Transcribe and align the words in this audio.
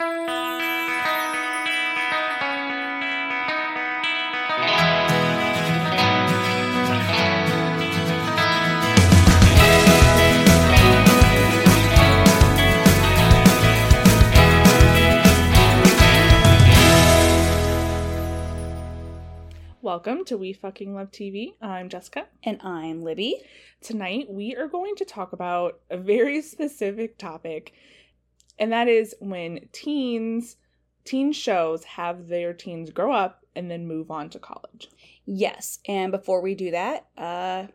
Welcome 0.00 0.30
to 20.26 20.38
We 20.38 20.54
Fucking 20.54 20.94
Love 20.94 21.10
TV. 21.10 21.56
I'm 21.60 21.90
Jessica. 21.90 22.26
And 22.42 22.58
I'm 22.62 23.02
Libby. 23.02 23.42
Tonight 23.82 24.30
we 24.30 24.56
are 24.56 24.66
going 24.66 24.94
to 24.94 25.04
talk 25.04 25.34
about 25.34 25.78
a 25.90 25.98
very 25.98 26.40
specific 26.42 27.18
topic, 27.18 27.74
and 28.60 28.72
that 28.72 28.86
is 28.86 29.14
when 29.20 29.68
teens, 29.72 30.56
teen 31.04 31.32
shows 31.32 31.82
have 31.84 32.28
their 32.28 32.52
teens 32.52 32.90
grow 32.90 33.12
up 33.12 33.44
and 33.56 33.70
then 33.70 33.88
move 33.88 34.10
on 34.10 34.30
to 34.30 34.38
college. 34.38 34.90
Yes. 35.24 35.80
And 35.88 36.12
before 36.12 36.40
we 36.40 36.54
do 36.54 36.70
that, 36.70 37.06
uh, 37.16 37.66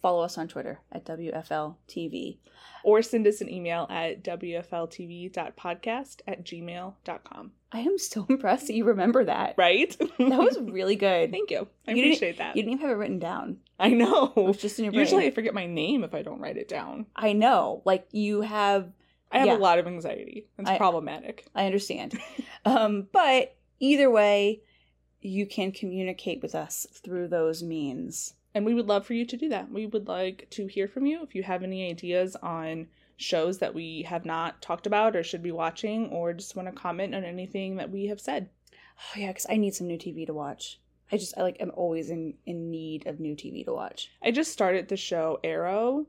follow 0.00 0.22
us 0.22 0.36
on 0.38 0.46
Twitter 0.48 0.80
at 0.92 1.04
WFLTV. 1.06 2.36
Or 2.84 3.00
send 3.00 3.26
us 3.26 3.40
an 3.40 3.50
email 3.50 3.86
at 3.88 4.22
WFLTV.podcast 4.22 6.20
at 6.28 6.44
gmail.com. 6.44 7.52
I 7.72 7.78
am 7.80 7.98
so 7.98 8.26
impressed 8.28 8.66
that 8.66 8.74
you 8.74 8.84
remember 8.84 9.24
that. 9.24 9.54
Right? 9.56 9.96
that 9.98 10.10
was 10.18 10.58
really 10.62 10.96
good. 10.96 11.30
Thank 11.32 11.50
you. 11.50 11.66
I 11.88 11.92
You 11.92 12.02
appreciate 12.04 12.36
that. 12.38 12.54
You 12.54 12.62
didn't 12.62 12.74
even 12.74 12.86
have 12.86 12.94
it 12.94 13.00
written 13.00 13.18
down. 13.18 13.56
I 13.80 13.88
know. 13.88 14.32
It 14.36 14.44
was 14.44 14.58
just 14.58 14.78
in 14.78 14.84
your 14.84 14.92
brain. 14.92 15.00
Usually 15.00 15.26
I 15.26 15.30
forget 15.30 15.54
my 15.54 15.66
name 15.66 16.04
if 16.04 16.14
I 16.14 16.20
don't 16.20 16.40
write 16.40 16.58
it 16.58 16.68
down. 16.68 17.06
I 17.16 17.32
know. 17.32 17.80
Like 17.86 18.06
you 18.12 18.42
have 18.42 18.92
I 19.32 19.38
have 19.38 19.46
Yeah. 19.48 19.56
a 19.56 19.58
lot 19.58 19.78
of 19.78 19.86
anxiety. 19.86 20.46
It's 20.58 20.70
I- 20.70 20.76
problematic. 20.78 21.46
I 21.54 21.66
understand. 21.66 22.18
um, 22.64 23.08
but 23.12 23.56
either 23.80 24.10
way, 24.10 24.60
you 25.20 25.46
can 25.46 25.72
communicate 25.72 26.42
with 26.42 26.54
us 26.54 26.86
through 26.92 27.28
those 27.28 27.62
means. 27.62 28.34
And 28.54 28.64
we 28.64 28.74
would 28.74 28.86
love 28.86 29.04
for 29.06 29.14
you 29.14 29.24
to 29.26 29.36
do 29.36 29.48
that. 29.48 29.70
We 29.70 29.86
would 29.86 30.06
like 30.06 30.46
to 30.50 30.66
hear 30.66 30.86
from 30.86 31.06
you 31.06 31.22
if 31.22 31.34
you 31.34 31.42
have 31.42 31.62
any 31.64 31.90
ideas 31.90 32.36
on 32.36 32.86
shows 33.16 33.58
that 33.58 33.74
we 33.74 34.02
have 34.02 34.24
not 34.24 34.60
talked 34.62 34.86
about 34.86 35.16
or 35.16 35.22
should 35.24 35.42
be 35.42 35.50
watching, 35.52 36.08
or 36.10 36.32
just 36.32 36.54
want 36.56 36.68
to 36.68 36.74
comment 36.74 37.14
on 37.14 37.24
anything 37.24 37.76
that 37.76 37.90
we 37.90 38.06
have 38.06 38.20
said. 38.20 38.48
Oh 38.98 39.18
yeah, 39.18 39.28
because 39.28 39.46
I 39.48 39.56
need 39.56 39.74
some 39.74 39.86
new 39.88 39.98
TV 39.98 40.26
to 40.26 40.34
watch. 40.34 40.78
I 41.10 41.16
just 41.16 41.36
I 41.36 41.42
like 41.42 41.56
I'm 41.60 41.72
always 41.74 42.10
in 42.10 42.34
in 42.46 42.70
need 42.70 43.06
of 43.06 43.18
new 43.20 43.34
TV 43.34 43.64
to 43.64 43.72
watch. 43.72 44.10
I 44.22 44.30
just 44.30 44.52
started 44.52 44.88
the 44.88 44.96
show 44.96 45.38
Arrow, 45.42 46.06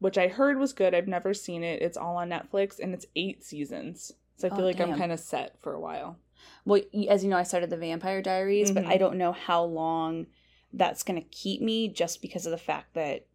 which 0.00 0.18
I 0.18 0.28
heard 0.28 0.58
was 0.58 0.72
good. 0.72 0.94
I've 0.94 1.06
never 1.06 1.32
seen 1.32 1.62
it. 1.62 1.80
It's 1.80 1.96
all 1.96 2.16
on 2.16 2.30
Netflix 2.30 2.78
and 2.80 2.92
it's 2.92 3.06
eight 3.14 3.44
seasons. 3.44 4.12
So 4.36 4.48
I 4.48 4.50
feel 4.50 4.60
Oh, 4.60 4.64
like 4.64 4.80
I'm 4.80 4.98
kind 4.98 5.12
of 5.12 5.20
set 5.20 5.56
for 5.60 5.72
a 5.74 5.80
while. 5.80 6.18
Well, 6.64 6.80
as 7.08 7.22
you 7.22 7.30
know, 7.30 7.36
I 7.36 7.42
started 7.44 7.70
the 7.70 7.76
Vampire 7.76 8.22
Diaries, 8.22 8.72
but 8.72 8.84
Mhm. 8.84 8.88
I 8.90 8.96
don't 8.96 9.16
know 9.18 9.32
how 9.32 9.62
long 9.62 10.26
that's 10.72 11.02
gonna 11.02 11.20
keep 11.20 11.60
me, 11.60 11.88
just 11.88 12.22
because 12.22 12.46
of 12.46 12.50
the 12.52 12.58
fact 12.58 12.94
that 12.94 13.26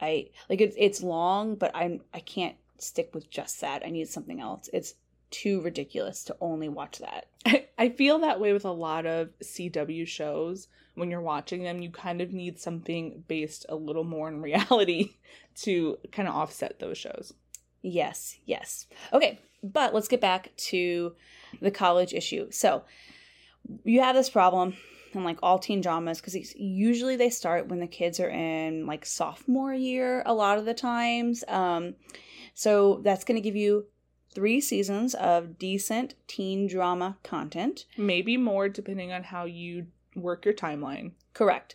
I 0.00 0.30
like 0.48 0.60
it's 0.60 0.76
it's 0.78 1.02
long, 1.02 1.56
but 1.56 1.70
I'm 1.74 2.02
I 2.12 2.20
can't 2.20 2.56
stick 2.78 3.14
with 3.14 3.28
just 3.30 3.60
that. 3.60 3.84
I 3.84 3.90
need 3.90 4.08
something 4.08 4.40
else. 4.40 4.68
It's 4.72 4.94
too 5.34 5.60
ridiculous 5.60 6.22
to 6.24 6.36
only 6.40 6.68
watch 6.68 6.98
that. 6.98 7.26
I, 7.44 7.66
I 7.78 7.88
feel 7.88 8.20
that 8.20 8.40
way 8.40 8.52
with 8.52 8.64
a 8.64 8.70
lot 8.70 9.04
of 9.04 9.30
CW 9.42 10.06
shows. 10.06 10.68
When 10.94 11.10
you're 11.10 11.20
watching 11.20 11.64
them, 11.64 11.82
you 11.82 11.90
kind 11.90 12.20
of 12.20 12.32
need 12.32 12.60
something 12.60 13.24
based 13.26 13.66
a 13.68 13.74
little 13.74 14.04
more 14.04 14.28
in 14.28 14.40
reality 14.40 15.16
to 15.62 15.98
kind 16.12 16.28
of 16.28 16.36
offset 16.36 16.78
those 16.78 16.96
shows. 16.96 17.34
Yes, 17.82 18.36
yes. 18.46 18.86
Okay, 19.12 19.40
but 19.62 19.92
let's 19.92 20.08
get 20.08 20.20
back 20.20 20.54
to 20.56 21.14
the 21.60 21.72
college 21.72 22.14
issue. 22.14 22.50
So 22.50 22.84
you 23.84 24.00
have 24.00 24.14
this 24.14 24.30
problem 24.30 24.74
in 25.12 25.24
like 25.24 25.38
all 25.42 25.58
teen 25.58 25.80
dramas 25.80 26.20
because 26.20 26.54
usually 26.56 27.16
they 27.16 27.30
start 27.30 27.68
when 27.68 27.80
the 27.80 27.86
kids 27.86 28.20
are 28.20 28.30
in 28.30 28.86
like 28.86 29.04
sophomore 29.04 29.74
year 29.74 30.22
a 30.26 30.32
lot 30.32 30.58
of 30.58 30.64
the 30.64 30.74
times. 30.74 31.42
Um, 31.48 31.94
so 32.54 33.00
that's 33.02 33.24
going 33.24 33.36
to 33.36 33.42
give 33.42 33.56
you 33.56 33.86
three 34.34 34.60
seasons 34.60 35.14
of 35.14 35.58
decent 35.58 36.14
teen 36.26 36.66
drama 36.66 37.16
content. 37.22 37.86
Maybe 37.96 38.36
more 38.36 38.68
depending 38.68 39.12
on 39.12 39.24
how 39.24 39.44
you 39.44 39.86
work 40.14 40.44
your 40.44 40.54
timeline. 40.54 41.12
Correct. 41.32 41.74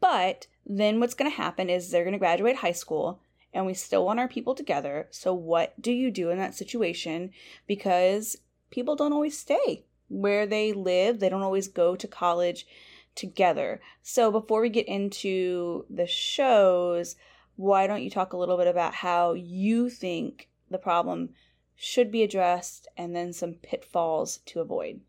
But 0.00 0.46
then 0.64 1.00
what's 1.00 1.14
going 1.14 1.30
to 1.30 1.36
happen 1.36 1.70
is 1.70 1.90
they're 1.90 2.04
going 2.04 2.12
to 2.12 2.18
graduate 2.18 2.56
high 2.56 2.72
school 2.72 3.20
and 3.52 3.64
we 3.64 3.74
still 3.74 4.04
want 4.04 4.20
our 4.20 4.28
people 4.28 4.54
together. 4.54 5.08
So 5.10 5.32
what 5.32 5.80
do 5.80 5.92
you 5.92 6.10
do 6.10 6.30
in 6.30 6.38
that 6.38 6.54
situation? 6.54 7.30
Because 7.66 8.36
people 8.70 8.96
don't 8.96 9.12
always 9.12 9.38
stay 9.38 9.84
where 10.08 10.46
they 10.46 10.72
live, 10.72 11.18
they 11.18 11.28
don't 11.28 11.42
always 11.42 11.68
go 11.68 11.96
to 11.96 12.06
college 12.06 12.66
together. 13.14 13.80
So 14.02 14.30
before 14.30 14.60
we 14.60 14.68
get 14.68 14.86
into 14.86 15.86
the 15.90 16.06
shows, 16.06 17.16
why 17.56 17.86
don't 17.86 18.02
you 18.02 18.10
talk 18.10 18.32
a 18.32 18.36
little 18.36 18.56
bit 18.56 18.66
about 18.66 18.94
how 18.94 19.32
you 19.32 19.88
think 19.88 20.48
the 20.70 20.78
problem 20.78 21.30
should 21.76 22.10
be 22.10 22.22
addressed 22.22 22.88
and 22.96 23.14
then 23.14 23.32
some 23.32 23.54
pitfalls 23.54 24.38
to 24.46 24.60
avoid? 24.60 25.00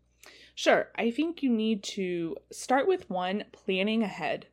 Sure, 0.54 0.90
I 0.96 1.10
think 1.10 1.42
you 1.42 1.50
need 1.50 1.82
to 1.84 2.36
start 2.50 2.86
with 2.86 3.08
one 3.08 3.44
planning 3.52 4.02
ahead. 4.02 4.46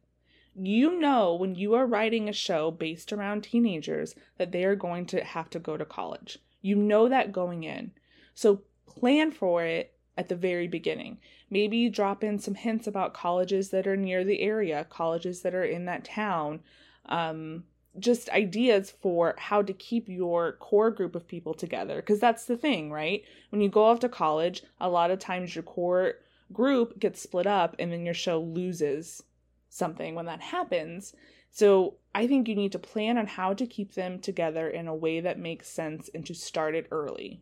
You 0.55 0.99
know, 0.99 1.35
when 1.35 1.55
you 1.55 1.73
are 1.73 1.85
writing 1.85 2.29
a 2.29 2.33
show 2.33 2.71
based 2.71 3.11
around 3.11 3.43
teenagers, 3.43 4.15
that 4.37 4.51
they 4.51 4.63
are 4.63 4.75
going 4.75 5.05
to 5.07 5.23
have 5.23 5.49
to 5.49 5.59
go 5.59 5.75
to 5.77 5.83
college. 5.83 6.39
You 6.61 6.75
know 6.75 7.09
that 7.09 7.31
going 7.31 7.63
in. 7.63 7.91
So 8.33 8.61
plan 8.85 9.31
for 9.31 9.65
it 9.65 9.93
at 10.17 10.29
the 10.29 10.35
very 10.35 10.67
beginning. 10.67 11.17
Maybe 11.49 11.89
drop 11.89 12.23
in 12.23 12.39
some 12.39 12.55
hints 12.55 12.87
about 12.87 13.13
colleges 13.13 13.69
that 13.71 13.87
are 13.87 13.97
near 13.97 14.23
the 14.23 14.41
area, 14.41 14.85
colleges 14.89 15.41
that 15.41 15.53
are 15.53 15.65
in 15.65 15.85
that 15.85 16.05
town. 16.05 16.61
Um, 17.07 17.65
just 17.99 18.29
ideas 18.29 18.91
for 18.91 19.35
how 19.37 19.61
to 19.61 19.73
keep 19.73 20.09
your 20.09 20.53
core 20.53 20.91
group 20.91 21.15
of 21.15 21.27
people 21.27 21.53
together. 21.53 21.97
Because 21.97 22.19
that's 22.19 22.45
the 22.45 22.57
thing, 22.57 22.91
right? 22.91 23.23
When 23.49 23.61
you 23.61 23.69
go 23.69 23.85
off 23.85 23.99
to 24.01 24.09
college, 24.09 24.63
a 24.79 24.89
lot 24.89 25.11
of 25.11 25.19
times 25.19 25.55
your 25.55 25.63
core 25.63 26.15
group 26.53 26.99
gets 26.99 27.21
split 27.21 27.47
up 27.47 27.75
and 27.79 27.91
then 27.91 28.05
your 28.05 28.13
show 28.13 28.39
loses 28.39 29.23
something 29.69 30.15
when 30.15 30.25
that 30.25 30.41
happens. 30.41 31.13
So 31.51 31.95
I 32.13 32.27
think 32.27 32.47
you 32.47 32.55
need 32.55 32.71
to 32.73 32.79
plan 32.79 33.17
on 33.17 33.27
how 33.27 33.53
to 33.53 33.65
keep 33.65 33.93
them 33.93 34.19
together 34.19 34.67
in 34.67 34.87
a 34.87 34.95
way 34.95 35.19
that 35.21 35.39
makes 35.39 35.69
sense 35.69 36.09
and 36.13 36.25
to 36.25 36.33
start 36.33 36.75
it 36.75 36.87
early. 36.91 37.41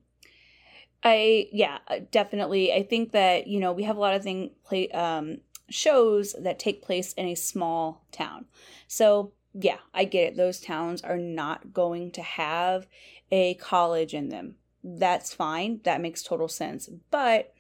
I 1.04 1.50
yeah, 1.52 1.80
uh, 1.88 2.00
definitely. 2.12 2.72
I 2.72 2.84
think 2.84 3.12
that 3.12 3.48
you 3.48 3.60
know 3.60 3.74
we 3.74 3.84
have 3.84 3.98
a 3.98 4.00
lot 4.00 4.16
of 4.16 4.24
thing 4.24 4.52
play 4.64 4.90
um, 4.92 5.40
shows 5.70 6.34
that 6.40 6.60
take 6.60 6.82
place 6.82 7.14
in 7.14 7.28
a 7.28 7.36
small 7.36 8.06
town. 8.12 8.46
So 8.88 9.34
yeah, 9.54 9.78
I 9.94 10.06
get 10.06 10.34
it. 10.34 10.38
Those 10.38 10.60
towns 10.60 11.02
are 11.02 11.18
not 11.18 11.74
going 11.74 12.12
to 12.12 12.22
have 12.22 12.88
a 13.32 13.54
college 13.56 14.14
in 14.14 14.30
them. 14.30 14.56
That's 14.84 15.34
fine. 15.34 15.80
That 15.84 16.02
makes 16.02 16.24
total 16.24 16.48
sense. 16.48 16.90
But 17.12 17.54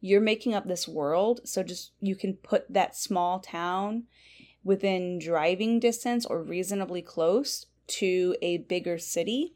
you're 0.00 0.20
making 0.20 0.54
up 0.54 0.66
this 0.66 0.88
world, 0.88 1.40
so 1.44 1.62
just 1.62 1.92
you 2.00 2.16
can 2.16 2.34
put 2.34 2.72
that 2.72 2.96
small 2.96 3.40
town 3.40 4.04
within 4.62 5.18
driving 5.18 5.78
distance 5.78 6.24
or 6.24 6.42
reasonably 6.42 7.02
close 7.02 7.66
to 7.86 8.34
a 8.40 8.58
bigger 8.58 8.98
city 8.98 9.54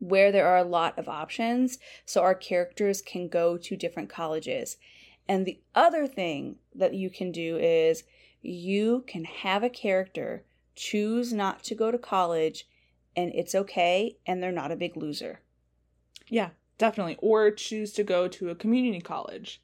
where 0.00 0.30
there 0.30 0.46
are 0.46 0.58
a 0.58 0.64
lot 0.64 0.96
of 0.98 1.08
options 1.08 1.78
so 2.04 2.22
our 2.22 2.34
characters 2.34 3.02
can 3.02 3.28
go 3.28 3.56
to 3.56 3.76
different 3.76 4.08
colleges. 4.08 4.76
And 5.28 5.44
the 5.44 5.60
other 5.74 6.06
thing 6.06 6.56
that 6.74 6.94
you 6.94 7.10
can 7.10 7.32
do 7.32 7.56
is 7.58 8.04
you 8.40 9.04
can 9.06 9.24
have 9.24 9.62
a 9.62 9.70
character 9.70 10.44
choose 10.78 11.32
not 11.32 11.62
to 11.64 11.74
go 11.74 11.90
to 11.90 11.98
college 11.98 12.66
and 13.16 13.32
it's 13.34 13.54
okay 13.54 14.16
and 14.26 14.42
they're 14.42 14.52
not 14.52 14.70
a 14.72 14.76
big 14.76 14.96
loser. 14.96 15.40
Yeah, 16.28 16.50
definitely. 16.78 17.16
Or 17.20 17.50
choose 17.50 17.92
to 17.94 18.04
go 18.04 18.28
to 18.28 18.50
a 18.50 18.54
community 18.54 19.00
college 19.00 19.60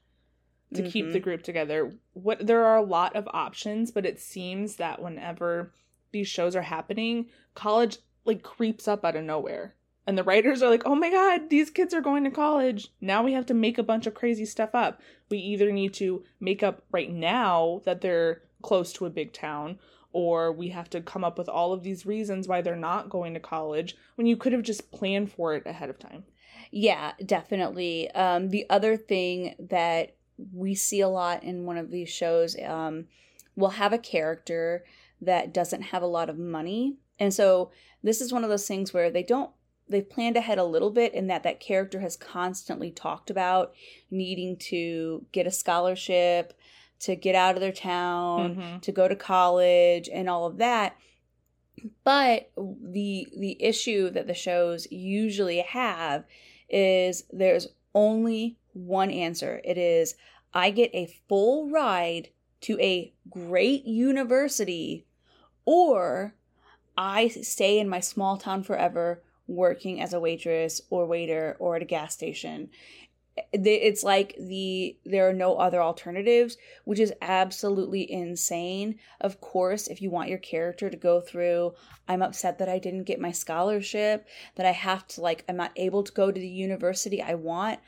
to 0.74 0.82
keep 0.82 1.06
Mhm. 1.06 1.12
the 1.12 1.20
group 1.20 1.42
together. 1.42 1.92
What 2.14 2.46
there 2.46 2.64
are 2.64 2.76
a 2.76 2.82
lot 2.82 3.14
of 3.14 3.28
options, 3.32 3.92
but 3.92 4.04
it 4.04 4.18
seems 4.18 4.76
that 4.76 5.00
whenever 5.00 5.72
these 6.10 6.26
shows 6.26 6.56
are 6.56 6.62
happening, 6.62 7.28
college 7.54 7.98
like 8.24 8.42
creeps 8.42 8.88
up 8.88 9.04
out 9.04 9.14
of 9.16 9.24
nowhere. 9.24 9.74
And 10.06 10.18
the 10.18 10.24
writers 10.24 10.62
are 10.62 10.70
like, 10.70 10.82
"Oh 10.84 10.94
my 10.94 11.10
god, 11.10 11.48
these 11.48 11.70
kids 11.70 11.94
are 11.94 12.00
going 12.00 12.24
to 12.24 12.30
college. 12.30 12.88
Now 13.00 13.22
we 13.22 13.32
have 13.34 13.46
to 13.46 13.54
make 13.54 13.78
a 13.78 13.82
bunch 13.82 14.06
of 14.06 14.14
crazy 14.14 14.44
stuff 14.46 14.74
up. 14.74 15.00
We 15.30 15.38
either 15.38 15.70
need 15.70 15.94
to 15.94 16.24
make 16.40 16.62
up 16.62 16.82
right 16.90 17.10
now 17.10 17.82
that 17.84 18.00
they're 18.00 18.42
close 18.62 18.92
to 18.94 19.06
a 19.06 19.10
big 19.10 19.32
town 19.32 19.78
or 20.14 20.50
we 20.50 20.70
have 20.70 20.88
to 20.88 21.02
come 21.02 21.24
up 21.24 21.36
with 21.36 21.48
all 21.50 21.74
of 21.74 21.82
these 21.82 22.06
reasons 22.06 22.48
why 22.48 22.62
they're 22.62 22.76
not 22.76 23.10
going 23.10 23.34
to 23.34 23.40
college 23.40 23.96
when 24.14 24.26
you 24.26 24.36
could 24.36 24.54
have 24.54 24.62
just 24.62 24.90
planned 24.90 25.30
for 25.30 25.54
it 25.54 25.66
ahead 25.66 25.90
of 25.90 25.98
time." 25.98 26.24
Yeah, 26.70 27.12
definitely. 27.24 28.10
Um, 28.12 28.48
the 28.48 28.64
other 28.70 28.96
thing 28.96 29.54
that 29.58 30.16
we 30.52 30.74
see 30.74 31.00
a 31.00 31.08
lot 31.08 31.42
in 31.42 31.66
one 31.66 31.76
of 31.76 31.90
these 31.90 32.08
shows, 32.08 32.56
um, 32.64 33.06
we'll 33.54 33.70
have 33.70 33.92
a 33.92 33.98
character 33.98 34.84
that 35.20 35.54
doesn't 35.54 35.82
have 35.82 36.02
a 36.02 36.06
lot 36.06 36.28
of 36.28 36.38
money. 36.38 36.96
And 37.18 37.32
so 37.32 37.70
this 38.02 38.20
is 38.20 38.32
one 38.32 38.44
of 38.44 38.50
those 38.50 38.66
things 38.66 38.92
where 38.92 39.10
they 39.10 39.22
don't 39.22 39.50
they've 39.88 40.08
planned 40.08 40.36
ahead 40.36 40.58
a 40.58 40.64
little 40.64 40.90
bit 40.90 41.12
in 41.12 41.26
that 41.26 41.42
that 41.42 41.60
character 41.60 42.00
has 42.00 42.16
constantly 42.16 42.90
talked 42.90 43.30
about 43.30 43.74
needing 44.10 44.56
to 44.56 45.26
get 45.30 45.46
a 45.46 45.50
scholarship 45.50 46.54
to 47.00 47.16
get 47.16 47.34
out 47.34 47.54
of 47.54 47.60
their 47.60 47.72
town 47.72 48.56
Mhm. 48.56 48.80
to 48.82 48.92
go 48.92 49.08
to 49.08 49.16
college 49.16 50.08
and 50.12 50.28
all 50.28 50.46
of 50.46 50.56
that. 50.58 50.96
But 52.04 52.50
the 52.56 53.26
the 53.36 53.56
issue 53.62 54.10
that 54.10 54.26
the 54.26 54.34
shows 54.34 54.90
usually 54.90 55.58
have 55.58 56.24
is 56.68 57.24
there's 57.32 57.68
only 57.94 58.56
one 58.72 59.10
answer. 59.10 59.60
It 59.64 59.78
is 59.78 60.14
i 60.56 60.70
get 60.70 60.90
a 60.94 61.06
full 61.28 61.68
ride 61.68 62.28
to 62.60 62.78
a 62.80 63.12
great 63.28 63.84
university 63.84 65.04
or 65.64 66.34
i 66.96 67.26
stay 67.28 67.78
in 67.78 67.88
my 67.88 67.98
small 67.98 68.36
town 68.36 68.62
forever 68.62 69.20
working 69.48 70.00
as 70.00 70.12
a 70.12 70.20
waitress 70.20 70.80
or 70.90 71.06
waiter 71.06 71.56
or 71.58 71.74
at 71.76 71.82
a 71.82 71.84
gas 71.84 72.14
station 72.14 72.70
it's 73.52 74.04
like 74.04 74.36
the 74.38 74.96
there 75.04 75.28
are 75.28 75.32
no 75.32 75.56
other 75.56 75.82
alternatives 75.82 76.56
which 76.84 77.00
is 77.00 77.12
absolutely 77.20 78.10
insane. 78.10 78.98
Of 79.20 79.40
course 79.40 79.88
if 79.88 80.00
you 80.00 80.10
want 80.10 80.28
your 80.28 80.38
character 80.38 80.88
to 80.88 80.96
go 80.96 81.20
through 81.20 81.74
i'm 82.08 82.22
upset 82.22 82.58
that 82.58 82.68
i 82.68 82.78
didn't 82.78 83.04
get 83.04 83.20
my 83.20 83.32
scholarship 83.32 84.26
that 84.56 84.66
i 84.66 84.70
have 84.70 85.06
to 85.08 85.20
like 85.20 85.44
i'm 85.48 85.56
not 85.56 85.72
able 85.76 86.02
to 86.02 86.12
go 86.12 86.30
to 86.30 86.40
the 86.40 86.46
university 86.46 87.22
i 87.22 87.34
want 87.34 87.80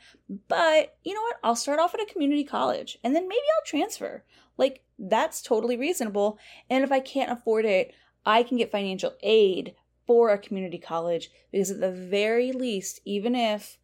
but 0.47 0.97
you 1.03 1.13
know 1.13 1.21
what? 1.21 1.37
I'll 1.43 1.55
start 1.55 1.79
off 1.79 1.93
at 1.93 2.01
a 2.01 2.11
community 2.11 2.43
college 2.43 2.97
and 3.03 3.15
then 3.15 3.27
maybe 3.27 3.41
i'll 3.55 3.65
transfer. 3.65 4.23
Like 4.57 4.83
that's 4.99 5.41
totally 5.41 5.77
reasonable 5.77 6.39
and 6.69 6.83
if 6.83 6.91
i 6.91 6.99
can't 6.99 7.31
afford 7.31 7.65
it 7.65 7.93
i 8.25 8.41
can 8.41 8.57
get 8.57 8.71
financial 8.71 9.13
aid 9.21 9.75
for 10.07 10.29
a 10.29 10.37
community 10.37 10.79
college 10.79 11.29
because 11.51 11.69
at 11.69 11.79
the 11.79 11.91
very 11.91 12.51
least 12.51 12.99
even 13.05 13.35
if 13.35 13.77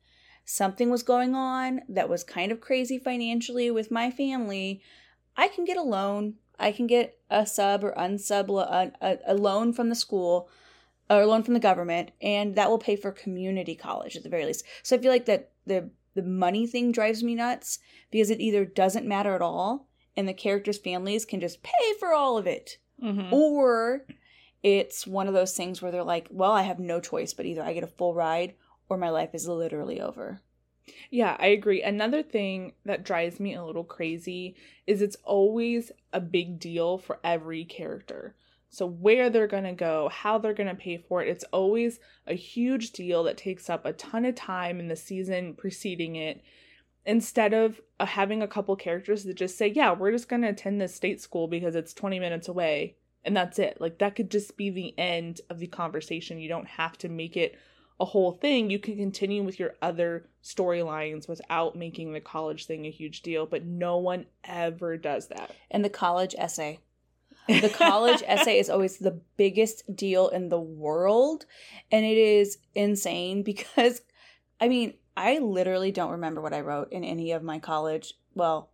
something 0.45 0.90
was 0.90 1.04
going 1.04 1.36
on 1.36 1.81
that 1.90 2.10
was 2.10 2.24
kind 2.24 2.51
of 2.51 2.62
crazy 2.62 2.98
financially 2.98 3.72
with 3.72 3.92
my 3.92 4.12
family, 4.12 4.81
I 5.38 5.48
can 5.48 5.66
get 5.66 5.78
a 5.78 5.81
loan. 5.84 6.36
I 6.60 6.72
can 6.72 6.88
get 6.88 7.18
a 7.30 7.45
sub 7.45 7.84
or 7.84 7.94
unsub 7.98 8.50
a, 8.50 9.19
a, 9.25 9.34
loan 9.34 9.74
from 9.74 9.90
the 9.90 9.95
school 9.95 10.50
or 11.10 11.22
a 11.22 11.28
loan 11.28 11.44
from 11.44 11.56
the 11.56 11.60
government, 11.60 12.12
and 12.22 12.56
that 12.56 12.69
will 12.69 12.78
pay 12.78 12.95
for 12.95 13.12
community 13.12 13.75
college 13.75 14.16
at 14.16 14.24
the 14.24 14.30
very 14.30 14.45
least. 14.45 14.63
So 14.84 14.95
I 14.95 15.00
feel 15.00 15.12
like 15.12 15.25
that 15.25 15.51
the 15.66 15.90
the 16.16 16.22
money 16.22 16.68
thing 16.68 16.92
drives 16.92 17.24
me 17.24 17.34
nuts 17.34 17.80
because 18.12 18.30
it 18.30 18.40
either 18.40 18.66
doesn't 18.66 19.07
matter 19.07 19.34
at 19.34 19.42
all, 19.42 19.88
and 20.16 20.28
the 20.28 20.34
characters' 20.34 20.78
families 20.78 21.25
can 21.25 21.40
just 21.40 21.63
pay 21.63 21.94
for 22.00 22.13
all 22.13 22.38
of 22.38 22.45
it, 22.45 22.78
Mhm. 23.01 23.31
or 23.34 24.06
it's 24.62 25.07
one 25.07 25.28
of 25.28 25.34
those 25.34 25.57
things 25.57 25.81
where 25.81 25.92
they're 25.92 26.04
like, 26.04 26.28
well, 26.30 26.51
I 26.51 26.62
have 26.62 26.80
no 26.80 27.00
choice, 27.00 27.34
but 27.34 27.48
either 27.48 27.63
I 27.63 27.74
get 27.74 27.84
a 27.84 27.88
full 27.88 28.13
ride 28.13 28.54
or 28.94 28.98
my 28.98 29.10
life 29.10 29.34
is 29.34 29.48
literally 29.48 30.00
over. 30.00 30.42
Yeah, 31.10 31.38
I 31.40 31.48
agree. 31.48 31.81
Another 31.81 32.24
thing 32.24 32.74
that 32.86 33.06
drives 33.06 33.40
me 33.40 33.54
a 33.54 33.63
little 33.63 33.84
crazy 33.84 34.56
is 34.86 35.01
it's 35.01 35.18
always 35.24 35.92
a 36.12 36.19
big 36.19 36.60
deal 36.60 36.98
for 36.98 37.19
every 37.24 37.63
character. 37.66 38.36
So, 38.69 38.88
where 38.88 39.30
they're 39.30 39.48
going 39.48 39.66
to 39.66 39.74
go, 39.74 40.10
how 40.10 40.40
they're 40.40 40.54
going 40.54 40.69
to 40.69 40.75
pay 40.75 40.98
for 40.98 41.22
it, 41.22 41.30
it's 41.30 41.45
always 41.54 42.00
a 42.25 42.34
huge 42.34 42.92
deal 42.92 43.24
that 43.24 43.38
takes 43.38 43.69
up 43.69 43.86
a 43.86 43.94
ton 43.94 44.25
of 44.25 44.34
time 44.34 44.80
in 44.80 44.88
the 44.88 44.95
season 44.95 45.54
preceding 45.54 46.16
it. 46.16 46.42
Instead 47.06 47.54
of 47.54 47.81
uh, 48.00 48.06
having 48.06 48.42
a 48.42 48.48
couple 48.48 48.75
characters 48.75 49.25
that 49.25 49.36
just 49.36 49.57
say, 49.57 49.68
Yeah, 49.68 49.94
we're 49.94 50.12
just 50.12 50.28
going 50.28 50.42
to 50.42 50.48
attend 50.50 50.81
this 50.81 50.95
state 50.95 51.22
school 51.22 51.48
because 51.48 51.75
it's 51.75 51.94
20 51.94 52.19
minutes 52.19 52.48
away. 52.48 52.95
And 53.24 53.38
that's 53.38 53.60
it. 53.60 53.78
Like, 53.80 54.00
that 54.00 54.16
could 54.16 54.31
just 54.31 54.57
be 54.57 54.69
the 54.69 54.98
end 54.98 55.40
of 55.50 55.60
the 55.60 55.68
conversation. 55.68 56.40
You 56.40 56.50
don't 56.50 56.68
have 56.68 56.98
to 57.00 57.10
make 57.10 57.38
it 57.38 57.56
a 58.00 58.06
whole 58.06 58.31
thing, 58.31 58.69
you 58.69 58.80
can 58.80 58.98
continue 58.98 59.44
with 59.44 59.60
your 59.60 59.75
other 59.81 60.28
storylines 60.44 61.28
without 61.28 61.75
making 61.75 62.13
the 62.13 62.19
college 62.19 62.66
thing 62.66 62.86
a 62.86 62.92
huge 62.92 63.22
deal, 63.22 63.45
but 63.45 63.66
no 63.66 63.98
one 63.98 64.25
ever 64.44 64.98
does 64.98 65.28
that. 65.28 65.51
And 65.72 65.86
the 65.86 65.90
college 65.90 66.36
essay. 66.38 66.80
The 67.48 67.69
college 67.69 68.24
essay 68.25 68.57
is 68.57 68.69
always 68.69 68.98
the 68.98 69.19
biggest 69.36 69.98
deal 69.98 70.30
in 70.30 70.48
the 70.48 70.60
world. 70.60 71.45
And 71.92 72.06
it 72.06 72.18
is 72.18 72.57
insane 72.74 73.44
because, 73.44 74.01
I 74.62 74.69
mean, 74.69 74.94
I 75.18 75.40
literally 75.40 75.92
don't 75.92 76.12
remember 76.12 76.40
what 76.40 76.54
I 76.54 76.62
wrote 76.62 76.92
in 76.94 77.04
any 77.04 77.34
of 77.34 77.44
my 77.44 77.60
college. 77.60 78.13
Well, 78.34 78.69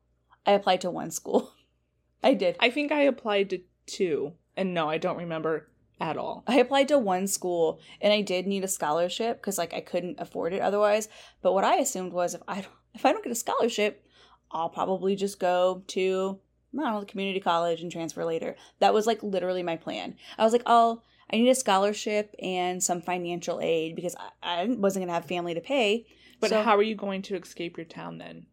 I 0.45 0.51
applied 0.51 0.81
to 0.81 0.92
one 0.92 1.10
school. 1.10 1.51
I 2.24 2.36
did. 2.36 2.57
I 2.60 2.69
think 2.69 2.92
I 2.92 3.01
applied 3.01 3.50
to 3.50 3.62
two, 3.86 4.33
and 4.56 4.74
no, 4.74 4.89
I 4.89 4.98
don't 4.98 5.18
remember 5.18 5.69
at 5.99 6.17
all. 6.17 6.43
I 6.47 6.59
applied 6.59 6.87
to 6.89 6.97
one 6.97 7.27
school 7.27 7.79
and 8.01 8.13
I 8.13 8.21
did 8.21 8.47
need 8.47 8.63
a 8.63 8.67
scholarship 8.67 9.37
because 9.37 9.57
like 9.57 9.73
I 9.73 9.81
couldn't 9.81 10.19
afford 10.19 10.53
it 10.53 10.61
otherwise. 10.61 11.09
But 11.41 11.53
what 11.53 11.63
I 11.63 11.75
assumed 11.77 12.13
was 12.13 12.33
if 12.33 12.41
I 12.47 12.55
don't, 12.61 12.73
if 12.93 13.05
I 13.05 13.11
don't 13.11 13.23
get 13.23 13.31
a 13.31 13.35
scholarship, 13.35 14.05
I'll 14.51 14.69
probably 14.69 15.15
just 15.15 15.39
go 15.39 15.83
to 15.87 16.39
I 16.73 16.81
don't 16.83 16.93
know 16.93 16.99
the 16.99 17.05
community 17.05 17.39
college 17.39 17.81
and 17.81 17.91
transfer 17.91 18.23
later. 18.25 18.55
That 18.79 18.93
was 18.93 19.07
like 19.07 19.23
literally 19.23 19.63
my 19.63 19.75
plan. 19.75 20.15
I 20.37 20.43
was 20.43 20.53
like, 20.53 20.63
oh, 20.65 21.01
I 21.31 21.37
need 21.37 21.49
a 21.49 21.55
scholarship 21.55 22.33
and 22.41 22.81
some 22.83 23.01
financial 23.01 23.59
aid 23.61 23.95
because 23.95 24.15
I, 24.43 24.61
I 24.61 24.65
wasn't 24.65 25.03
gonna 25.03 25.13
have 25.13 25.25
family 25.25 25.53
to 25.53 25.61
pay. 25.61 26.05
But 26.39 26.51
So- 26.51 26.61
how 26.61 26.77
are 26.77 26.83
you 26.83 26.95
going 26.95 27.21
to 27.23 27.35
escape 27.35 27.77
your 27.77 27.85
town 27.85 28.17
then? 28.19 28.45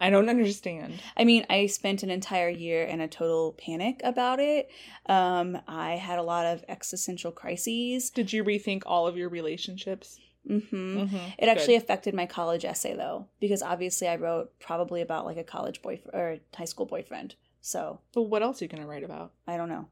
I 0.00 0.10
don't 0.10 0.28
understand. 0.28 0.94
I 1.16 1.24
mean, 1.24 1.44
I 1.50 1.66
spent 1.66 2.02
an 2.02 2.10
entire 2.10 2.48
year 2.48 2.84
in 2.84 3.00
a 3.00 3.08
total 3.08 3.52
panic 3.52 4.00
about 4.02 4.40
it. 4.40 4.70
Um, 5.06 5.58
I 5.68 5.92
had 5.92 6.18
a 6.18 6.22
lot 6.22 6.46
of 6.46 6.64
existential 6.68 7.32
crises. 7.32 8.10
Did 8.10 8.32
you 8.32 8.42
rethink 8.42 8.82
all 8.86 9.06
of 9.06 9.16
your 9.16 9.28
relationships? 9.28 10.18
hmm 10.46 10.58
Mm-hmm. 10.58 11.16
It 11.38 11.48
actually 11.48 11.74
affected 11.74 12.14
my 12.14 12.24
college 12.26 12.64
essay 12.64 12.96
though, 12.96 13.26
because 13.40 13.62
obviously 13.62 14.08
I 14.08 14.16
wrote 14.16 14.58
probably 14.58 15.02
about 15.02 15.26
like 15.26 15.36
a 15.36 15.44
college 15.44 15.82
boyfriend 15.82 16.14
or 16.14 16.38
high 16.56 16.64
school 16.64 16.86
boyfriend. 16.86 17.34
So 17.60 18.00
But 18.14 18.22
what 18.22 18.42
else 18.42 18.60
are 18.60 18.64
you 18.64 18.70
going 18.70 18.82
to 18.82 18.88
write 18.88 19.04
about? 19.04 19.32
I 19.46 19.58
don't 19.58 19.68
know. 19.68 19.88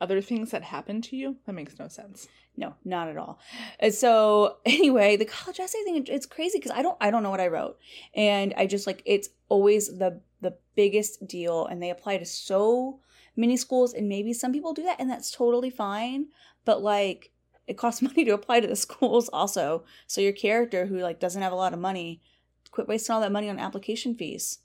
Other 0.00 0.20
things 0.20 0.50
that 0.50 0.62
happened 0.62 1.04
to 1.04 1.16
you? 1.16 1.36
That 1.46 1.54
makes 1.54 1.78
no 1.78 1.88
sense. 1.88 2.28
No, 2.56 2.74
not 2.84 3.08
at 3.08 3.16
all. 3.16 3.38
And 3.80 3.92
so 3.92 4.58
anyway, 4.66 5.16
the 5.16 5.24
college 5.24 5.60
essay 5.60 5.82
thing 5.84 6.04
it's 6.08 6.26
crazy 6.26 6.58
because 6.58 6.72
I 6.72 6.82
don't 6.82 6.96
I 7.00 7.10
don't 7.10 7.22
know 7.22 7.30
what 7.30 7.40
I 7.40 7.48
wrote. 7.48 7.78
And 8.14 8.54
I 8.56 8.66
just 8.66 8.86
like 8.86 9.02
it's 9.06 9.28
always 9.48 9.98
the 9.98 10.20
the 10.40 10.56
biggest 10.74 11.26
deal 11.26 11.66
and 11.66 11.82
they 11.82 11.90
apply 11.90 12.18
to 12.18 12.26
so 12.26 13.00
many 13.36 13.56
schools 13.56 13.92
and 13.92 14.08
maybe 14.08 14.32
some 14.32 14.52
people 14.52 14.72
do 14.72 14.82
that 14.84 15.00
and 15.00 15.10
that's 15.10 15.30
totally 15.30 15.70
fine, 15.70 16.26
but 16.64 16.82
like 16.82 17.32
it 17.66 17.76
costs 17.76 18.02
money 18.02 18.24
to 18.24 18.32
apply 18.32 18.60
to 18.60 18.68
the 18.68 18.76
schools 18.76 19.28
also. 19.30 19.84
So 20.06 20.20
your 20.20 20.32
character 20.32 20.86
who 20.86 20.98
like 20.98 21.20
doesn't 21.20 21.42
have 21.42 21.52
a 21.52 21.56
lot 21.56 21.72
of 21.72 21.78
money, 21.78 22.20
quit 22.70 22.88
wasting 22.88 23.14
all 23.14 23.20
that 23.20 23.32
money 23.32 23.48
on 23.48 23.58
application 23.58 24.14
fees. 24.14 24.58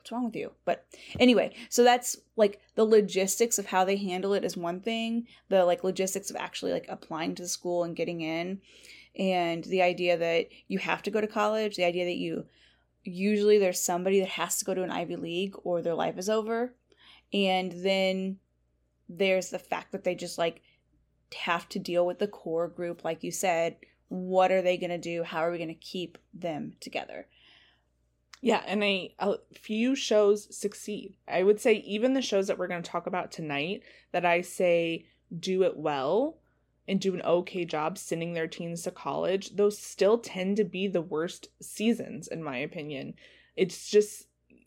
What's 0.00 0.12
wrong 0.12 0.24
with 0.24 0.36
you? 0.36 0.52
But 0.64 0.86
anyway, 1.18 1.54
so 1.68 1.84
that's 1.84 2.16
like 2.36 2.58
the 2.74 2.86
logistics 2.86 3.58
of 3.58 3.66
how 3.66 3.84
they 3.84 3.96
handle 3.96 4.32
it 4.32 4.44
is 4.46 4.56
one 4.56 4.80
thing. 4.80 5.26
The 5.50 5.66
like 5.66 5.84
logistics 5.84 6.30
of 6.30 6.36
actually 6.36 6.72
like 6.72 6.86
applying 6.88 7.34
to 7.34 7.42
the 7.42 7.48
school 7.48 7.84
and 7.84 7.94
getting 7.94 8.22
in, 8.22 8.62
and 9.18 9.62
the 9.64 9.82
idea 9.82 10.16
that 10.16 10.46
you 10.68 10.78
have 10.78 11.02
to 11.02 11.10
go 11.10 11.20
to 11.20 11.26
college, 11.26 11.76
the 11.76 11.84
idea 11.84 12.06
that 12.06 12.16
you 12.16 12.46
usually 13.04 13.58
there's 13.58 13.78
somebody 13.78 14.20
that 14.20 14.30
has 14.30 14.58
to 14.58 14.64
go 14.64 14.72
to 14.72 14.82
an 14.82 14.90
Ivy 14.90 15.16
League 15.16 15.54
or 15.64 15.82
their 15.82 15.94
life 15.94 16.16
is 16.16 16.30
over, 16.30 16.74
and 17.34 17.72
then 17.72 18.38
there's 19.06 19.50
the 19.50 19.58
fact 19.58 19.92
that 19.92 20.04
they 20.04 20.14
just 20.14 20.38
like 20.38 20.62
have 21.36 21.68
to 21.68 21.78
deal 21.78 22.06
with 22.06 22.20
the 22.20 22.26
core 22.26 22.68
group, 22.68 23.04
like 23.04 23.22
you 23.22 23.30
said. 23.30 23.76
What 24.08 24.50
are 24.50 24.62
they 24.62 24.78
going 24.78 24.90
to 24.90 24.98
do? 24.98 25.22
How 25.22 25.40
are 25.40 25.52
we 25.52 25.58
going 25.58 25.68
to 25.68 25.74
keep 25.74 26.16
them 26.32 26.72
together? 26.80 27.28
Yeah, 28.40 28.62
and 28.66 28.82
a, 28.82 29.14
a 29.18 29.36
few 29.54 29.94
shows 29.94 30.54
succeed. 30.56 31.14
I 31.28 31.42
would 31.42 31.60
say 31.60 31.74
even 31.74 32.14
the 32.14 32.22
shows 32.22 32.46
that 32.46 32.58
we're 32.58 32.68
going 32.68 32.82
to 32.82 32.90
talk 32.90 33.06
about 33.06 33.30
tonight 33.30 33.82
that 34.12 34.24
I 34.24 34.40
say 34.40 35.06
do 35.38 35.62
it 35.62 35.76
well 35.76 36.38
and 36.88 37.00
do 37.00 37.14
an 37.14 37.22
okay 37.22 37.64
job 37.64 37.98
sending 37.98 38.32
their 38.32 38.48
teens 38.48 38.82
to 38.82 38.90
college, 38.90 39.56
those 39.56 39.78
still 39.78 40.18
tend 40.18 40.56
to 40.56 40.64
be 40.64 40.88
the 40.88 41.02
worst 41.02 41.48
seasons 41.60 42.28
in 42.28 42.42
my 42.42 42.56
opinion. 42.56 43.14
It's 43.56 43.90
just 43.90 44.26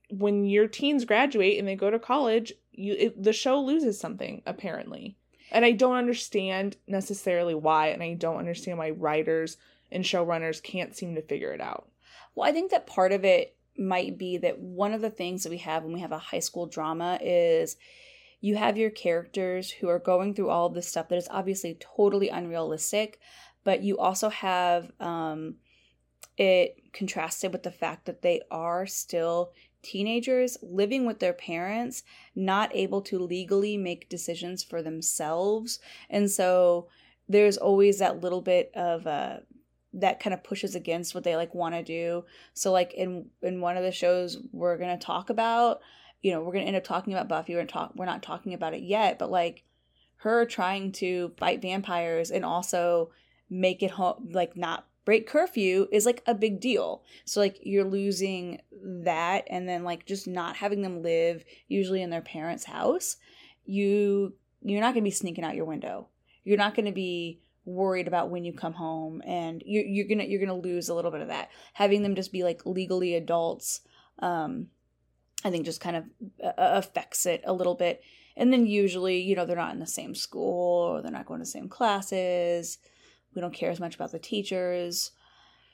when 0.10 0.46
your 0.46 0.68
teens 0.68 1.04
graduate 1.06 1.58
and 1.58 1.68
they 1.68 1.76
go 1.76 1.90
to 1.90 2.00
college, 2.00 2.54
you 2.72 2.94
it, 2.98 3.24
the 3.24 3.34
show 3.34 3.60
loses 3.60 4.00
something 4.00 4.44
apparently. 4.46 5.18
And 5.52 5.66
I 5.66 5.72
don't 5.72 5.98
understand 5.98 6.78
necessarily 6.88 7.56
why 7.56 7.88
and 7.88 8.04
I 8.04 8.14
don't 8.14 8.38
understand 8.38 8.78
why 8.78 8.92
writers 8.92 9.58
and 9.92 10.04
showrunners 10.04 10.62
can't 10.62 10.96
seem 10.96 11.16
to 11.16 11.22
figure 11.22 11.52
it 11.52 11.62
out. 11.62 11.90
Well, 12.36 12.48
I 12.48 12.52
think 12.52 12.72
that 12.72 12.88
part 12.88 13.12
of 13.12 13.26
it 13.26 13.56
might 13.78 14.18
be 14.18 14.38
that 14.38 14.60
one 14.60 14.94
of 14.94 15.02
the 15.02 15.10
things 15.10 15.44
that 15.44 15.50
we 15.50 15.58
have 15.58 15.84
when 15.84 15.94
we 15.94 16.02
have 16.02 16.12
a 16.12 16.18
high 16.18 16.40
school 16.40 16.66
drama 16.66 17.18
is 17.22 17.76
you 18.42 18.56
have 18.56 18.78
your 18.78 18.90
characters 18.90 19.72
who 19.72 19.88
are 19.88 20.00
going 20.00 20.34
through 20.34 20.50
all 20.50 20.68
of 20.68 20.74
this 20.74 20.88
stuff 20.88 21.10
that 21.10 21.18
is 21.18 21.30
obviously 21.32 21.78
totally 21.80 22.30
unrealistic, 22.30 23.20
but 23.64 23.84
you 23.84 23.98
also 23.98 24.30
have 24.30 24.92
um, 25.00 25.56
it 26.38 26.76
contrasted 26.92 27.52
with 27.52 27.64
the 27.64 27.72
fact 27.72 28.06
that 28.06 28.22
they 28.22 28.42
are 28.52 28.86
still 28.86 29.52
teenagers 29.82 30.58
living 30.62 31.06
with 31.06 31.20
their 31.20 31.34
parents, 31.34 32.04
not 32.36 32.76
able 32.76 33.02
to 33.02 33.20
legally 33.20 33.78
make 33.78 34.10
decisions 34.10 34.64
for 34.64 34.82
themselves. 34.82 35.80
And 36.10 36.30
so 36.30 36.88
there's 37.30 37.58
always 37.58 38.00
that 38.00 38.22
little 38.22 38.42
bit 38.42 38.72
of 38.76 39.06
a 39.06 39.44
that 39.94 40.20
kind 40.20 40.34
of 40.34 40.44
pushes 40.44 40.76
against 40.76 41.14
what 41.14 41.24
they 41.24 41.36
like 41.36 41.54
want 41.54 41.76
to 41.76 41.84
do. 41.84 42.26
So 42.54 42.72
like 42.72 42.94
in 42.94 43.28
in 43.42 43.62
one 43.62 43.78
of 43.78 43.84
the 43.84 43.92
shows 43.92 44.38
we're 44.52 44.78
gonna 44.78 44.98
talk 44.98 45.30
about, 45.30 45.82
you 46.22 46.32
know, 46.32 46.42
we're 46.42 46.54
gonna 46.54 46.66
end 46.66 46.76
up 46.76 46.84
talking 46.84 47.14
about 47.14 47.30
Buffy. 47.30 47.56
We're 47.56 47.66
talk. 47.66 47.92
We're 47.96 48.06
not 48.06 48.24
talking 48.24 48.54
about 48.54 48.74
it 48.74 48.84
yet, 48.84 49.20
but 49.20 49.32
like 49.32 49.64
her 50.18 50.46
trying 50.46 50.92
to 50.94 51.34
fight 51.38 51.62
vampires 51.62 52.32
and 52.32 52.46
also 52.46 53.12
make 53.50 53.84
it 53.84 53.92
home 53.92 54.30
like 54.32 54.56
not 54.56 54.88
break 55.06 55.28
curfew 55.28 55.88
is 55.92 56.06
like 56.06 56.24
a 56.26 56.34
big 56.34 56.60
deal. 56.60 57.04
So 57.26 57.40
like 57.40 57.60
you're 57.62 57.84
losing 57.84 58.62
that 58.72 59.46
and 59.50 59.68
then 59.68 59.84
like 59.84 60.06
just 60.06 60.28
not 60.28 60.56
having 60.56 60.82
them 60.82 61.02
live 61.02 61.44
usually 61.68 62.02
in 62.02 62.10
their 62.10 62.22
parents' 62.22 62.66
house. 62.66 63.18
You 63.66 64.34
you're 64.62 64.82
not 64.82 64.94
going 64.94 65.04
to 65.04 65.10
be 65.10 65.12
sneaking 65.12 65.44
out 65.44 65.56
your 65.56 65.66
window. 65.66 66.08
You're 66.44 66.58
not 66.58 66.76
going 66.76 66.86
to 66.86 66.94
be 66.94 67.42
worried 67.66 68.08
about 68.08 68.30
when 68.30 68.44
you 68.44 68.54
come 68.54 68.74
home 68.74 69.22
and 69.26 69.64
you're, 69.66 69.86
you're 69.86 70.08
gonna 70.08 70.26
you're 70.26 70.40
gonna 70.40 70.54
lose 70.54 70.90
a 70.90 70.94
little 70.94 71.12
bit 71.12 71.22
of 71.22 71.30
that. 71.30 71.50
Having 71.74 72.04
them 72.04 72.16
just 72.16 72.32
be 72.32 72.44
like 72.44 72.66
legally 72.66 73.16
adults 73.16 73.82
um 74.20 74.68
i 75.44 75.50
think 75.50 75.66
just 75.66 75.82
kind 75.82 75.96
of 75.96 76.04
uh, 76.44 76.52
affects 76.58 77.26
it 77.26 77.42
a 77.46 77.54
little 77.54 77.76
bit. 77.76 78.02
And 78.36 78.52
then 78.52 78.66
usually 78.66 79.22
you 79.22 79.36
know 79.36 79.46
they're 79.46 79.56
not 79.56 79.74
in 79.74 79.80
the 79.80 79.88
same 79.88 80.16
school 80.16 80.82
or 80.82 81.02
they're 81.02 81.12
not 81.12 81.26
going 81.26 81.40
to 81.40 81.44
the 81.46 81.52
same 81.52 81.70
classes. 81.70 82.80
We 83.34 83.42
don't 83.42 83.54
care 83.54 83.72
as 83.72 83.80
much 83.80 83.96
about 83.96 84.12
the 84.12 84.20
teachers. 84.20 85.12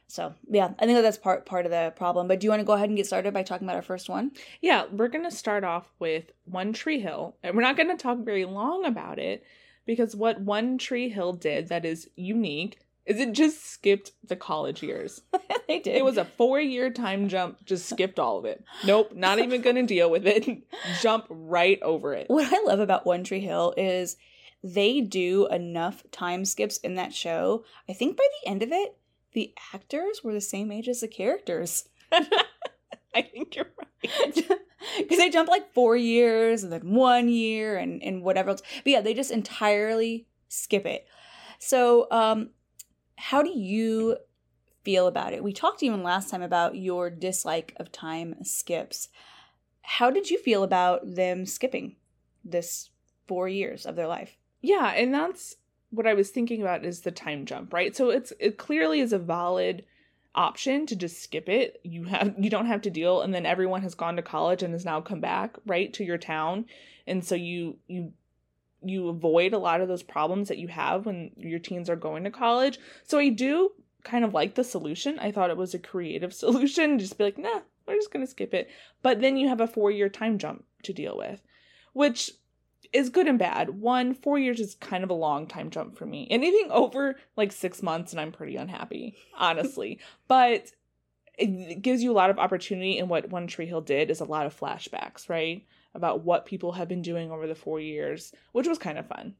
So 0.07 0.33
yeah 0.49 0.71
i 0.79 0.85
think 0.85 0.97
that 0.97 1.01
that's 1.01 1.17
part 1.17 1.45
part 1.45 1.65
of 1.65 1.71
the 1.71 1.93
problem. 1.95 2.27
But 2.27 2.39
do 2.39 2.45
you 2.45 2.51
want 2.51 2.61
to 2.61 2.65
go 2.65 2.73
ahead 2.73 2.89
and 2.89 2.97
get 2.97 3.07
started 3.07 3.33
by 3.33 3.43
talking 3.43 3.67
about 3.67 3.77
our 3.77 3.81
first 3.81 4.09
one? 4.09 4.31
Yeah, 4.61 4.85
we're 4.91 5.09
to 5.23 5.31
start 5.31 5.63
off 5.63 5.87
with 5.97 6.31
One 6.45 6.73
Tree 6.73 6.99
Hill, 6.99 7.35
and 7.41 7.55
we're 7.55 7.61
not 7.61 7.77
to 7.89 7.97
talk 7.97 8.19
very 8.19 8.45
long 8.45 8.85
about 8.85 9.17
it 9.17 9.43
because 9.89 10.15
what 10.15 10.39
One 10.39 10.77
Tree 10.77 11.09
Hill 11.09 11.33
did 11.33 11.69
that 11.69 11.83
is 11.83 12.11
unique 12.15 12.77
is 13.07 13.19
it 13.19 13.31
just 13.31 13.65
skipped 13.65 14.11
the 14.23 14.35
college 14.35 14.83
years. 14.83 15.21
they 15.67 15.79
did 15.79 15.95
It 15.95 16.05
was 16.05 16.15
a 16.15 16.25
four 16.25 16.59
year 16.59 16.91
time 16.91 17.27
jump, 17.27 17.65
just 17.65 17.89
skipped 17.89 18.19
all 18.19 18.37
of 18.37 18.45
it. 18.45 18.63
Nope, 18.85 19.13
not 19.15 19.39
even 19.39 19.63
to 19.63 19.81
deal 19.81 20.11
with 20.11 20.27
it. 20.27 20.47
Jump 21.01 21.25
right 21.27 21.81
over 21.81 22.13
it. 22.13 22.29
What 22.29 22.53
I 22.53 22.61
love 22.67 22.79
about 22.79 23.07
One 23.07 23.23
Tree 23.23 23.39
Hill 23.39 23.73
is 23.77 24.15
they 24.63 25.01
do 25.01 25.47
enough 25.47 26.03
time 26.11 26.45
skips 26.45 26.77
in 26.77 26.93
that 26.93 27.11
show. 27.11 27.65
I 27.89 27.93
think 27.93 28.15
by 28.15 28.27
the 28.43 28.51
end 28.51 28.61
of 28.61 28.71
it, 28.71 28.95
the 29.33 29.55
actors 29.73 30.23
were 30.23 30.33
the 30.33 30.39
same 30.39 30.71
age 30.71 30.87
as 30.87 30.99
the 30.99 31.07
characters. 31.07 31.89
I 33.15 33.21
think 33.21 33.55
you're 33.55 33.71
right. 33.77 34.49
Because 34.97 35.17
they 35.17 35.29
jump 35.29 35.49
like 35.49 35.73
four 35.73 35.97
years 35.97 36.63
and 36.63 36.71
then 36.71 36.93
one 36.93 37.27
year 37.27 37.77
and, 37.77 38.01
and 38.01 38.23
whatever 38.23 38.51
else. 38.51 38.61
But 38.83 38.91
yeah, 38.91 39.01
they 39.01 39.13
just 39.13 39.29
entirely 39.29 40.25
skip 40.47 40.85
it. 40.85 41.05
So, 41.59 42.07
um, 42.11 42.51
how 43.17 43.43
do 43.43 43.49
you 43.49 44.17
feel 44.83 45.07
about 45.07 45.33
it? 45.33 45.43
We 45.43 45.51
talked 45.51 45.83
even 45.83 46.01
last 46.01 46.29
time 46.29 46.41
about 46.41 46.75
your 46.75 47.09
dislike 47.09 47.73
of 47.77 47.91
time 47.91 48.35
skips. 48.43 49.09
How 49.81 50.09
did 50.09 50.29
you 50.29 50.37
feel 50.39 50.63
about 50.63 51.01
them 51.15 51.45
skipping 51.45 51.97
this 52.45 52.89
four 53.27 53.49
years 53.49 53.85
of 53.85 53.97
their 53.97 54.07
life? 54.07 54.37
Yeah, 54.61 54.93
and 54.95 55.13
that's 55.13 55.57
what 55.89 56.07
I 56.07 56.13
was 56.13 56.29
thinking 56.29 56.61
about 56.61 56.85
is 56.85 57.01
the 57.01 57.11
time 57.11 57.45
jump, 57.45 57.73
right? 57.73 57.95
So 57.95 58.09
it's 58.09 58.31
it 58.39 58.57
clearly 58.57 59.01
is 59.01 59.11
a 59.11 59.19
valid 59.19 59.83
option 60.39 60.85
to 60.85 60.95
just 60.95 61.21
skip 61.21 61.49
it. 61.49 61.81
You 61.83 62.05
have 62.05 62.33
you 62.39 62.49
don't 62.49 62.67
have 62.67 62.81
to 62.83 62.89
deal 62.89 63.21
and 63.21 63.33
then 63.33 63.45
everyone 63.45 63.81
has 63.81 63.93
gone 63.93 64.15
to 64.15 64.21
college 64.21 64.63
and 64.63 64.73
has 64.73 64.85
now 64.85 65.01
come 65.01 65.19
back, 65.19 65.57
right, 65.65 65.93
to 65.93 66.05
your 66.05 66.17
town. 66.17 66.65
And 67.05 67.23
so 67.23 67.35
you 67.35 67.77
you 67.87 68.13
you 68.81 69.09
avoid 69.09 69.51
a 69.51 69.57
lot 69.57 69.81
of 69.81 69.89
those 69.89 70.01
problems 70.01 70.47
that 70.47 70.57
you 70.57 70.69
have 70.69 71.05
when 71.05 71.31
your 71.35 71.59
teens 71.59 71.89
are 71.89 71.97
going 71.97 72.23
to 72.23 72.31
college. 72.31 72.79
So 73.03 73.19
I 73.19 73.27
do 73.27 73.71
kind 74.05 74.23
of 74.23 74.33
like 74.33 74.55
the 74.55 74.63
solution. 74.63 75.19
I 75.19 75.31
thought 75.33 75.49
it 75.49 75.57
was 75.57 75.73
a 75.73 75.79
creative 75.79 76.33
solution. 76.45 76.99
Just 76.99 77.17
be 77.17 77.25
like, 77.25 77.37
nah, 77.37 77.59
we're 77.85 77.95
just 77.95 78.13
gonna 78.13 78.25
skip 78.25 78.53
it. 78.53 78.69
But 79.01 79.19
then 79.19 79.35
you 79.35 79.49
have 79.49 79.59
a 79.59 79.67
four 79.67 79.91
year 79.91 80.07
time 80.07 80.37
jump 80.37 80.63
to 80.83 80.93
deal 80.93 81.17
with, 81.17 81.41
which 81.91 82.31
is 82.91 83.09
good 83.09 83.27
and 83.27 83.39
bad. 83.39 83.81
One, 83.81 84.13
four 84.13 84.39
years 84.39 84.59
is 84.59 84.75
kind 84.75 85.03
of 85.03 85.09
a 85.09 85.15
long 85.15 85.47
time 85.47 85.69
jump 85.69 85.97
for 85.97 86.05
me. 86.05 86.27
Anything 86.29 86.71
over 86.71 87.15
like 87.35 87.51
six 87.51 87.83
months, 87.83 88.11
and 88.11 88.19
I'm 88.19 88.31
pretty 88.31 88.55
unhappy, 88.55 89.15
honestly. 89.37 89.99
but 90.27 90.71
it 91.37 91.81
gives 91.81 92.03
you 92.03 92.11
a 92.11 92.13
lot 92.13 92.29
of 92.29 92.39
opportunity. 92.39 92.97
And 92.99 93.09
what 93.09 93.29
One 93.29 93.47
Tree 93.47 93.65
Hill 93.67 93.81
did 93.81 94.09
is 94.09 94.19
a 94.19 94.25
lot 94.25 94.45
of 94.45 94.59
flashbacks, 94.59 95.29
right? 95.29 95.65
About 95.93 96.23
what 96.23 96.45
people 96.45 96.73
have 96.73 96.87
been 96.87 97.01
doing 97.01 97.31
over 97.31 97.47
the 97.47 97.55
four 97.55 97.79
years, 97.79 98.33
which 98.51 98.67
was 98.67 98.77
kind 98.77 98.97
of 98.97 99.07
fun. 99.07 99.35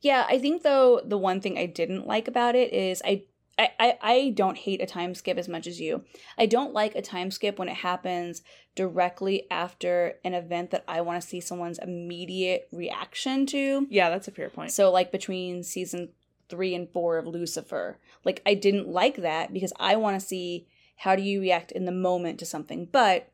Yeah, 0.00 0.26
I 0.28 0.38
think 0.38 0.62
though 0.62 1.00
the 1.04 1.18
one 1.18 1.40
thing 1.40 1.56
I 1.56 1.66
didn't 1.66 2.06
like 2.06 2.26
about 2.26 2.56
it 2.56 2.72
is 2.72 3.02
I 3.04 3.24
I, 3.58 3.70
I, 3.78 3.98
I 4.00 4.32
don't 4.34 4.56
hate 4.56 4.80
a 4.80 4.86
time 4.86 5.14
skip 5.14 5.36
as 5.36 5.48
much 5.48 5.66
as 5.66 5.80
you. 5.80 6.04
I 6.38 6.46
don't 6.46 6.72
like 6.72 6.94
a 6.94 7.02
time 7.02 7.30
skip 7.30 7.58
when 7.58 7.68
it 7.68 7.76
happens 7.76 8.42
directly 8.74 9.46
after 9.50 10.14
an 10.24 10.34
event 10.34 10.70
that 10.70 10.84
I 10.88 11.02
want 11.02 11.20
to 11.20 11.26
see 11.26 11.40
someone's 11.40 11.78
immediate 11.78 12.68
reaction 12.72 13.44
to. 13.46 13.86
Yeah, 13.90 14.10
that's 14.10 14.28
a 14.28 14.32
fair 14.32 14.48
point. 14.48 14.72
So, 14.72 14.90
like 14.90 15.12
between 15.12 15.62
season 15.62 16.10
three 16.48 16.74
and 16.74 16.88
four 16.90 17.18
of 17.18 17.26
Lucifer, 17.26 17.98
like 18.24 18.40
I 18.46 18.54
didn't 18.54 18.88
like 18.88 19.16
that 19.16 19.52
because 19.52 19.72
I 19.78 19.96
want 19.96 20.18
to 20.18 20.26
see 20.26 20.66
how 20.96 21.14
do 21.16 21.22
you 21.22 21.40
react 21.40 21.72
in 21.72 21.84
the 21.84 21.92
moment 21.92 22.38
to 22.38 22.46
something. 22.46 22.88
But 22.90 23.30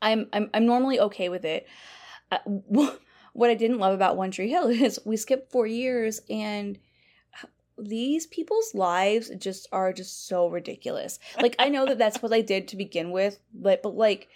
I'm 0.00 0.28
I'm 0.32 0.50
I'm 0.54 0.66
normally 0.66 1.00
okay 1.00 1.28
with 1.28 1.44
it. 1.44 1.66
Uh, 2.30 2.38
what 3.32 3.50
I 3.50 3.54
didn't 3.54 3.78
love 3.78 3.92
about 3.92 4.16
One 4.16 4.30
Tree 4.30 4.50
Hill 4.50 4.68
is 4.68 5.00
we 5.04 5.16
skipped 5.16 5.50
four 5.50 5.66
years 5.66 6.20
and 6.30 6.78
these 7.78 8.26
people's 8.26 8.74
lives 8.74 9.30
just 9.38 9.68
are 9.72 9.92
just 9.92 10.26
so 10.26 10.48
ridiculous. 10.48 11.18
Like 11.40 11.56
I 11.58 11.68
know 11.68 11.86
that 11.86 11.98
that's 11.98 12.22
what 12.22 12.32
I 12.32 12.40
did 12.40 12.68
to 12.68 12.76
begin 12.76 13.10
with, 13.10 13.38
but 13.54 13.82
but 13.82 13.94
like 13.94 14.28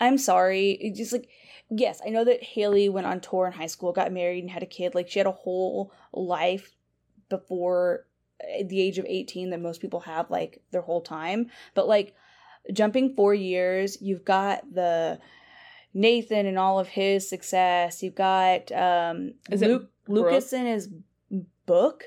I'm 0.00 0.18
sorry, 0.18 0.72
it's 0.72 0.98
just 0.98 1.12
like 1.12 1.28
yes, 1.70 2.00
I 2.06 2.10
know 2.10 2.24
that 2.24 2.42
Haley 2.42 2.88
went 2.88 3.06
on 3.06 3.20
tour 3.20 3.46
in 3.46 3.52
high 3.52 3.66
school, 3.66 3.92
got 3.92 4.12
married 4.12 4.42
and 4.42 4.50
had 4.50 4.62
a 4.62 4.66
kid. 4.66 4.94
Like 4.94 5.08
she 5.08 5.18
had 5.18 5.26
a 5.26 5.32
whole 5.32 5.92
life 6.12 6.74
before 7.28 8.06
eh, 8.40 8.64
the 8.64 8.80
age 8.80 8.98
of 8.98 9.06
18 9.08 9.50
that 9.50 9.60
most 9.60 9.80
people 9.80 10.00
have 10.00 10.30
like 10.30 10.62
their 10.70 10.82
whole 10.82 11.00
time. 11.00 11.50
But 11.74 11.88
like 11.88 12.14
jumping 12.72 13.14
4 13.14 13.34
years, 13.34 14.00
you've 14.00 14.24
got 14.24 14.72
the 14.72 15.18
Nathan 15.92 16.46
and 16.46 16.58
all 16.58 16.78
of 16.78 16.88
his 16.88 17.28
success. 17.28 18.02
You've 18.02 18.14
got 18.14 18.70
um 18.72 19.34
Is 19.50 19.62
it 19.62 19.68
Luke, 19.68 19.90
Lucas 20.06 20.52
and 20.52 20.68
his 20.68 20.88
book. 21.66 22.04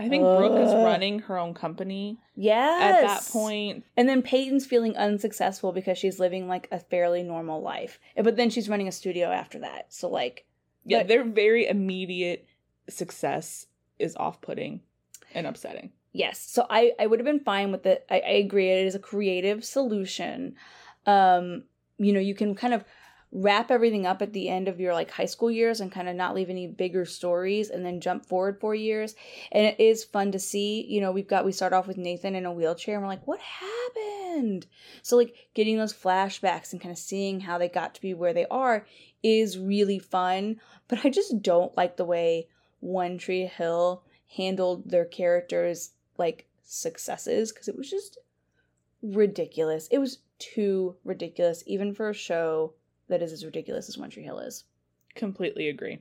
I 0.00 0.08
think 0.08 0.22
Brooke 0.22 0.58
is 0.58 0.72
running 0.72 1.18
her 1.20 1.36
own 1.38 1.52
company 1.54 2.18
yes. 2.34 2.82
at 2.82 3.06
that 3.06 3.30
point. 3.30 3.84
And 3.96 4.08
then 4.08 4.22
Peyton's 4.22 4.64
feeling 4.66 4.96
unsuccessful 4.96 5.72
because 5.72 5.98
she's 5.98 6.18
living 6.18 6.48
like 6.48 6.68
a 6.72 6.78
fairly 6.78 7.22
normal 7.22 7.60
life. 7.60 8.00
But 8.16 8.36
then 8.36 8.48
she's 8.50 8.68
running 8.68 8.88
a 8.88 8.92
studio 8.92 9.30
after 9.30 9.58
that. 9.60 9.92
So 9.92 10.08
like 10.08 10.46
Yeah, 10.84 11.00
But- 11.00 11.08
their 11.08 11.24
very 11.24 11.66
immediate 11.66 12.46
success 12.88 13.66
is 13.98 14.16
off 14.16 14.40
putting 14.40 14.80
and 15.34 15.46
upsetting. 15.46 15.92
yes. 16.12 16.40
So 16.40 16.66
I 16.70 16.92
I 16.98 17.06
would 17.06 17.20
have 17.20 17.26
been 17.26 17.40
fine 17.44 17.70
with 17.70 17.84
it. 17.86 18.06
I, 18.10 18.20
I 18.20 18.30
agree 18.44 18.70
it 18.70 18.86
is 18.86 18.94
a 18.94 18.98
creative 18.98 19.64
solution. 19.64 20.56
Um, 21.06 21.64
you 21.98 22.12
know, 22.14 22.20
you 22.20 22.34
can 22.34 22.54
kind 22.54 22.72
of 22.74 22.84
wrap 23.32 23.70
everything 23.70 24.06
up 24.06 24.22
at 24.22 24.32
the 24.32 24.48
end 24.48 24.66
of 24.66 24.80
your 24.80 24.92
like 24.92 25.10
high 25.10 25.26
school 25.26 25.50
years 25.50 25.80
and 25.80 25.92
kind 25.92 26.08
of 26.08 26.16
not 26.16 26.34
leave 26.34 26.50
any 26.50 26.66
bigger 26.66 27.04
stories 27.04 27.70
and 27.70 27.86
then 27.86 28.00
jump 28.00 28.26
forward 28.26 28.58
four 28.60 28.74
years. 28.74 29.14
And 29.52 29.66
it 29.66 29.78
is 29.78 30.02
fun 30.02 30.32
to 30.32 30.38
see. 30.38 30.84
You 30.88 31.00
know, 31.00 31.12
we've 31.12 31.28
got 31.28 31.44
we 31.44 31.52
start 31.52 31.72
off 31.72 31.86
with 31.86 31.96
Nathan 31.96 32.34
in 32.34 32.46
a 32.46 32.52
wheelchair 32.52 32.96
and 32.96 33.02
we're 33.02 33.08
like, 33.08 33.26
what 33.26 33.40
happened? 33.40 34.66
So 35.02 35.16
like 35.16 35.34
getting 35.54 35.76
those 35.76 35.94
flashbacks 35.94 36.72
and 36.72 36.80
kind 36.80 36.92
of 36.92 36.98
seeing 36.98 37.40
how 37.40 37.58
they 37.58 37.68
got 37.68 37.94
to 37.94 38.00
be 38.00 38.14
where 38.14 38.32
they 38.32 38.46
are 38.50 38.86
is 39.22 39.58
really 39.58 39.98
fun. 39.98 40.60
But 40.88 41.04
I 41.04 41.10
just 41.10 41.40
don't 41.40 41.76
like 41.76 41.96
the 41.96 42.04
way 42.04 42.48
One 42.80 43.16
Tree 43.16 43.46
Hill 43.46 44.02
handled 44.36 44.90
their 44.90 45.04
characters 45.04 45.92
like 46.18 46.46
successes 46.64 47.52
because 47.52 47.68
it 47.68 47.76
was 47.76 47.88
just 47.88 48.18
ridiculous. 49.02 49.88
It 49.90 49.98
was 49.98 50.18
too 50.38 50.96
ridiculous, 51.04 51.62
even 51.66 51.94
for 51.94 52.10
a 52.10 52.14
show 52.14 52.74
that 53.10 53.22
is 53.22 53.32
as 53.32 53.44
ridiculous 53.44 53.88
as 53.88 53.98
One 53.98 54.10
Tree 54.10 54.24
Hill 54.24 54.38
is. 54.38 54.64
Completely 55.14 55.68
agree. 55.68 55.98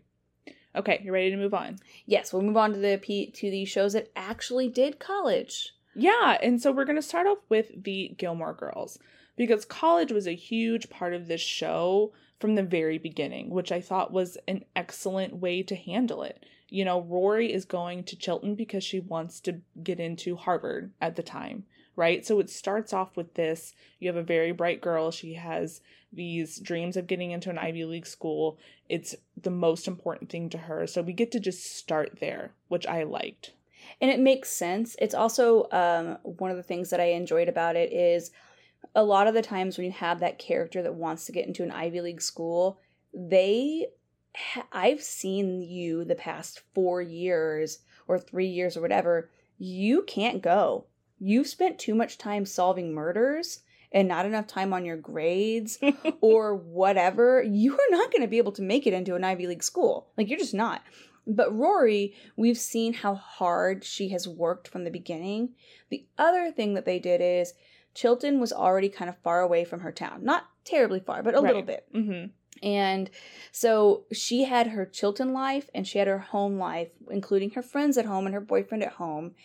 Okay, 0.75 1.01
you're 1.03 1.13
ready 1.13 1.31
to 1.31 1.37
move 1.37 1.53
on? 1.53 1.79
Yes, 2.05 2.31
we'll 2.31 2.43
move 2.43 2.57
on 2.57 2.73
to 2.73 2.79
the 2.79 2.99
P- 3.01 3.31
to 3.31 3.49
the 3.49 3.65
shows 3.65 3.93
that 3.93 4.11
actually 4.15 4.69
did 4.69 4.99
college. 4.99 5.73
Yeah, 5.95 6.37
and 6.41 6.61
so 6.61 6.71
we're 6.71 6.85
going 6.85 6.95
to 6.95 7.01
start 7.01 7.27
off 7.27 7.39
with 7.49 7.83
the 7.83 8.13
Gilmore 8.17 8.53
Girls 8.53 8.99
because 9.35 9.65
college 9.65 10.11
was 10.11 10.27
a 10.27 10.35
huge 10.35 10.89
part 10.89 11.13
of 11.13 11.27
this 11.27 11.41
show 11.41 12.13
from 12.39 12.55
the 12.55 12.63
very 12.63 12.97
beginning, 12.97 13.49
which 13.49 13.71
I 13.71 13.81
thought 13.81 14.13
was 14.13 14.37
an 14.47 14.63
excellent 14.75 15.37
way 15.37 15.63
to 15.63 15.75
handle 15.75 16.23
it. 16.23 16.45
You 16.69 16.85
know, 16.85 17.01
Rory 17.01 17.51
is 17.51 17.65
going 17.65 18.03
to 18.05 18.15
Chilton 18.15 18.55
because 18.55 18.83
she 18.83 18.99
wants 18.99 19.39
to 19.41 19.61
get 19.83 19.99
into 19.99 20.35
Harvard 20.35 20.91
at 21.01 21.15
the 21.15 21.23
time, 21.23 21.65
right? 21.99 22.25
So 22.25 22.39
it 22.39 22.49
starts 22.49 22.93
off 22.93 23.17
with 23.17 23.33
this 23.33 23.73
you 23.99 24.07
have 24.07 24.15
a 24.15 24.23
very 24.23 24.53
bright 24.53 24.79
girl, 24.81 25.11
she 25.11 25.33
has 25.33 25.81
these 26.13 26.57
dreams 26.59 26.95
of 26.97 27.07
getting 27.07 27.31
into 27.31 27.49
an 27.49 27.57
Ivy 27.59 27.83
League 27.85 28.07
school. 28.07 28.57
It's 28.87 29.15
the 29.39 29.51
most 29.51 29.85
important 29.87 30.31
thing 30.31 30.49
to 30.51 30.57
her. 30.57 30.87
So 30.87 31.01
we 31.01 31.13
get 31.13 31.31
to 31.33 31.39
just 31.39 31.75
start 31.77 32.17
there, 32.21 32.53
which 32.69 32.87
I 32.87 33.03
liked. 33.03 33.51
and 34.01 34.09
it 34.09 34.19
makes 34.19 34.49
sense. 34.49 34.95
It's 34.99 35.13
also 35.13 35.67
um, 35.71 36.17
one 36.23 36.51
of 36.51 36.57
the 36.57 36.63
things 36.63 36.89
that 36.89 37.01
I 37.01 37.11
enjoyed 37.11 37.49
about 37.49 37.75
it 37.75 37.91
is 37.91 38.31
a 38.95 39.03
lot 39.03 39.27
of 39.27 39.33
the 39.33 39.41
times 39.41 39.77
when 39.77 39.85
you 39.85 39.91
have 39.91 40.19
that 40.21 40.39
character 40.39 40.81
that 40.81 40.95
wants 40.95 41.25
to 41.25 41.31
get 41.33 41.47
into 41.47 41.63
an 41.63 41.71
Ivy 41.71 42.01
League 42.01 42.21
school, 42.21 42.79
they 43.13 43.87
I've 44.71 45.01
seen 45.01 45.61
you 45.61 46.05
the 46.05 46.15
past 46.15 46.61
4 46.73 47.01
years 47.01 47.79
or 48.07 48.17
3 48.19 48.47
years 48.47 48.77
or 48.77 48.81
whatever, 48.81 49.29
you 49.57 50.03
can't 50.03 50.41
go. 50.41 50.85
You've 51.19 51.47
spent 51.47 51.79
too 51.79 51.95
much 51.95 52.17
time 52.17 52.45
solving 52.45 52.93
murders 52.93 53.61
and 53.91 54.07
not 54.07 54.25
enough 54.25 54.47
time 54.47 54.73
on 54.73 54.85
your 54.85 54.97
grades 54.97 55.79
or 56.21 56.55
whatever, 56.55 57.43
you 57.43 57.73
are 57.73 57.91
not 57.91 58.11
going 58.11 58.21
to 58.21 58.27
be 58.27 58.37
able 58.37 58.51
to 58.53 58.61
make 58.61 58.85
it 58.85 58.93
into 58.93 59.15
an 59.15 59.23
Ivy 59.23 59.47
League 59.47 59.63
school. 59.63 60.09
Like, 60.17 60.29
you're 60.29 60.39
just 60.39 60.53
not. 60.53 60.83
But 61.25 61.55
Rory, 61.55 62.15
we've 62.35 62.57
seen 62.57 62.93
how 62.93 63.15
hard 63.15 63.83
she 63.83 64.09
has 64.09 64.27
worked 64.27 64.67
from 64.67 64.83
the 64.83 64.91
beginning. 64.91 65.49
The 65.89 66.05
other 66.17 66.51
thing 66.51 66.73
that 66.73 66.85
they 66.85 66.99
did 66.99 67.21
is 67.21 67.53
Chilton 67.93 68.39
was 68.39 68.53
already 68.53 68.89
kind 68.89 69.09
of 69.09 69.17
far 69.19 69.41
away 69.41 69.65
from 69.65 69.81
her 69.81 69.91
town. 69.91 70.23
Not 70.23 70.45
terribly 70.63 70.99
far, 70.99 71.21
but 71.21 71.35
a 71.35 71.37
right. 71.37 71.47
little 71.47 71.61
bit. 71.61 71.85
Mm-hmm. 71.93 72.27
And 72.61 73.09
so 73.51 74.03
she 74.11 74.43
had 74.43 74.67
her 74.67 74.85
Chilton 74.85 75.33
life 75.33 75.69
and 75.73 75.87
she 75.87 75.99
had 75.99 76.07
her 76.07 76.19
home 76.19 76.57
life, 76.57 76.89
including 77.09 77.51
her 77.51 77.61
friends 77.61 77.97
at 77.97 78.05
home 78.05 78.25
and 78.25 78.33
her 78.33 78.41
boyfriend 78.41 78.83
at 78.83 78.93
home 78.93 79.35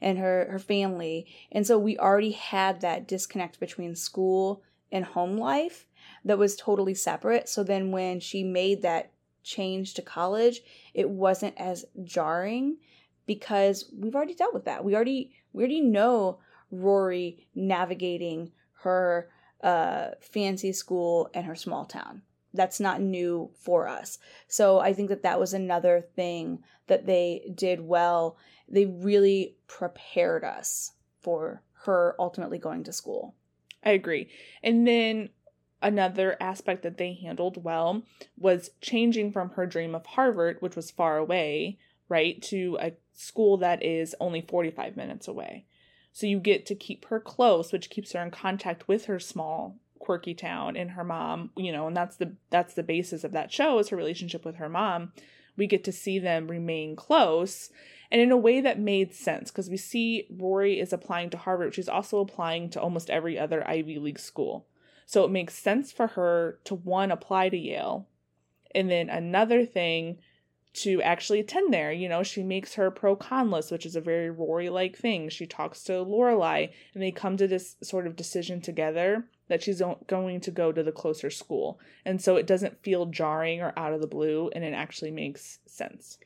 and 0.00 0.18
her, 0.18 0.48
her 0.50 0.58
family. 0.58 1.26
And 1.52 1.66
so 1.66 1.78
we 1.78 1.98
already 1.98 2.32
had 2.32 2.80
that 2.80 3.06
disconnect 3.06 3.60
between 3.60 3.94
school 3.94 4.62
and 4.90 5.04
home 5.04 5.36
life 5.36 5.86
that 6.24 6.38
was 6.38 6.56
totally 6.56 6.94
separate. 6.94 7.48
So 7.48 7.62
then 7.62 7.90
when 7.90 8.20
she 8.20 8.42
made 8.42 8.82
that 8.82 9.12
change 9.42 9.94
to 9.94 10.02
college, 10.02 10.62
it 10.94 11.08
wasn't 11.10 11.54
as 11.58 11.84
jarring 12.02 12.78
because 13.26 13.90
we've 13.96 14.14
already 14.14 14.34
dealt 14.34 14.54
with 14.54 14.64
that. 14.64 14.84
We 14.84 14.94
already 14.94 15.32
we 15.52 15.62
already 15.62 15.80
know 15.80 16.38
Rory 16.70 17.46
navigating 17.54 18.52
her 18.82 19.30
uh, 19.62 20.10
fancy 20.20 20.72
school 20.72 21.30
and 21.32 21.46
her 21.46 21.54
small 21.54 21.84
town 21.84 22.22
that's 22.54 22.80
not 22.80 23.00
new 23.00 23.50
for 23.54 23.88
us. 23.88 24.18
So 24.48 24.78
I 24.78 24.92
think 24.94 25.08
that 25.10 25.22
that 25.24 25.40
was 25.40 25.52
another 25.52 26.06
thing 26.14 26.62
that 26.86 27.06
they 27.06 27.50
did 27.54 27.80
well. 27.80 28.36
They 28.68 28.86
really 28.86 29.56
prepared 29.66 30.44
us 30.44 30.92
for 31.20 31.62
her 31.84 32.14
ultimately 32.18 32.58
going 32.58 32.84
to 32.84 32.92
school. 32.92 33.34
I 33.82 33.90
agree. 33.90 34.28
And 34.62 34.86
then 34.86 35.30
another 35.82 36.36
aspect 36.40 36.82
that 36.82 36.96
they 36.96 37.12
handled 37.12 37.62
well 37.62 38.02
was 38.38 38.70
changing 38.80 39.32
from 39.32 39.50
her 39.50 39.66
dream 39.66 39.94
of 39.94 40.06
Harvard, 40.06 40.56
which 40.60 40.76
was 40.76 40.90
far 40.90 41.18
away, 41.18 41.78
right, 42.08 42.40
to 42.42 42.78
a 42.80 42.92
school 43.12 43.58
that 43.58 43.82
is 43.82 44.16
only 44.20 44.40
45 44.40 44.96
minutes 44.96 45.28
away. 45.28 45.66
So 46.12 46.26
you 46.26 46.38
get 46.38 46.64
to 46.66 46.74
keep 46.74 47.06
her 47.06 47.20
close, 47.20 47.72
which 47.72 47.90
keeps 47.90 48.12
her 48.12 48.22
in 48.22 48.30
contact 48.30 48.88
with 48.88 49.06
her 49.06 49.18
small 49.18 49.76
quirky 50.04 50.34
town 50.34 50.76
and 50.76 50.90
her 50.90 51.04
mom 51.04 51.48
you 51.56 51.72
know 51.72 51.86
and 51.86 51.96
that's 51.96 52.16
the 52.16 52.34
that's 52.50 52.74
the 52.74 52.82
basis 52.82 53.24
of 53.24 53.32
that 53.32 53.50
show 53.50 53.78
is 53.78 53.88
her 53.88 53.96
relationship 53.96 54.44
with 54.44 54.56
her 54.56 54.68
mom. 54.68 55.12
We 55.56 55.66
get 55.66 55.84
to 55.84 55.92
see 55.92 56.18
them 56.18 56.48
remain 56.48 56.96
close 56.96 57.70
and 58.10 58.20
in 58.20 58.30
a 58.30 58.36
way 58.36 58.60
that 58.60 58.78
made 58.78 59.14
sense 59.14 59.50
because 59.50 59.70
we 59.70 59.76
see 59.76 60.26
rory 60.30 60.78
is 60.78 60.92
applying 60.92 61.30
to 61.30 61.38
harvard 61.38 61.74
she's 61.74 61.88
also 61.88 62.18
applying 62.18 62.68
to 62.70 62.80
almost 62.80 63.08
every 63.08 63.38
other 63.38 63.66
ivy 63.66 63.98
league 63.98 64.18
school. 64.18 64.66
So 65.06 65.24
it 65.24 65.30
makes 65.30 65.54
sense 65.54 65.92
for 65.92 66.08
her 66.08 66.58
to 66.64 66.74
one 66.74 67.10
apply 67.10 67.48
to 67.48 67.56
yale 67.56 68.06
and 68.74 68.90
then 68.90 69.08
another 69.08 69.64
thing 69.64 70.18
to 70.74 71.00
actually 71.02 71.40
attend 71.40 71.72
there. 71.72 71.92
You 71.92 72.08
know, 72.08 72.22
she 72.22 72.42
makes 72.42 72.74
her 72.74 72.90
pro 72.90 73.16
con 73.16 73.50
list, 73.50 73.70
which 73.70 73.86
is 73.86 73.96
a 73.96 74.00
very 74.00 74.30
Rory 74.30 74.68
like 74.68 74.96
thing. 74.96 75.28
She 75.28 75.46
talks 75.46 75.84
to 75.84 75.92
Lorelai, 75.92 76.70
and 76.92 77.02
they 77.02 77.12
come 77.12 77.36
to 77.36 77.46
this 77.46 77.76
sort 77.82 78.06
of 78.06 78.16
decision 78.16 78.60
together 78.60 79.24
that 79.48 79.62
she's 79.62 79.82
going 80.06 80.40
to 80.40 80.50
go 80.50 80.72
to 80.72 80.82
the 80.82 80.92
closer 80.92 81.30
school. 81.30 81.78
And 82.04 82.20
so 82.20 82.36
it 82.36 82.46
doesn't 82.46 82.82
feel 82.82 83.06
jarring 83.06 83.60
or 83.60 83.72
out 83.76 83.92
of 83.92 84.00
the 84.00 84.06
blue, 84.06 84.50
and 84.54 84.64
it 84.64 84.74
actually 84.74 85.10
makes 85.10 85.60
sense. 85.66 86.18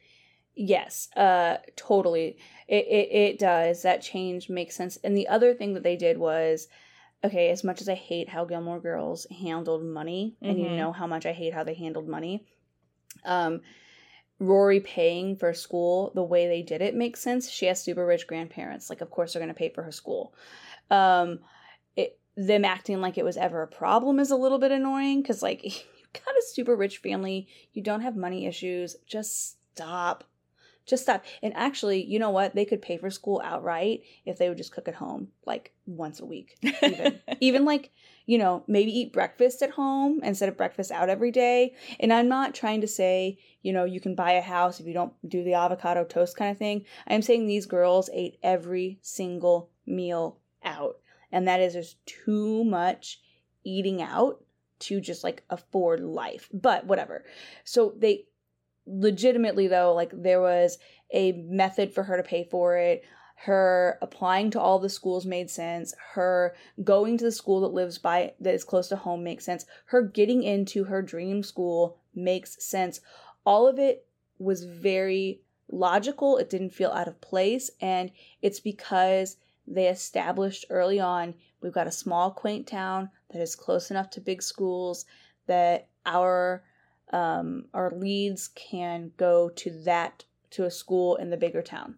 Yes, 0.55 1.09
uh, 1.16 1.59
totally. 1.77 2.38
It, 2.66 2.87
it, 2.87 3.12
it 3.12 3.38
does. 3.38 3.83
That 3.83 4.03
change 4.03 4.49
makes 4.49 4.75
sense. 4.75 4.99
And 5.05 5.16
the 5.16 5.29
other 5.29 5.55
thing 5.55 5.75
that 5.75 5.83
they 5.83 5.96
did 5.96 6.18
was 6.18 6.68
okay, 7.25 7.51
as 7.51 7.64
much 7.64 7.81
as 7.81 7.88
I 7.88 7.94
hate 7.94 8.29
how 8.29 8.44
Gilmore 8.44 8.81
Girls 8.81 9.27
handled 9.42 9.85
money, 9.85 10.37
mm-hmm. 10.37 10.51
and 10.51 10.59
you 10.59 10.66
mm-hmm. 10.66 10.77
know 10.77 10.92
how 10.92 11.07
much 11.07 11.27
I 11.27 11.33
hate 11.33 11.53
how 11.53 11.64
they 11.64 11.75
handled 11.75 12.09
money, 12.09 12.46
um, 13.25 13.61
Rory 14.40 14.81
paying 14.81 15.37
for 15.37 15.53
school 15.53 16.12
the 16.14 16.22
way 16.22 16.46
they 16.46 16.62
did 16.62 16.81
it 16.81 16.94
makes 16.94 17.20
sense. 17.20 17.51
She 17.51 17.66
has 17.66 17.83
super 17.83 18.07
rich 18.07 18.27
grandparents. 18.27 18.88
Like, 18.88 19.01
of 19.01 19.11
course, 19.11 19.33
they're 19.33 19.42
going 19.42 19.53
to 19.53 19.59
pay 19.59 19.70
for 19.70 19.83
her 19.83 19.92
school. 19.92 20.35
Um, 20.90 21.40
it, 21.96 22.18
them 22.37 22.64
acting 22.64 23.01
like 23.01 23.18
it 23.18 23.24
was 23.24 23.37
ever 23.37 23.62
a 23.62 23.66
problem 23.66 24.20
is 24.20 24.31
a 24.31 24.37
little 24.37 24.59
bit 24.59 24.70
annoying 24.70 25.22
because, 25.22 25.42
like, 25.42 25.64
you've 25.64 26.12
got 26.12 26.37
a 26.37 26.42
super 26.53 26.77
rich 26.77 26.98
family. 26.98 27.48
You 27.72 27.83
don't 27.83 28.03
have 28.03 28.16
money 28.16 28.46
issues. 28.46 28.96
Just 29.07 29.57
stop. 29.74 30.24
Just 30.87 31.03
stop. 31.03 31.24
And 31.42 31.53
actually, 31.55 32.05
you 32.05 32.18
know 32.18 32.31
what? 32.31 32.55
They 32.55 32.64
could 32.64 32.81
pay 32.81 32.96
for 32.96 33.11
school 33.11 33.42
outright 33.44 34.03
if 34.24 34.38
they 34.38 34.48
would 34.48 34.57
just 34.57 34.72
cook 34.72 34.88
at 34.88 34.94
home, 34.94 35.29
like 35.46 35.72
once 35.85 36.20
a 36.20 36.27
week. 36.27 36.57
Even, 36.83 37.18
even 37.40 37.64
like 37.64 37.90
you 38.29 38.37
know, 38.37 38.62
maybe 38.69 38.93
eat 38.93 39.11
breakfast 39.11 39.62
at 39.62 39.71
home 39.71 40.21
instead 40.23 40.51
of 40.51 40.57
breakfast 40.59 40.93
out 40.93 41.09
every 41.09 41.31
day. 41.31 41.75
And 41.99 42.12
I'm 42.12 42.29
not 42.29 42.55
trying 42.55 42.83
to 42.83 42.87
say, 42.87 43.38
you 43.62 43.73
know, 43.73 43.87
you 43.87 44.01
can 44.01 44.14
buy 44.14 44.33
a 44.33 44.43
house 44.43 44.79
if 44.79 44.87
you 44.87 44.93
don't 44.93 45.14
do 45.27 45.43
the 45.43 45.55
avocado 45.55 46.05
toast 46.05 46.37
kind 46.37 46.51
of 46.51 46.59
thing. 46.59 46.85
I'm 47.07 47.23
saying 47.23 47.47
these 47.47 47.64
girls 47.64 48.11
ate 48.12 48.38
every 48.43 48.99
single 49.01 49.71
meal 49.87 50.41
out. 50.62 50.99
And 51.33 51.49
that 51.49 51.61
is 51.61 51.73
just 51.73 52.05
too 52.05 52.64
much 52.64 53.19
eating 53.64 54.03
out 54.03 54.45
to 54.81 55.01
just 55.01 55.25
like 55.25 55.43
afford 55.49 56.01
life. 56.01 56.51
But 56.53 56.85
whatever. 56.85 57.25
So 57.64 57.95
they 57.97 58.27
legitimately 58.87 59.69
though, 59.69 59.95
like 59.95 60.11
there 60.12 60.43
was 60.43 60.77
a 61.14 61.33
method 61.33 61.95
for 61.95 62.03
her 62.03 62.19
to 62.19 62.23
pay 62.23 62.45
for 62.45 62.77
it 62.77 63.05
her 63.44 63.98
applying 64.03 64.51
to 64.51 64.61
all 64.61 64.81
the 64.81 64.88
schools 64.88 65.24
made 65.24 65.48
sense 65.48 65.94
her 66.14 66.55
going 66.83 67.16
to 67.16 67.24
the 67.24 67.31
school 67.31 67.61
that 67.61 67.68
lives 67.68 67.96
by 67.96 68.33
that 68.40 68.55
is 68.55 68.64
close 68.64 68.88
to 68.88 68.96
home 68.96 69.22
makes 69.22 69.44
sense 69.44 69.64
her 69.87 70.03
getting 70.03 70.42
into 70.42 70.85
her 70.85 71.03
dream 71.03 71.42
school 71.42 71.98
makes 72.14 72.62
sense. 72.62 73.01
All 73.46 73.66
of 73.68 73.79
it 73.79 74.07
was 74.38 74.64
very 74.64 75.40
logical. 75.70 76.38
It 76.38 76.51
didn't 76.51 76.74
feel 76.74 76.90
out 76.90 77.09
of 77.09 77.20
place 77.20 77.70
and 77.81 78.11
it's 78.42 78.61
because 78.61 79.37
they 79.66 79.87
established 79.87 80.64
early 80.70 80.98
on 80.98 81.35
we've 81.61 81.72
got 81.72 81.87
a 81.87 81.92
small 81.92 82.31
quaint 82.31 82.66
town 82.66 83.11
that 83.31 83.42
is 83.42 83.55
close 83.55 83.90
enough 83.90 84.11
to 84.11 84.20
big 84.20 84.42
schools 84.42 85.05
that 85.46 85.88
our 86.07 86.64
um, 87.12 87.66
our 87.72 87.90
leads 87.90 88.48
can 88.48 89.12
go 89.16 89.48
to 89.51 89.70
that 89.85 90.24
to 90.51 90.64
a 90.64 90.70
school 90.70 91.16
in 91.16 91.31
the 91.31 91.37
bigger 91.37 91.62
town 91.62 91.96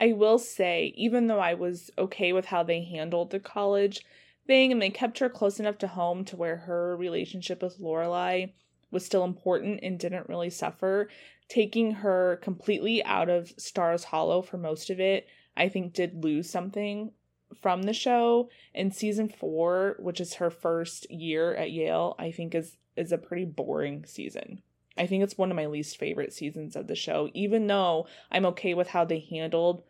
I 0.00 0.12
will 0.12 0.38
say, 0.38 0.92
even 0.96 1.26
though 1.26 1.38
I 1.38 1.54
was 1.54 1.90
okay 1.96 2.32
with 2.32 2.46
how 2.46 2.62
they 2.62 2.82
handled 2.82 3.30
the 3.30 3.40
college 3.40 4.04
thing 4.46 4.72
and 4.72 4.82
they 4.82 4.90
kept 4.90 5.18
her 5.20 5.28
close 5.28 5.60
enough 5.60 5.78
to 5.78 5.88
home 5.88 6.24
to 6.26 6.36
where 6.36 6.56
her 6.56 6.96
relationship 6.96 7.62
with 7.62 7.78
Lorelai 7.78 8.52
was 8.90 9.04
still 9.04 9.24
important 9.24 9.80
and 9.82 9.98
didn't 9.98 10.28
really 10.28 10.50
suffer, 10.50 11.08
taking 11.48 11.92
her 11.92 12.38
completely 12.42 13.04
out 13.04 13.28
of 13.28 13.52
Stars 13.56 14.04
Hollow 14.04 14.42
for 14.42 14.56
most 14.56 14.90
of 14.90 15.00
it, 15.00 15.26
I 15.56 15.68
think 15.68 15.92
did 15.92 16.24
lose 16.24 16.48
something 16.48 17.12
from 17.60 17.82
the 17.82 17.92
show. 17.92 18.48
And 18.74 18.94
season 18.94 19.28
four, 19.28 19.96
which 19.98 20.20
is 20.20 20.34
her 20.34 20.50
first 20.50 21.10
year 21.10 21.54
at 21.54 21.70
Yale, 21.70 22.14
I 22.18 22.30
think 22.30 22.54
is 22.54 22.76
is 22.96 23.10
a 23.10 23.18
pretty 23.18 23.44
boring 23.44 24.04
season. 24.06 24.62
I 24.96 25.06
think 25.06 25.22
it's 25.24 25.38
one 25.38 25.50
of 25.50 25.56
my 25.56 25.66
least 25.66 25.96
favorite 25.96 26.32
seasons 26.32 26.76
of 26.76 26.86
the 26.86 26.94
show. 26.94 27.30
Even 27.34 27.66
though 27.66 28.06
I'm 28.30 28.46
okay 28.46 28.74
with 28.74 28.88
how 28.88 29.04
they 29.04 29.18
handled 29.18 29.82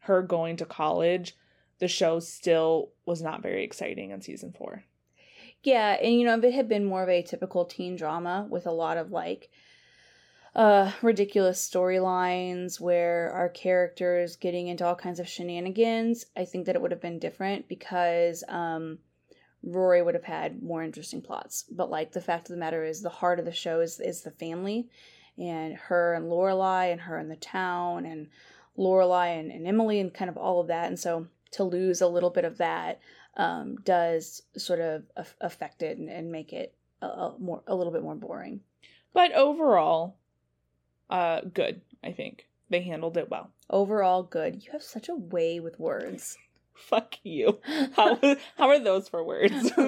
her 0.00 0.22
going 0.22 0.56
to 0.56 0.64
college, 0.64 1.36
the 1.78 1.88
show 1.88 2.20
still 2.20 2.90
was 3.04 3.22
not 3.22 3.42
very 3.42 3.64
exciting 3.64 4.10
in 4.10 4.20
season 4.20 4.52
four. 4.52 4.84
Yeah, 5.62 5.96
and 6.02 6.14
you 6.14 6.26
know, 6.26 6.36
if 6.36 6.44
it 6.44 6.54
had 6.54 6.68
been 6.68 6.84
more 6.84 7.02
of 7.02 7.08
a 7.08 7.22
typical 7.22 7.64
teen 7.64 7.96
drama 7.96 8.46
with 8.48 8.66
a 8.66 8.72
lot 8.72 8.96
of 8.96 9.10
like 9.10 9.50
uh 10.54 10.92
ridiculous 11.00 11.66
storylines 11.66 12.78
where 12.78 13.30
our 13.32 13.48
characters 13.48 14.36
getting 14.36 14.68
into 14.68 14.84
all 14.84 14.94
kinds 14.94 15.18
of 15.18 15.28
shenanigans, 15.28 16.26
I 16.36 16.44
think 16.44 16.66
that 16.66 16.76
it 16.76 16.82
would 16.82 16.90
have 16.90 17.00
been 17.00 17.18
different 17.18 17.68
because 17.68 18.44
um 18.48 18.98
Rory 19.62 20.02
would 20.02 20.14
have 20.14 20.24
had 20.24 20.62
more 20.62 20.82
interesting 20.82 21.22
plots. 21.22 21.64
But 21.70 21.90
like 21.90 22.12
the 22.12 22.20
fact 22.20 22.48
of 22.48 22.54
the 22.54 22.60
matter 22.60 22.84
is, 22.84 23.00
the 23.00 23.08
heart 23.08 23.38
of 23.38 23.44
the 23.44 23.52
show 23.52 23.80
is 23.80 24.00
is 24.00 24.22
the 24.22 24.30
family, 24.30 24.88
and 25.38 25.74
her 25.74 26.14
and 26.14 26.26
Lorelai, 26.26 26.92
and 26.92 27.00
her 27.02 27.16
and 27.16 27.30
the 27.30 27.36
town, 27.36 28.06
and 28.06 28.28
Lorelai 28.76 29.38
and, 29.38 29.50
and 29.52 29.66
Emily, 29.66 30.00
and 30.00 30.12
kind 30.12 30.28
of 30.30 30.36
all 30.36 30.60
of 30.60 30.68
that. 30.68 30.88
And 30.88 30.98
so 30.98 31.26
to 31.52 31.64
lose 31.64 32.00
a 32.00 32.08
little 32.08 32.30
bit 32.30 32.44
of 32.44 32.58
that 32.58 33.00
um, 33.36 33.76
does 33.84 34.42
sort 34.56 34.80
of 34.80 35.04
affect 35.40 35.82
it 35.82 35.98
and, 35.98 36.08
and 36.08 36.32
make 36.32 36.52
it 36.52 36.74
a, 37.00 37.06
a, 37.06 37.34
more 37.38 37.62
a 37.66 37.74
little 37.74 37.92
bit 37.92 38.02
more 38.02 38.14
boring. 38.14 38.60
But 39.12 39.32
overall, 39.32 40.16
uh, 41.10 41.42
good. 41.42 41.82
I 42.02 42.12
think 42.12 42.46
They 42.72 42.80
handled 42.80 43.18
it 43.18 43.30
well. 43.30 43.50
Overall, 43.68 44.22
good. 44.22 44.64
You 44.64 44.72
have 44.72 44.82
such 44.82 45.10
a 45.10 45.14
way 45.14 45.60
with 45.60 45.78
words. 45.78 46.38
Fuck 46.88 47.16
you. 47.22 47.58
How, 47.94 48.18
how 48.56 48.68
are 48.68 48.78
those 48.78 49.08
for 49.08 49.24
words? 49.24 49.70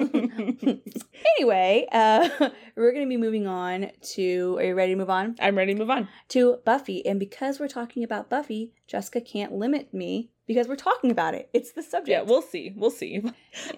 anyway, 1.37 1.87
uh, 1.91 2.29
we're 2.75 2.91
going 2.91 3.05
to 3.05 3.09
be 3.09 3.17
moving 3.17 3.47
on 3.47 3.91
to. 4.13 4.57
Are 4.57 4.63
you 4.63 4.75
ready 4.75 4.93
to 4.93 4.97
move 4.97 5.09
on? 5.09 5.35
I'm 5.39 5.57
ready 5.57 5.73
to 5.73 5.79
move 5.79 5.89
on. 5.89 6.07
To 6.29 6.57
Buffy. 6.65 7.05
And 7.05 7.19
because 7.19 7.59
we're 7.59 7.67
talking 7.67 8.03
about 8.03 8.29
Buffy, 8.29 8.73
Jessica 8.87 9.21
can't 9.21 9.53
limit 9.53 9.93
me 9.93 10.29
because 10.47 10.67
we're 10.67 10.75
talking 10.75 11.11
about 11.11 11.33
it. 11.33 11.49
It's 11.53 11.71
the 11.71 11.83
subject. 11.83 12.09
Yeah, 12.09 12.21
we'll 12.21 12.41
see. 12.41 12.73
We'll 12.75 12.91
see. 12.91 13.23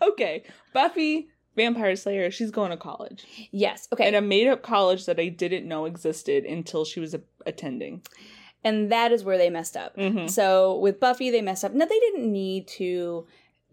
okay. 0.01 0.43
Buffy, 0.73 1.29
Vampire 1.55 1.95
Slayer, 1.95 2.29
she's 2.29 2.51
going 2.51 2.71
to 2.71 2.77
college. 2.77 3.25
yes. 3.51 3.87
Okay. 3.91 4.05
And 4.05 4.15
a 4.15 4.21
made 4.21 4.47
up 4.47 4.61
college 4.61 5.05
that 5.05 5.19
I 5.19 5.29
didn't 5.29 5.67
know 5.67 5.85
existed 5.85 6.45
until 6.45 6.85
she 6.85 6.99
was 6.99 7.13
a- 7.13 7.21
attending. 7.45 8.03
And 8.67 8.91
that 8.91 9.11
is 9.11 9.23
where 9.23 9.37
they 9.37 9.49
messed 9.49 9.77
up. 9.77 9.95
Mhm. 9.97 10.29
So 10.29 10.77
with 10.79 10.99
Buffy, 10.99 11.29
they 11.29 11.41
messed 11.41 11.63
up. 11.65 11.73
Now 11.73 11.85
they 11.85 11.99
didn't 11.99 12.31
need 12.31 12.67
to 12.79 13.25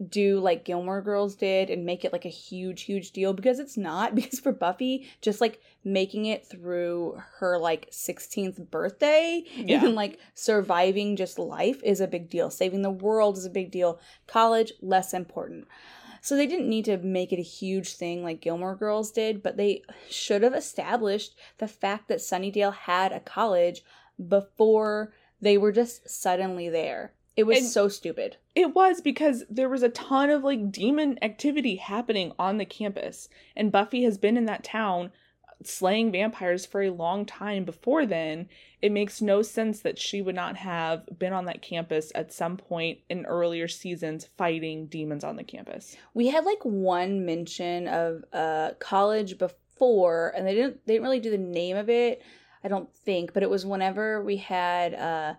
do 0.09 0.39
like 0.41 0.65
Gilmore 0.65 1.01
Girls 1.01 1.35
did 1.35 1.69
and 1.69 1.85
make 1.85 2.03
it 2.03 2.11
like 2.11 2.25
a 2.25 2.29
huge, 2.29 2.81
huge 2.83 3.11
deal 3.11 3.31
because 3.33 3.59
it's 3.59 3.77
not. 3.77 4.13
Because 4.15 4.41
for 4.41 4.51
Buffy, 4.51 5.07
just 5.21 5.39
like 5.39 5.61
making 5.85 6.25
it 6.25 6.45
through 6.45 7.17
her 7.39 7.57
like 7.57 7.89
16th 7.91 8.69
birthday 8.69 9.43
Yeah. 9.55 9.85
and 9.85 9.95
like 9.95 10.19
surviving 10.33 11.15
just 11.15 11.39
life 11.39 11.81
is 11.83 12.01
a 12.01 12.07
big 12.07 12.29
deal. 12.29 12.49
Saving 12.49 12.81
the 12.81 12.91
world 12.91 13.37
is 13.37 13.45
a 13.45 13.49
big 13.49 13.71
deal. 13.71 13.99
College, 14.27 14.73
less 14.81 15.13
important. 15.13 15.65
So 16.21 16.35
they 16.35 16.47
didn't 16.47 16.67
need 16.69 16.85
to 16.85 16.97
make 16.97 17.31
it 17.31 17.39
a 17.39 17.43
huge 17.43 17.93
thing 17.95 18.23
like 18.23 18.41
Gilmore 18.41 18.75
Girls 18.75 19.11
did, 19.11 19.43
but 19.43 19.57
they 19.57 19.83
should 20.09 20.41
have 20.43 20.55
established 20.55 21.35
the 21.59 21.67
fact 21.67 22.07
that 22.09 22.17
Sunnydale 22.17 22.73
had 22.73 23.11
a 23.13 23.19
college 23.19 23.83
before 24.29 25.13
they 25.41 25.57
were 25.57 25.71
just 25.71 26.09
suddenly 26.09 26.69
there. 26.69 27.13
It 27.35 27.43
was 27.43 27.57
And- 27.57 27.67
so 27.67 27.87
stupid. 27.89 28.37
It 28.55 28.73
was 28.73 29.01
because 29.01 29.43
there 29.49 29.67
was 29.69 29.83
a 29.83 29.89
ton 29.89 30.29
of 30.29 30.43
like 30.43 30.71
demon 30.71 31.19
activity 31.21 31.75
happening 31.75 32.31
on 32.39 32.57
the 32.57 32.65
campus. 32.65 33.27
And 33.55 33.71
Buffy 33.71 34.03
has 34.03 34.17
been 34.17 34.37
in 34.37 34.45
that 34.45 34.63
town 34.63 35.11
slaying 35.63 36.11
vampires 36.11 36.65
for 36.65 36.81
a 36.83 36.89
long 36.91 37.25
time 37.25 37.63
before 37.65 38.05
then. 38.05 38.47
It 38.81 38.91
makes 38.91 39.21
no 39.21 39.41
sense 39.41 39.79
that 39.81 39.97
she 39.97 40.21
would 40.21 40.35
not 40.35 40.57
have 40.57 41.05
been 41.17 41.33
on 41.33 41.45
that 41.45 41.61
campus 41.61 42.11
at 42.13 42.31
some 42.31 42.55
point 42.57 42.99
in 43.09 43.25
earlier 43.25 43.67
seasons 43.67 44.25
fighting 44.37 44.87
demons 44.87 45.23
on 45.23 45.35
the 45.37 45.43
campus. 45.43 45.95
We 46.13 46.27
had 46.27 46.45
like 46.45 46.63
one 46.63 47.25
mention 47.25 47.87
of 47.87 48.23
uh 48.31 48.71
college 48.79 49.37
before 49.37 50.33
and 50.35 50.45
they 50.47 50.55
didn't 50.55 50.85
they 50.85 50.93
didn't 50.93 51.03
really 51.03 51.19
do 51.21 51.31
the 51.31 51.37
name 51.37 51.75
of 51.77 51.89
it, 51.89 52.21
I 52.65 52.67
don't 52.67 52.91
think, 52.93 53.31
but 53.33 53.43
it 53.43 53.49
was 53.49 53.65
whenever 53.65 54.21
we 54.23 54.37
had 54.37 54.93
uh 54.95 55.33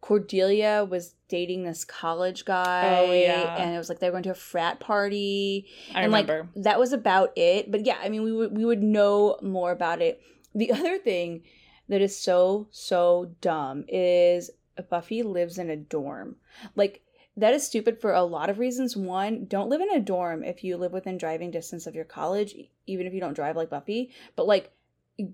Cordelia 0.00 0.84
was 0.88 1.14
dating 1.28 1.62
this 1.62 1.84
college 1.84 2.44
guy 2.44 2.98
Oh, 2.98 3.12
yeah. 3.12 3.56
and 3.56 3.72
it 3.72 3.78
was 3.78 3.88
like 3.88 4.00
they 4.00 4.08
were 4.08 4.12
going 4.12 4.24
to 4.24 4.30
a 4.30 4.34
frat 4.34 4.80
party 4.80 5.66
I 5.94 6.02
and 6.02 6.12
remember. 6.12 6.48
like 6.56 6.64
that 6.64 6.78
was 6.80 6.92
about 6.92 7.30
it 7.36 7.70
but 7.70 7.86
yeah 7.86 7.98
i 8.02 8.08
mean 8.08 8.22
we 8.24 8.32
would 8.32 8.56
we 8.56 8.64
would 8.64 8.82
know 8.82 9.38
more 9.42 9.70
about 9.70 10.02
it 10.02 10.20
the 10.56 10.72
other 10.78 10.98
thing 10.98 11.42
that 11.88 12.00
is 12.02 12.18
so 12.18 12.66
so 12.72 13.30
dumb 13.40 13.84
is 13.88 14.50
buffy 14.90 15.22
lives 15.22 15.56
in 15.56 15.70
a 15.70 15.76
dorm 15.76 16.34
like 16.74 17.02
that 17.36 17.54
is 17.54 17.64
stupid 17.64 18.00
for 18.00 18.12
a 18.12 18.24
lot 18.24 18.50
of 18.50 18.58
reasons 18.58 18.96
one 18.96 19.44
don't 19.46 19.68
live 19.70 19.80
in 19.80 19.90
a 19.94 20.00
dorm 20.00 20.42
if 20.42 20.64
you 20.64 20.76
live 20.76 20.92
within 20.92 21.16
driving 21.16 21.52
distance 21.52 21.86
of 21.86 21.94
your 21.94 22.04
college 22.04 22.56
even 22.88 23.06
if 23.06 23.14
you 23.14 23.20
don't 23.20 23.34
drive 23.34 23.54
like 23.56 23.70
buffy 23.70 24.10
but 24.34 24.48
like 24.48 24.72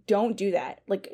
don't 0.06 0.36
do 0.36 0.52
that. 0.52 0.82
Like 0.88 1.12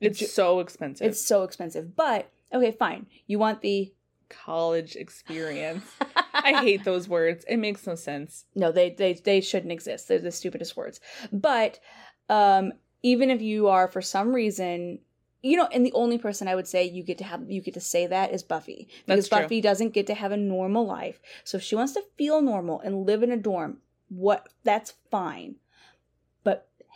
it's 0.00 0.18
ju- 0.18 0.26
so 0.26 0.60
expensive. 0.60 1.06
it's 1.06 1.24
so 1.24 1.42
expensive. 1.42 1.96
But 1.96 2.30
okay 2.52 2.72
fine. 2.72 3.06
You 3.26 3.38
want 3.38 3.60
the 3.60 3.92
college 4.28 4.96
experience. 4.96 5.84
I 6.34 6.62
hate 6.62 6.84
those 6.84 7.08
words. 7.08 7.44
It 7.48 7.58
makes 7.58 7.86
no 7.86 7.94
sense. 7.94 8.44
no 8.54 8.72
they 8.72 8.90
they 8.90 9.14
they 9.14 9.40
shouldn't 9.40 9.72
exist. 9.72 10.08
They're 10.08 10.18
the 10.18 10.32
stupidest 10.32 10.76
words. 10.76 11.00
But 11.32 11.80
um 12.28 12.72
even 13.02 13.30
if 13.30 13.42
you 13.42 13.68
are 13.68 13.86
for 13.88 14.00
some 14.00 14.34
reason 14.34 14.98
you 15.42 15.58
know 15.58 15.68
and 15.70 15.84
the 15.84 15.92
only 15.92 16.16
person 16.16 16.48
i 16.48 16.54
would 16.54 16.66
say 16.66 16.82
you 16.82 17.02
get 17.02 17.18
to 17.18 17.24
have 17.24 17.42
you 17.50 17.60
get 17.60 17.74
to 17.74 17.80
say 17.80 18.06
that 18.06 18.32
is 18.32 18.42
buffy. 18.42 18.88
Because 19.06 19.28
buffy 19.28 19.60
doesn't 19.60 19.92
get 19.92 20.06
to 20.06 20.14
have 20.14 20.32
a 20.32 20.36
normal 20.38 20.86
life. 20.86 21.20
So 21.44 21.58
if 21.58 21.62
she 21.62 21.76
wants 21.76 21.92
to 21.94 22.02
feel 22.16 22.40
normal 22.40 22.80
and 22.80 23.06
live 23.06 23.22
in 23.22 23.30
a 23.30 23.36
dorm 23.36 23.78
what 24.08 24.48
that's 24.64 24.94
fine 25.10 25.56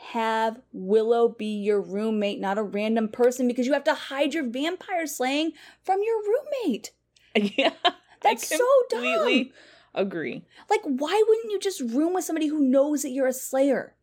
have 0.01 0.61
willow 0.73 1.29
be 1.29 1.47
your 1.47 1.81
roommate 1.81 2.41
not 2.41 2.57
a 2.57 2.63
random 2.63 3.09
person 3.09 3.49
because 3.49 3.67
you 3.67 3.73
have 3.73 3.85
to 3.85 3.95
hide 3.95 4.33
your 4.33 4.45
vampire 4.49 5.07
slaying 5.07 5.53
from 5.83 6.01
your 6.03 6.23
roommate 6.23 6.93
Yeah. 7.35 7.75
That's 8.21 8.53
I 8.53 8.57
so 8.57 8.65
completely 8.91 9.45
dumb. 9.45 9.53
agree. 9.95 10.45
like 10.71 10.83
why 10.85 11.23
wouldn't 11.29 11.51
you 11.51 11.59
just 11.59 11.81
room 11.81 12.15
with 12.15 12.25
somebody 12.25 12.47
who 12.47 12.61
knows 12.61 13.03
that 13.03 13.11
you're 13.11 13.27
a 13.27 13.33
slayer 13.33 13.95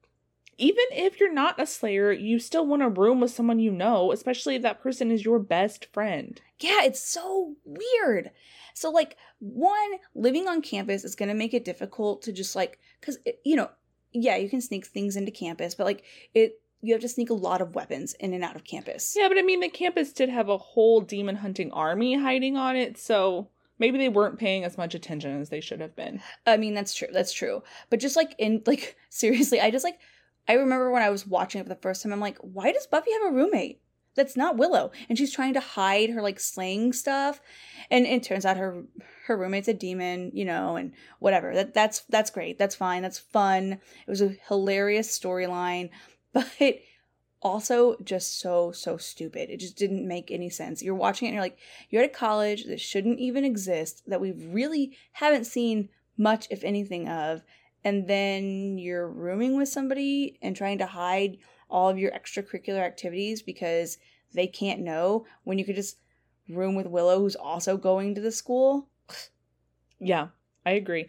even 0.57 0.85
if 0.91 1.19
you're 1.19 1.33
not 1.33 1.59
a 1.59 1.65
slayer, 1.65 2.11
you 2.11 2.39
still 2.39 2.65
want 2.65 2.81
to 2.81 2.89
room 2.89 3.19
with 3.19 3.31
someone 3.31 3.59
you 3.59 3.71
know, 3.71 4.11
especially 4.11 4.55
if 4.55 4.61
that 4.61 4.81
person 4.81 5.11
is 5.11 5.25
your 5.25 5.39
best 5.39 5.87
friend. 5.91 6.39
Yeah, 6.59 6.83
it's 6.83 7.01
so 7.01 7.55
weird. 7.65 8.31
So, 8.73 8.89
like, 8.89 9.17
one, 9.39 9.95
living 10.13 10.47
on 10.47 10.61
campus 10.61 11.03
is 11.03 11.15
going 11.15 11.29
to 11.29 11.35
make 11.35 11.53
it 11.53 11.65
difficult 11.65 12.21
to 12.23 12.31
just, 12.31 12.55
like, 12.55 12.79
because, 13.01 13.17
you 13.43 13.55
know, 13.55 13.69
yeah, 14.15 14.35
you 14.35 14.49
can 14.49 14.61
sneak 14.61 14.85
things 14.85 15.15
into 15.15 15.31
campus, 15.31 15.75
but, 15.75 15.85
like, 15.85 16.03
it, 16.33 16.59
you 16.81 16.93
have 16.93 17.01
to 17.01 17.09
sneak 17.09 17.29
a 17.29 17.35
lot 17.35 17.61
of 17.61 17.75
weapons 17.75 18.13
in 18.15 18.33
and 18.33 18.43
out 18.43 18.55
of 18.55 18.63
campus. 18.63 19.15
Yeah, 19.17 19.27
but 19.27 19.37
I 19.37 19.41
mean, 19.41 19.59
the 19.59 19.69
campus 19.69 20.13
did 20.13 20.29
have 20.29 20.49
a 20.49 20.57
whole 20.57 21.01
demon 21.01 21.35
hunting 21.35 21.71
army 21.71 22.19
hiding 22.19 22.57
on 22.57 22.75
it, 22.75 22.97
so 22.97 23.49
maybe 23.79 23.97
they 23.97 24.09
weren't 24.09 24.39
paying 24.39 24.63
as 24.63 24.77
much 24.77 24.95
attention 24.95 25.39
as 25.39 25.49
they 25.49 25.61
should 25.61 25.81
have 25.81 25.95
been. 25.95 26.21
I 26.45 26.57
mean, 26.57 26.73
that's 26.73 26.93
true. 26.93 27.09
That's 27.11 27.33
true. 27.33 27.63
But 27.89 27.99
just, 27.99 28.15
like, 28.15 28.35
in, 28.37 28.61
like, 28.65 28.97
seriously, 29.09 29.59
I 29.59 29.71
just, 29.71 29.85
like, 29.85 29.99
I 30.47 30.53
remember 30.53 30.91
when 30.91 31.01
I 31.01 31.09
was 31.09 31.25
watching 31.25 31.59
it 31.59 31.63
for 31.63 31.69
the 31.69 31.75
first 31.75 32.03
time, 32.03 32.13
I'm 32.13 32.19
like, 32.19 32.37
why 32.39 32.71
does 32.71 32.87
Buffy 32.87 33.11
have 33.11 33.31
a 33.31 33.35
roommate? 33.35 33.81
That's 34.15 34.37
not 34.37 34.57
Willow. 34.57 34.91
And 35.09 35.17
she's 35.17 35.33
trying 35.33 35.53
to 35.53 35.59
hide 35.59 36.09
her, 36.09 36.21
like, 36.21 36.39
slaying 36.39 36.93
stuff. 36.93 37.41
And 37.91 38.05
it 38.05 38.23
turns 38.23 38.45
out 38.45 38.57
her 38.57 38.83
her 39.27 39.37
roommate's 39.37 39.67
a 39.67 39.73
demon, 39.73 40.31
you 40.33 40.45
know, 40.45 40.75
and 40.75 40.93
whatever. 41.19 41.53
That 41.53 41.73
that's 41.73 42.01
that's 42.09 42.29
great. 42.29 42.57
That's 42.57 42.75
fine. 42.75 43.01
That's 43.01 43.19
fun. 43.19 43.73
It 43.73 44.09
was 44.09 44.21
a 44.21 44.35
hilarious 44.47 45.17
storyline, 45.17 45.89
but 46.33 46.79
also 47.41 47.95
just 48.03 48.39
so 48.39 48.71
so 48.71 48.97
stupid. 48.97 49.49
It 49.49 49.59
just 49.59 49.77
didn't 49.77 50.07
make 50.07 50.31
any 50.31 50.49
sense. 50.49 50.81
You're 50.81 50.95
watching 50.95 51.27
it 51.27 51.29
and 51.29 51.35
you're 51.35 51.43
like, 51.43 51.59
you're 51.89 52.03
at 52.03 52.09
a 52.09 52.13
college 52.13 52.65
that 52.65 52.81
shouldn't 52.81 53.19
even 53.19 53.45
exist 53.45 54.03
that 54.07 54.21
we 54.21 54.31
really 54.31 54.97
haven't 55.13 55.45
seen 55.45 55.89
much 56.17 56.47
if 56.49 56.63
anything 56.63 57.09
of, 57.09 57.43
and 57.83 58.07
then 58.07 58.77
you're 58.77 59.07
rooming 59.07 59.57
with 59.57 59.69
somebody 59.69 60.37
and 60.41 60.55
trying 60.55 60.79
to 60.79 60.85
hide 60.85 61.37
all 61.69 61.89
of 61.89 61.97
your 61.97 62.11
extracurricular 62.11 62.79
activities 62.79 63.41
because 63.41 63.97
they 64.33 64.47
can't 64.47 64.81
know 64.81 65.25
when 65.43 65.57
you 65.57 65.65
could 65.65 65.75
just 65.75 65.97
room 66.49 66.75
with 66.75 66.87
Willow 66.87 67.19
who's 67.19 67.35
also 67.35 67.77
going 67.77 68.15
to 68.15 68.21
the 68.21 68.31
school. 68.31 68.87
Yeah, 69.99 70.27
I 70.65 70.71
agree. 70.71 71.07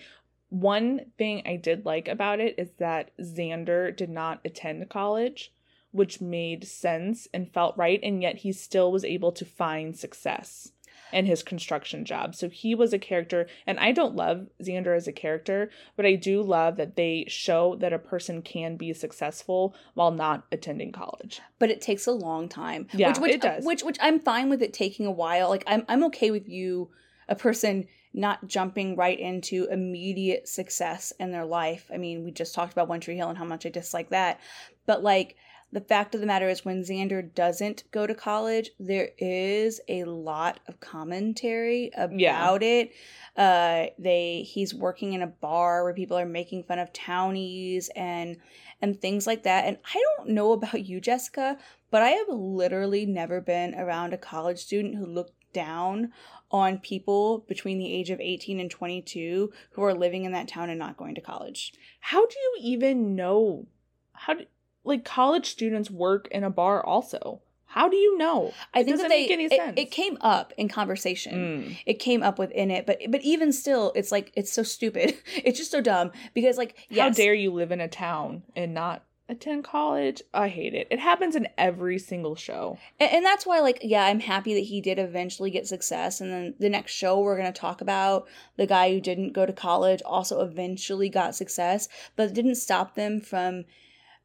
One 0.49 1.07
thing 1.19 1.43
I 1.45 1.57
did 1.57 1.85
like 1.85 2.09
about 2.09 2.41
it 2.41 2.55
is 2.57 2.71
that 2.79 3.11
Xander 3.19 3.95
did 3.95 4.09
not 4.09 4.41
attend 4.45 4.89
college, 4.89 5.53
which 5.91 6.21
made 6.21 6.67
sense 6.67 7.27
and 7.35 7.53
felt 7.53 7.77
right, 7.77 7.99
and 8.03 8.23
yet 8.23 8.37
he 8.37 8.53
still 8.53 8.93
was 8.93 9.05
able 9.05 9.33
to 9.33 9.45
find 9.45 9.97
success 9.97 10.73
in 11.17 11.27
his 11.27 11.43
construction 11.43 12.05
job. 12.05 12.35
So 12.35 12.49
he 12.51 12.75
was 12.75 12.93
a 12.93 12.99
character, 12.99 13.47
and 13.67 13.81
I 13.81 13.93
don't 13.93 14.15
love 14.15 14.49
Xander 14.63 14.95
as 14.95 15.09
a 15.09 15.13
character, 15.13 15.71
but 15.97 16.05
I 16.05 16.15
do 16.15 16.43
love 16.43 16.77
that 16.77 16.95
they 16.97 17.25
show 17.27 17.75
that 17.77 17.93
a 17.95 17.99
person 17.99 18.43
can 18.43 18.77
be 18.77 18.93
successful 18.93 19.75
while 19.95 20.11
not 20.11 20.45
attending 20.53 20.93
college. 20.93 21.41
but 21.59 21.71
it 21.71 21.81
takes 21.81 22.07
a 22.07 22.13
long 22.13 22.49
time. 22.49 22.87
Yeah, 22.93 23.09
which, 23.09 23.19
which, 23.19 23.35
it 23.35 23.41
does. 23.41 23.65
Which 23.65 23.83
which 23.83 23.97
I'm 24.01 24.21
fine 24.21 24.51
with 24.51 24.63
it 24.63 24.75
taking 24.75 25.07
a 25.07 25.11
while. 25.11 25.49
Like 25.49 25.65
I'm 25.67 25.85
I'm 25.89 26.05
okay 26.05 26.31
with 26.31 26.49
you, 26.49 26.91
a 27.29 27.35
person 27.35 27.89
not 28.13 28.47
jumping 28.47 28.97
right 28.97 29.19
into 29.19 29.67
immediate 29.71 30.49
success 30.49 31.13
in 31.19 31.33
their 31.33 31.45
life. 31.45 31.91
I 31.93 31.97
mean, 31.99 32.25
we 32.25 32.31
just 32.31 32.55
talked 32.55 32.73
about 32.73 32.89
One 32.89 33.01
Tree 33.01 33.17
Hill 33.17 33.29
and 33.29 33.39
how 33.39 33.45
much 33.45 33.67
I 33.67 33.71
dislike 33.71 34.11
that. 34.11 34.41
But 34.87 35.03
like 35.03 35.37
the 35.77 35.83
fact 35.83 36.15
of 36.15 36.23
the 36.23 36.27
matter 36.27 36.49
is 36.49 36.65
when 36.65 36.81
Xander 36.83 37.23
doesn't 37.35 37.85
go 37.91 38.07
to 38.07 38.15
college, 38.15 38.71
there 38.81 39.11
is 39.19 39.79
a 39.89 40.05
lot 40.05 40.59
of 40.67 40.81
commentary 40.81 41.91
about 41.95 42.19
Yeah. 42.19 42.57
it. 42.63 42.93
Uh 43.37 43.87
they 43.99 44.47
he's 44.49 44.73
working 44.73 45.13
in 45.13 45.21
a 45.21 45.27
bar 45.27 45.85
where 45.85 45.93
people 45.93 46.17
are 46.17 46.25
making 46.25 46.65
fun 46.65 46.79
of 46.79 46.95
townies 46.95 47.91
and 47.95 48.39
and 48.81 48.99
things 48.99 49.27
like 49.27 49.43
that. 49.43 49.67
And 49.67 49.77
I 49.95 50.03
don't 50.17 50.31
know 50.31 50.53
about 50.53 50.87
you, 50.87 50.99
Jessica, 50.99 51.59
but 51.91 52.01
I 52.03 52.09
have 52.11 52.29
literally 52.31 53.05
never 53.05 53.43
been 53.43 53.75
around 53.75 54.15
a 54.15 54.19
college 54.33 54.61
student 54.61 54.95
who 54.97 55.05
looked 55.05 55.35
down 55.53 56.11
on 56.51 56.79
people 56.79 57.45
between 57.49 57.79
the 57.79 57.93
age 57.93 58.09
of 58.09 58.19
18 58.21 58.61
and 58.61 58.71
22 58.71 59.53
who 59.73 59.83
are 59.83 59.93
living 59.95 60.25
in 60.25 60.33
that 60.33 60.49
town 60.49 60.71
and 60.71 60.79
not 60.79 60.97
going 60.97 61.15
to 61.17 61.21
college. 61.21 61.75
How 62.01 62.25
do 62.25 62.35
you 62.39 62.57
even 62.61 63.15
know 63.15 63.67
how 64.15 64.33
do 64.33 64.47
like 64.87 65.05
college 65.05 65.47
students 65.47 65.91
work 65.91 66.29
in 66.31 66.45
a 66.45 66.51
bar 66.51 66.85
also? 66.85 67.43
How 67.67 67.89
do 67.89 67.97
you 67.97 68.17
know? 68.17 68.53
I 68.73 68.81
It 68.81 68.85
think 68.85 68.97
doesn't 68.97 69.03
that 69.05 69.15
they 69.15 69.23
make 69.23 69.31
any 69.31 69.45
it, 69.47 69.53
sense. 69.53 69.75
it 69.77 69.91
came 69.91 70.17
up 70.23 70.53
in 70.57 70.69
conversation. 70.69 71.35
Mm. 71.35 71.79
It 71.85 71.95
came 71.99 72.23
up 72.23 72.39
within 72.39 72.71
it, 72.71 72.87
but 72.87 72.99
but 73.11 73.21
even 73.23 73.53
still, 73.53 73.93
it's 73.95 74.11
like 74.13 74.33
it's 74.35 74.53
so 74.53 74.63
stupid. 74.63 75.15
It's 75.45 75.59
just 75.59 75.73
so 75.73 75.81
dumb 75.81 76.13
because 76.33 76.57
like 76.57 76.77
How 76.97 77.11
dare 77.11 77.35
you 77.35 77.53
live 77.53 77.73
in 77.73 77.81
a 77.81 77.89
town 77.89 78.45
and 78.55 78.73
not 78.73 79.05
attend 79.29 79.65
college? 79.65 80.23
I 80.33 80.49
hate 80.49 80.73
it. 80.73 80.87
It 80.91 81.01
happens 81.01 81.35
in 81.37 81.49
every 81.59 81.99
single 81.99 82.37
show. 82.37 82.79
And, 83.01 83.11
and 83.13 83.25
that's 83.27 83.45
why, 83.45 83.59
like, 83.61 83.81
yeah, 83.83 84.05
I'm 84.07 84.21
happy 84.21 84.55
that 84.55 84.61
he 84.61 84.81
did 84.81 84.99
eventually 85.01 85.51
get 85.51 85.67
success. 85.67 86.21
And 86.21 86.33
then 86.33 86.55
the 86.61 86.69
next 86.71 86.93
show 86.93 87.21
we're 87.21 87.37
going 87.37 87.53
to 87.53 87.61
talk 87.61 87.81
about, 87.81 88.27
the 88.57 88.67
guy 88.69 88.91
who 88.93 89.01
didn't 89.01 89.33
go 89.33 89.45
to 89.45 89.53
college 89.53 90.01
also 90.07 90.41
eventually 90.43 91.09
got 91.09 91.35
success, 91.35 91.89
but 92.15 92.29
it 92.29 92.35
didn't 92.35 92.55
stop 92.55 92.95
them 92.95 93.21
from 93.21 93.65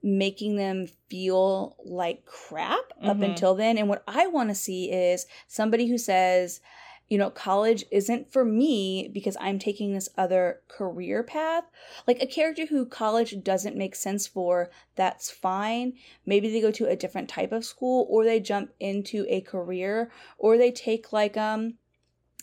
making 0.03 0.55
them 0.55 0.87
feel 1.09 1.75
like 1.83 2.25
crap 2.25 2.93
up 3.03 3.17
Mhm. 3.17 3.25
until 3.25 3.55
then. 3.55 3.77
And 3.77 3.87
what 3.87 4.03
I 4.07 4.27
want 4.27 4.49
to 4.49 4.55
see 4.55 4.91
is 4.91 5.27
somebody 5.47 5.87
who 5.87 5.97
says, 5.97 6.59
you 7.07 7.17
know, 7.17 7.29
college 7.29 7.83
isn't 7.91 8.31
for 8.31 8.45
me 8.45 9.09
because 9.11 9.35
I'm 9.41 9.59
taking 9.59 9.93
this 9.93 10.07
other 10.17 10.61
career 10.69 11.23
path. 11.23 11.65
Like 12.07 12.23
a 12.23 12.25
character 12.25 12.65
who 12.67 12.85
college 12.85 13.43
doesn't 13.43 13.75
make 13.75 13.95
sense 13.95 14.27
for, 14.27 14.71
that's 14.95 15.29
fine. 15.29 15.93
Maybe 16.25 16.49
they 16.49 16.61
go 16.61 16.71
to 16.71 16.87
a 16.87 16.95
different 16.95 17.27
type 17.27 17.51
of 17.51 17.65
school 17.65 18.07
or 18.09 18.23
they 18.23 18.39
jump 18.39 18.71
into 18.79 19.25
a 19.27 19.41
career 19.41 20.09
or 20.37 20.57
they 20.57 20.71
take 20.71 21.11
like 21.11 21.35
um 21.35 21.77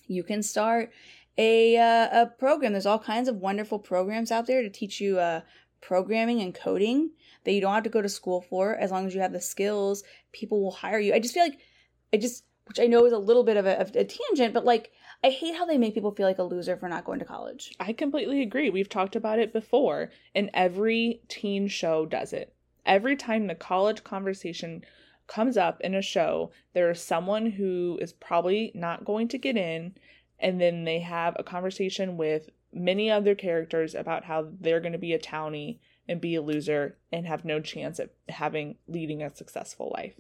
you 0.07 0.23
can 0.23 0.43
start 0.43 0.91
a 1.39 1.77
uh, 1.77 2.23
a 2.23 2.27
program. 2.27 2.73
There's 2.73 2.87
all 2.87 2.99
kinds 2.99 3.29
of 3.29 3.37
wonderful 3.37 3.79
programs 3.79 4.31
out 4.31 4.47
there 4.47 4.63
to 4.63 4.71
teach 4.71 5.01
you 5.01 5.19
uh 5.19 5.41
programming 5.81 6.41
and 6.43 6.55
coding 6.55 7.11
that 7.45 7.53
you 7.53 7.61
don't 7.61 7.75
have 7.75 7.85
to 7.85 7.91
go 7.91 8.03
to 8.03 8.09
school 8.09 8.43
for 8.43 8.75
as 8.77 8.91
long 8.91 9.07
as 9.07 9.15
you 9.15 9.21
have 9.21 9.33
the 9.33 9.41
skills, 9.41 10.03
people 10.33 10.63
will 10.63 10.71
hire 10.71 10.99
you. 10.99 11.15
I 11.15 11.19
just 11.19 11.35
feel 11.35 11.45
like 11.45 11.59
I 12.13 12.17
just 12.17 12.45
which 12.69 12.79
I 12.79 12.87
know 12.87 13.07
is 13.07 13.15
a 13.15 13.19
little 13.19 13.45
bit 13.45 13.57
of 13.57 13.65
a, 13.65 13.81
of 13.81 13.97
a 13.97 14.05
tangent, 14.05 14.53
but 14.53 14.65
like 14.65 14.93
I 15.25 15.31
hate 15.31 15.57
how 15.57 15.65
they 15.65 15.79
make 15.79 15.95
people 15.95 16.13
feel 16.13 16.27
like 16.27 16.39
a 16.39 16.43
loser 16.43 16.77
for 16.77 16.89
not 16.89 17.05
going 17.05 17.19
to 17.19 17.25
college. 17.25 17.75
I 17.81 17.93
completely 17.93 18.43
agree. 18.43 18.71
We've 18.71 18.89
talked 18.89 19.17
about 19.17 19.39
it 19.39 19.53
before, 19.53 20.11
and 20.35 20.51
every 20.53 21.23
teen 21.29 21.67
show 21.67 22.05
does 22.07 22.33
it. 22.33 22.55
Every 22.85 23.17
time 23.17 23.47
the 23.47 23.55
college 23.55 24.05
conversation 24.05 24.85
comes 25.27 25.57
up 25.57 25.81
in 25.81 25.95
a 25.95 26.03
show, 26.03 26.53
there 26.75 26.91
is 26.91 27.03
someone 27.03 27.47
who 27.53 27.99
is 28.01 28.13
probably 28.13 28.71
not 28.75 29.05
going 29.05 29.29
to 29.29 29.39
get 29.39 29.57
in, 29.57 29.95
and 30.39 30.61
then 30.61 30.85
they 30.85 31.01
have 31.01 31.35
a 31.39 31.43
conversation 31.45 32.17
with 32.17 32.51
many 32.73 33.11
other 33.11 33.35
characters 33.35 33.95
about 33.95 34.25
how 34.25 34.47
they're 34.61 34.81
going 34.81 34.93
to 34.93 34.99
be 34.99 35.15
a 35.15 35.19
townie 35.19 35.79
and 36.09 36.21
be 36.21 36.35
a 36.35 36.43
loser 36.43 36.97
and 37.13 37.27
have 37.27 37.45
no 37.45 37.61
chance 37.61 38.01
at 38.01 38.11
having 38.29 38.77
leading 38.89 39.23
a 39.23 39.35
successful 39.35 39.93
life. 39.95 40.15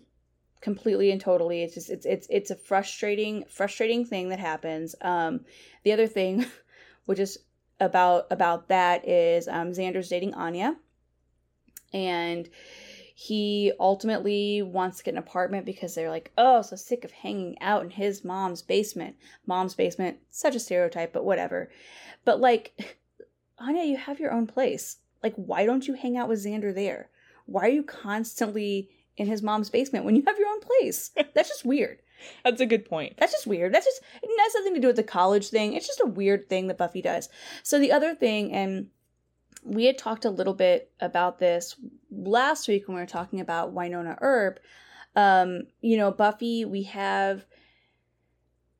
completely 0.60 1.10
and 1.12 1.20
totally. 1.20 1.62
It's 1.62 1.74
just 1.74 1.88
it's 1.88 2.04
it's 2.04 2.26
it's 2.30 2.50
a 2.50 2.56
frustrating 2.56 3.44
frustrating 3.48 4.04
thing 4.04 4.28
that 4.30 4.40
happens. 4.40 4.94
Um 5.00 5.40
the 5.84 5.92
other 5.92 6.06
thing 6.06 6.46
which 7.06 7.18
is 7.18 7.38
about 7.80 8.26
about 8.30 8.68
that 8.68 9.08
is 9.08 9.48
um 9.48 9.70
xander's 9.70 10.08
dating 10.08 10.34
anya. 10.34 10.76
And 11.92 12.48
he 13.14 13.72
ultimately 13.80 14.62
wants 14.62 14.98
to 14.98 15.04
get 15.04 15.14
an 15.14 15.18
apartment 15.18 15.64
because 15.64 15.94
they're 15.94 16.10
like 16.10 16.32
oh 16.36 16.62
so 16.62 16.76
sick 16.76 17.04
of 17.04 17.12
hanging 17.12 17.56
out 17.60 17.84
in 17.84 17.90
his 17.90 18.24
mom's 18.24 18.62
basement. 18.62 19.16
Mom's 19.46 19.74
basement 19.74 20.18
such 20.30 20.56
a 20.56 20.60
stereotype 20.60 21.12
but 21.12 21.24
whatever. 21.24 21.70
But 22.24 22.40
like 22.40 22.98
anya 23.58 23.84
you 23.84 23.96
have 23.96 24.20
your 24.20 24.32
own 24.32 24.46
place 24.48 24.98
like 25.22 25.34
why 25.36 25.66
don't 25.66 25.86
you 25.86 25.94
hang 25.94 26.16
out 26.16 26.28
with 26.28 26.44
xander 26.44 26.74
there 26.74 27.10
why 27.46 27.62
are 27.62 27.70
you 27.70 27.82
constantly 27.82 28.90
in 29.18 29.26
his 29.26 29.42
mom's 29.42 29.68
basement 29.68 30.04
when 30.04 30.16
you 30.16 30.22
have 30.26 30.38
your 30.38 30.48
own 30.48 30.60
place. 30.60 31.10
That's 31.34 31.48
just 31.48 31.64
weird. 31.64 32.00
That's 32.44 32.60
a 32.60 32.66
good 32.66 32.84
point. 32.84 33.14
That's 33.18 33.32
just 33.32 33.46
weird. 33.46 33.74
That's 33.74 33.84
just 33.84 34.00
it 34.22 34.40
has 34.40 34.54
nothing 34.54 34.74
to 34.74 34.80
do 34.80 34.86
with 34.86 34.96
the 34.96 35.02
college 35.02 35.50
thing. 35.50 35.74
It's 35.74 35.86
just 35.86 36.00
a 36.00 36.06
weird 36.06 36.48
thing 36.48 36.68
that 36.68 36.78
Buffy 36.78 37.02
does. 37.02 37.28
So 37.62 37.78
the 37.78 37.92
other 37.92 38.14
thing, 38.14 38.52
and 38.52 38.88
we 39.62 39.84
had 39.84 39.98
talked 39.98 40.24
a 40.24 40.30
little 40.30 40.54
bit 40.54 40.90
about 41.00 41.38
this 41.38 41.76
last 42.10 42.66
week 42.66 42.88
when 42.88 42.96
we 42.96 43.02
were 43.02 43.06
talking 43.06 43.40
about 43.40 43.74
Wynonna 43.74 44.18
Earp. 44.20 44.58
Um, 45.14 45.62
you 45.80 45.96
know, 45.96 46.10
Buffy, 46.10 46.64
we 46.64 46.84
have 46.84 47.44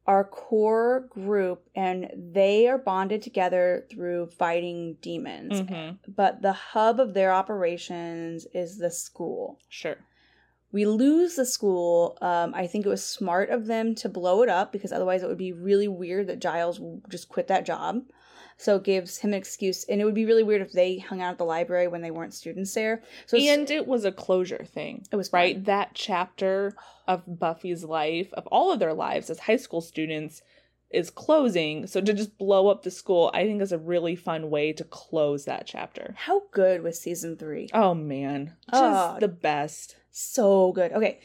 our 0.08 0.24
core 0.24 1.06
group 1.10 1.68
and 1.76 2.10
they 2.32 2.66
are 2.66 2.78
bonded 2.78 3.20
together 3.22 3.84
through 3.90 4.26
fighting 4.26 4.96
demons. 5.02 5.60
hmm 5.60 5.90
But 6.08 6.40
the 6.42 6.54
hub 6.54 6.98
of 6.98 7.12
their 7.12 7.30
operations 7.32 8.46
is 8.54 8.78
the 8.78 8.90
school 8.90 9.58
Sure. 9.68 9.98
we 10.72 10.86
lose 10.86 11.36
the 11.36 11.44
school. 11.46 12.16
Um, 12.22 12.54
I 12.54 12.66
think 12.66 12.86
it 12.86 12.88
was 12.88 13.04
smart 13.04 13.50
of 13.50 13.66
them 13.66 13.94
to 13.96 14.08
blow 14.08 14.42
it 14.42 14.48
up 14.48 14.72
because 14.72 14.92
otherwise 14.92 15.22
it 15.22 15.28
would 15.28 15.38
be 15.38 15.52
really 15.52 15.88
weird 15.88 16.26
that 16.28 16.40
Giles 16.40 16.80
just 17.08 17.28
quit 17.28 17.48
that 17.48 17.66
job. 17.66 18.02
So 18.60 18.74
it 18.76 18.82
gives 18.84 19.18
him 19.18 19.30
an 19.30 19.38
excuse, 19.38 19.84
and 19.84 20.00
it 20.00 20.04
would 20.04 20.14
be 20.14 20.24
really 20.26 20.42
weird 20.42 20.62
if 20.62 20.72
they 20.72 20.98
hung 20.98 21.22
out 21.22 21.30
at 21.30 21.38
the 21.38 21.44
library 21.44 21.86
when 21.86 22.02
they 22.02 22.10
weren't 22.10 22.34
students 22.34 22.74
there. 22.74 23.02
So 23.26 23.36
and 23.38 23.70
it 23.70 23.86
was 23.86 24.04
a 24.04 24.10
closure 24.10 24.64
thing. 24.64 25.06
it 25.12 25.16
was 25.16 25.32
right? 25.32 25.54
fun. 25.54 25.62
That 25.64 25.90
chapter 25.94 26.74
of 27.06 27.22
Buffy's 27.38 27.84
life, 27.84 28.32
of 28.34 28.46
all 28.48 28.72
of 28.72 28.80
their 28.80 28.94
lives 28.94 29.30
as 29.30 29.38
high 29.38 29.56
school 29.56 29.80
students, 29.80 30.42
is 30.90 31.08
closing. 31.10 31.86
So 31.86 32.00
to 32.00 32.12
just 32.12 32.36
blow 32.36 32.66
up 32.68 32.82
the 32.82 32.90
school, 32.90 33.30
I 33.32 33.44
think 33.44 33.62
is 33.62 33.72
a 33.72 33.78
really 33.78 34.16
fun 34.16 34.50
way 34.50 34.72
to 34.72 34.84
close 34.84 35.44
that 35.44 35.66
chapter. 35.66 36.14
How 36.18 36.42
good 36.50 36.82
was 36.82 36.98
season 36.98 37.36
three? 37.36 37.68
Oh 37.72 37.94
man, 37.94 38.54
just 38.70 38.82
Oh. 38.82 39.16
the 39.20 39.28
best. 39.28 39.96
so 40.10 40.72
good. 40.72 40.90
Okay. 40.92 41.20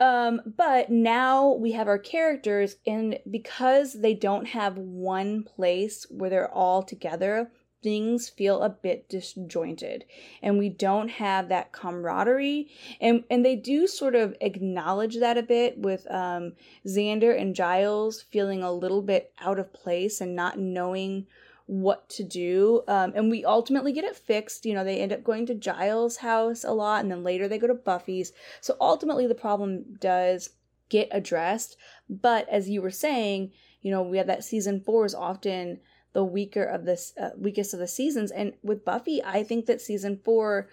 Um, 0.00 0.40
but 0.56 0.90
now 0.90 1.52
we 1.52 1.72
have 1.72 1.88
our 1.88 1.98
characters, 1.98 2.76
and 2.86 3.18
because 3.28 3.94
they 3.94 4.14
don't 4.14 4.46
have 4.46 4.78
one 4.78 5.42
place 5.42 6.06
where 6.08 6.30
they're 6.30 6.52
all 6.52 6.82
together, 6.82 7.50
things 7.82 8.28
feel 8.28 8.62
a 8.62 8.68
bit 8.68 9.08
disjointed 9.08 10.04
and 10.42 10.58
we 10.58 10.68
don't 10.68 11.08
have 11.08 11.48
that 11.48 11.72
camaraderie. 11.72 12.68
And 13.00 13.24
and 13.30 13.44
they 13.44 13.56
do 13.56 13.86
sort 13.86 14.14
of 14.14 14.34
acknowledge 14.40 15.18
that 15.18 15.38
a 15.38 15.42
bit 15.42 15.78
with 15.78 16.10
um 16.10 16.54
Xander 16.86 17.40
and 17.40 17.54
Giles 17.54 18.22
feeling 18.22 18.62
a 18.62 18.72
little 18.72 19.02
bit 19.02 19.32
out 19.40 19.58
of 19.58 19.72
place 19.72 20.20
and 20.20 20.34
not 20.34 20.58
knowing 20.58 21.26
what 21.68 22.08
to 22.08 22.24
do. 22.24 22.82
Um, 22.88 23.12
and 23.14 23.30
we 23.30 23.44
ultimately 23.44 23.92
get 23.92 24.04
it 24.04 24.16
fixed. 24.16 24.64
You 24.64 24.74
know, 24.74 24.82
they 24.82 24.98
end 24.98 25.12
up 25.12 25.22
going 25.22 25.46
to 25.46 25.54
Giles' 25.54 26.16
house 26.16 26.64
a 26.64 26.72
lot, 26.72 27.02
and 27.02 27.10
then 27.10 27.22
later 27.22 27.46
they 27.46 27.58
go 27.58 27.66
to 27.68 27.74
Buffy's. 27.74 28.32
So 28.60 28.74
ultimately, 28.80 29.26
the 29.26 29.34
problem 29.34 29.84
does 30.00 30.50
get 30.88 31.08
addressed. 31.12 31.76
But 32.08 32.48
as 32.48 32.68
you 32.68 32.82
were 32.82 32.90
saying, 32.90 33.52
you 33.82 33.90
know, 33.90 34.02
we 34.02 34.16
have 34.16 34.26
that 34.26 34.44
season 34.44 34.80
four 34.80 35.04
is 35.04 35.14
often 35.14 35.80
the 36.14 36.24
weaker 36.24 36.64
of 36.64 36.86
this 36.86 37.12
uh, 37.20 37.30
weakest 37.36 37.74
of 37.74 37.80
the 37.80 37.86
seasons, 37.86 38.32
and 38.32 38.54
with 38.62 38.84
Buffy, 38.84 39.22
I 39.22 39.44
think 39.44 39.66
that 39.66 39.82
season 39.82 40.20
four 40.24 40.68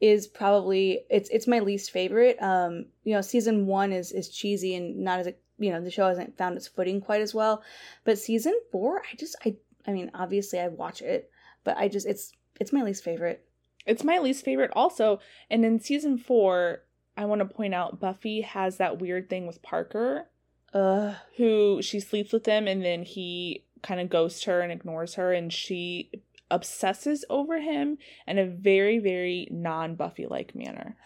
is 0.00 0.28
probably 0.28 1.00
it's 1.10 1.28
it's 1.30 1.48
my 1.48 1.58
least 1.58 1.90
favorite. 1.90 2.40
Um, 2.40 2.86
you 3.02 3.14
know, 3.14 3.20
season 3.20 3.66
one 3.66 3.92
is 3.92 4.12
is 4.12 4.28
cheesy 4.28 4.76
and 4.76 4.98
not 4.98 5.18
as 5.20 5.28
you 5.58 5.72
know 5.72 5.82
the 5.82 5.90
show 5.90 6.06
hasn't 6.06 6.38
found 6.38 6.56
its 6.56 6.68
footing 6.68 7.00
quite 7.00 7.20
as 7.20 7.34
well, 7.34 7.62
but 8.04 8.18
season 8.18 8.54
four, 8.70 9.00
I 9.00 9.16
just 9.16 9.34
I 9.44 9.56
I 9.86 9.92
mean, 9.92 10.10
obviously 10.14 10.58
I 10.58 10.68
watch 10.68 11.02
it, 11.02 11.30
but 11.64 11.76
I 11.76 11.88
just 11.88 12.06
it's 12.06 12.32
it's 12.60 12.72
my 12.72 12.82
least 12.82 13.04
favorite. 13.04 13.44
It's 13.86 14.04
my 14.04 14.18
least 14.18 14.44
favorite 14.44 14.72
also. 14.74 15.20
And 15.50 15.64
in 15.64 15.80
season 15.80 16.18
four, 16.18 16.82
I 17.16 17.24
want 17.24 17.40
to 17.40 17.44
point 17.44 17.74
out 17.74 18.00
Buffy 18.00 18.40
has 18.40 18.78
that 18.78 18.98
weird 18.98 19.30
thing 19.30 19.46
with 19.46 19.62
Parker, 19.62 20.28
Ugh. 20.74 21.14
who 21.36 21.80
she 21.82 22.00
sleeps 22.00 22.32
with 22.32 22.46
him 22.46 22.66
and 22.66 22.84
then 22.84 23.02
he 23.02 23.64
kind 23.82 24.00
of 24.00 24.10
ghosts 24.10 24.44
her 24.44 24.60
and 24.60 24.72
ignores 24.72 25.14
her 25.14 25.32
and 25.32 25.52
she 25.52 26.10
obsesses 26.50 27.24
over 27.30 27.60
him 27.60 27.98
in 28.26 28.38
a 28.38 28.46
very, 28.46 28.98
very 28.98 29.48
non 29.50 29.94
Buffy 29.94 30.26
like 30.26 30.54
manner. 30.54 30.96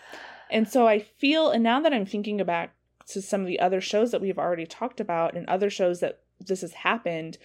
And 0.51 0.69
so 0.69 0.87
I 0.88 0.99
feel, 0.99 1.51
and 1.51 1.62
now 1.62 1.81
that 1.81 1.93
I'm 1.93 2.07
thinking 2.07 2.40
about 2.40 2.71
to 3.09 3.23
some 3.23 3.40
of 3.40 3.47
the 3.47 3.61
other 3.61 3.81
shows 3.81 4.11
that 4.11 4.21
we've 4.21 4.38
already 4.38 4.66
talked 4.66 5.01
about 5.01 5.35
and 5.35 5.49
other 5.49 5.71
shows 5.71 6.01
that 6.01 6.21
this 6.40 6.62
has 6.62 6.73
happened, 6.73 7.38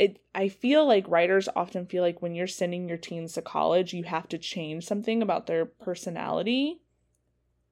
it 0.00 0.18
I 0.34 0.48
feel 0.48 0.86
like 0.86 1.04
writers 1.08 1.48
often 1.54 1.84
feel 1.84 2.02
like 2.02 2.22
when 2.22 2.34
you're 2.34 2.46
sending 2.46 2.88
your 2.88 2.96
teens 2.96 3.34
to 3.34 3.42
college, 3.42 3.92
you 3.92 4.04
have 4.04 4.26
to 4.30 4.38
change 4.38 4.86
something 4.86 5.20
about 5.20 5.46
their 5.46 5.66
personality. 5.66 6.80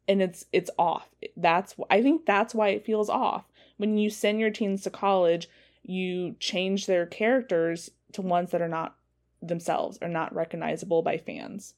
And 0.07 0.21
it's 0.21 0.45
it's 0.53 0.71
off. 0.79 1.09
That's 1.37 1.75
I 1.89 2.03
think 2.03 2.27
that's 2.27 2.55
why 2.55 2.69
it 2.69 2.85
feels 2.85 3.09
off. 3.09 3.45
When 3.79 3.97
you 3.97 4.11
send 4.11 4.41
your 4.41 4.51
teens 4.51 4.83
to 4.83 4.91
college, 4.91 5.49
you 5.83 6.37
change 6.39 6.85
their 6.85 7.07
characters 7.07 7.91
to 8.13 8.21
ones 8.21 8.51
that 8.51 8.61
are 8.61 8.69
not 8.69 8.97
themselves 9.41 9.99
or 10.03 10.09
not 10.09 10.35
recognizable 10.35 11.01
by 11.01 11.17
fans. 11.17 11.75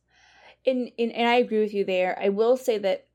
And, 0.67 0.91
and 0.99 1.13
and 1.13 1.29
I 1.29 1.37
agree 1.37 1.61
with 1.61 1.75
you 1.75 1.85
there. 1.85 2.19
I 2.21 2.29
will 2.29 2.57
say 2.57 2.77
that 2.79 3.07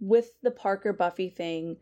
with 0.00 0.32
the 0.42 0.50
Parker 0.50 0.92
Buffy 0.92 1.28
thing, 1.28 1.76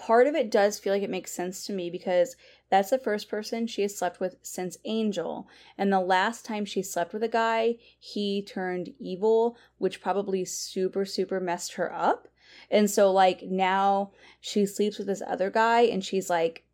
part 0.00 0.26
of 0.26 0.34
it 0.34 0.50
does 0.50 0.78
feel 0.78 0.94
like 0.94 1.02
it 1.02 1.10
makes 1.10 1.30
sense 1.30 1.66
to 1.66 1.74
me 1.74 1.90
because 1.90 2.34
that's 2.70 2.88
the 2.88 2.98
first 2.98 3.28
person 3.28 3.66
she 3.66 3.82
has 3.82 3.96
slept 3.96 4.18
with 4.18 4.36
since 4.42 4.78
Angel. 4.86 5.46
And 5.76 5.92
the 5.92 6.00
last 6.00 6.46
time 6.46 6.64
she 6.64 6.82
slept 6.82 7.12
with 7.12 7.22
a 7.22 7.28
guy, 7.28 7.76
he 7.98 8.42
turned 8.42 8.94
evil, 8.98 9.58
which 9.76 10.00
probably 10.00 10.46
super, 10.46 11.04
super 11.04 11.38
messed 11.38 11.74
her 11.74 11.92
up. 11.94 12.28
And 12.70 12.90
so 12.90 13.12
like 13.12 13.42
now 13.42 14.12
she 14.40 14.64
sleeps 14.64 14.96
with 14.96 15.06
this 15.06 15.22
other 15.26 15.50
guy 15.50 15.82
and 15.82 16.02
she's 16.02 16.30
like 16.30 16.64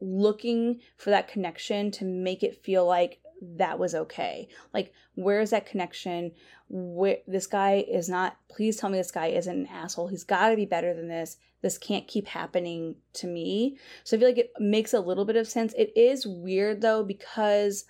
looking 0.00 0.80
for 0.96 1.10
that 1.10 1.28
connection 1.28 1.90
to 1.90 2.04
make 2.04 2.44
it 2.44 2.62
feel 2.62 2.86
like 2.86 3.18
that 3.42 3.78
was 3.78 3.94
okay. 3.94 4.48
Like 4.72 4.92
where 5.14 5.40
is 5.40 5.50
that 5.50 5.66
connection? 5.66 6.32
Where 6.68 7.18
this 7.26 7.46
guy 7.46 7.84
is 7.88 8.08
not 8.08 8.36
please 8.48 8.76
tell 8.76 8.90
me 8.90 8.98
this 8.98 9.10
guy 9.10 9.26
isn't 9.26 9.56
an 9.56 9.66
asshole. 9.66 10.08
He's 10.08 10.24
got 10.24 10.50
to 10.50 10.56
be 10.56 10.66
better 10.66 10.94
than 10.94 11.08
this. 11.08 11.36
This 11.62 11.78
can't 11.78 12.06
keep 12.06 12.28
happening 12.28 12.96
to 13.14 13.26
me. 13.26 13.78
So 14.04 14.16
I 14.16 14.20
feel 14.20 14.28
like 14.28 14.38
it 14.38 14.52
makes 14.58 14.92
a 14.92 15.00
little 15.00 15.24
bit 15.24 15.36
of 15.36 15.48
sense. 15.48 15.74
It 15.74 15.92
is 15.96 16.26
weird 16.26 16.80
though 16.80 17.02
because 17.02 17.84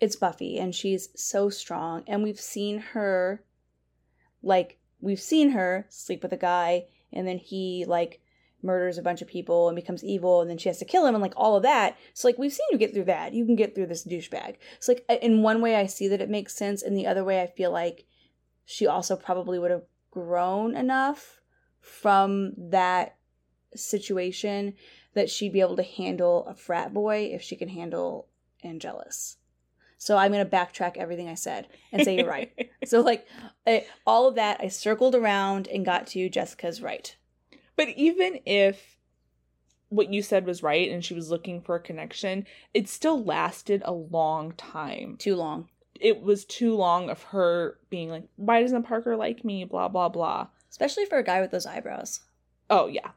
it's 0.00 0.16
Buffy 0.16 0.58
and 0.58 0.74
she's 0.74 1.08
so 1.14 1.48
strong 1.48 2.04
and 2.06 2.22
we've 2.22 2.40
seen 2.40 2.78
her 2.78 3.42
like 4.42 4.78
we've 5.00 5.20
seen 5.20 5.50
her 5.50 5.86
sleep 5.88 6.22
with 6.22 6.32
a 6.32 6.36
guy 6.36 6.86
and 7.12 7.26
then 7.26 7.38
he 7.38 7.84
like 7.86 8.20
murders 8.64 8.98
a 8.98 9.02
bunch 9.02 9.22
of 9.22 9.28
people 9.28 9.68
and 9.68 9.76
becomes 9.76 10.02
evil 10.02 10.40
and 10.40 10.50
then 10.50 10.58
she 10.58 10.68
has 10.68 10.78
to 10.78 10.84
kill 10.84 11.06
him 11.06 11.14
and 11.14 11.22
like 11.22 11.34
all 11.36 11.56
of 11.56 11.62
that. 11.62 11.96
So 12.14 12.26
like 12.26 12.38
we've 12.38 12.52
seen 12.52 12.66
you 12.70 12.78
get 12.78 12.94
through 12.94 13.04
that. 13.04 13.34
You 13.34 13.44
can 13.44 13.56
get 13.56 13.74
through 13.74 13.86
this 13.86 14.04
douchebag. 14.04 14.56
So 14.80 14.92
like 14.92 15.22
in 15.22 15.42
one 15.42 15.60
way 15.60 15.76
i 15.76 15.86
see 15.86 16.08
that 16.08 16.20
it 16.20 16.30
makes 16.30 16.54
sense. 16.56 16.82
In 16.82 16.94
the 16.94 17.06
other 17.06 17.24
way 17.24 17.40
i 17.42 17.46
feel 17.46 17.70
like 17.70 18.06
she 18.64 18.86
also 18.86 19.16
probably 19.16 19.58
would 19.58 19.70
have 19.70 19.84
grown 20.10 20.74
enough 20.76 21.40
from 21.80 22.52
that 22.56 23.16
situation 23.74 24.74
that 25.14 25.30
she'd 25.30 25.52
be 25.52 25.60
able 25.60 25.76
to 25.76 25.82
handle 25.82 26.46
a 26.46 26.54
frat 26.54 26.94
boy 26.94 27.30
if 27.32 27.42
she 27.42 27.56
can 27.56 27.68
handle 27.68 28.28
angelus. 28.62 29.36
So 29.98 30.16
I'm 30.16 30.32
going 30.32 30.44
to 30.44 30.50
backtrack 30.50 30.96
everything 30.96 31.28
I 31.28 31.34
said 31.34 31.68
and 31.92 32.02
say 32.02 32.16
you're 32.16 32.28
right. 32.28 32.52
so, 32.84 33.00
like, 33.00 33.26
I, 33.66 33.86
all 34.06 34.28
of 34.28 34.34
that, 34.34 34.60
I 34.60 34.68
circled 34.68 35.14
around 35.14 35.68
and 35.68 35.84
got 35.84 36.06
to 36.08 36.28
Jessica's 36.28 36.82
right. 36.82 37.16
But 37.76 37.88
even 37.90 38.40
if 38.46 38.98
what 39.88 40.12
you 40.12 40.22
said 40.22 40.46
was 40.46 40.62
right 40.62 40.90
and 40.90 41.04
she 41.04 41.14
was 41.14 41.30
looking 41.30 41.60
for 41.60 41.76
a 41.76 41.80
connection, 41.80 42.46
it 42.72 42.88
still 42.88 43.22
lasted 43.22 43.82
a 43.84 43.92
long 43.92 44.52
time. 44.52 45.16
Too 45.18 45.36
long. 45.36 45.68
It 46.00 46.20
was 46.20 46.44
too 46.44 46.74
long 46.74 47.08
of 47.10 47.22
her 47.24 47.78
being 47.90 48.10
like, 48.10 48.24
why 48.36 48.60
doesn't 48.60 48.82
Parker 48.82 49.16
like 49.16 49.44
me? 49.44 49.64
Blah, 49.64 49.88
blah, 49.88 50.08
blah. 50.08 50.48
Especially 50.70 51.06
for 51.06 51.18
a 51.18 51.24
guy 51.24 51.40
with 51.40 51.52
those 51.52 51.66
eyebrows. 51.66 52.20
Oh, 52.68 52.88
yeah. 52.88 53.10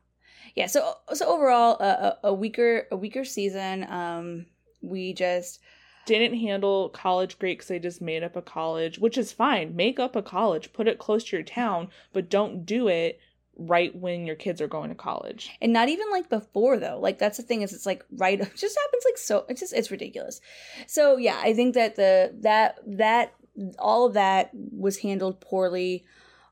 Yeah, 0.56 0.68
so 0.68 0.96
so 1.14 1.28
overall, 1.28 1.78
a, 1.80 1.86
a, 1.86 2.18
a 2.30 2.34
weaker 2.34 2.88
a 2.92 2.98
weaker 2.98 3.24
season. 3.24 3.86
Um, 3.92 4.48
we 4.82 5.14
just 5.14 5.60
didn't 6.08 6.40
handle 6.40 6.90
college 6.90 7.38
great 7.38 7.58
because 7.58 7.68
they 7.68 7.80
just 7.80 8.02
made 8.02 8.24
up 8.24 8.36
a 8.36 8.42
college, 8.42 8.98
which 8.98 9.18
is 9.18 9.32
fine. 9.32 9.76
Make 9.76 10.00
up 10.00 10.16
a 10.16 10.22
college, 10.22 10.74
put 10.74 10.88
it 10.88 10.98
close 10.98 11.26
to 11.26 11.36
your 11.36 11.44
town, 11.44 11.90
but 12.14 12.30
don't 12.30 12.66
do 12.66 12.88
it 12.88 13.20
right 13.58 13.96
when 13.96 14.26
your 14.26 14.36
kids 14.36 14.62
are 14.62 14.68
going 14.68 14.90
to 14.90 14.96
college. 14.96 15.50
And 15.62 15.74
not 15.74 15.90
even 15.90 16.10
like 16.12 16.30
before 16.30 16.78
though. 16.78 17.00
Like 17.00 17.20
that's 17.20 17.38
the 17.38 17.44
thing 17.44 17.62
is 17.62 17.74
it's 17.74 17.86
like 17.86 18.04
right 18.12 18.40
it 18.40 18.56
just 18.56 18.78
happens 18.78 19.04
like 19.06 19.18
so 19.18 19.46
it's 19.50 19.60
just 19.60 19.74
it's 19.74 19.92
ridiculous. 19.92 20.42
So 20.88 21.18
yeah, 21.18 21.40
I 21.42 21.54
think 21.54 21.76
that 21.76 21.96
the 21.96 22.34
that 22.42 22.80
that 22.86 23.34
all 23.80 24.06
of 24.06 24.14
that 24.14 24.52
was 24.54 25.00
handled 25.00 25.40
poorly 25.42 26.06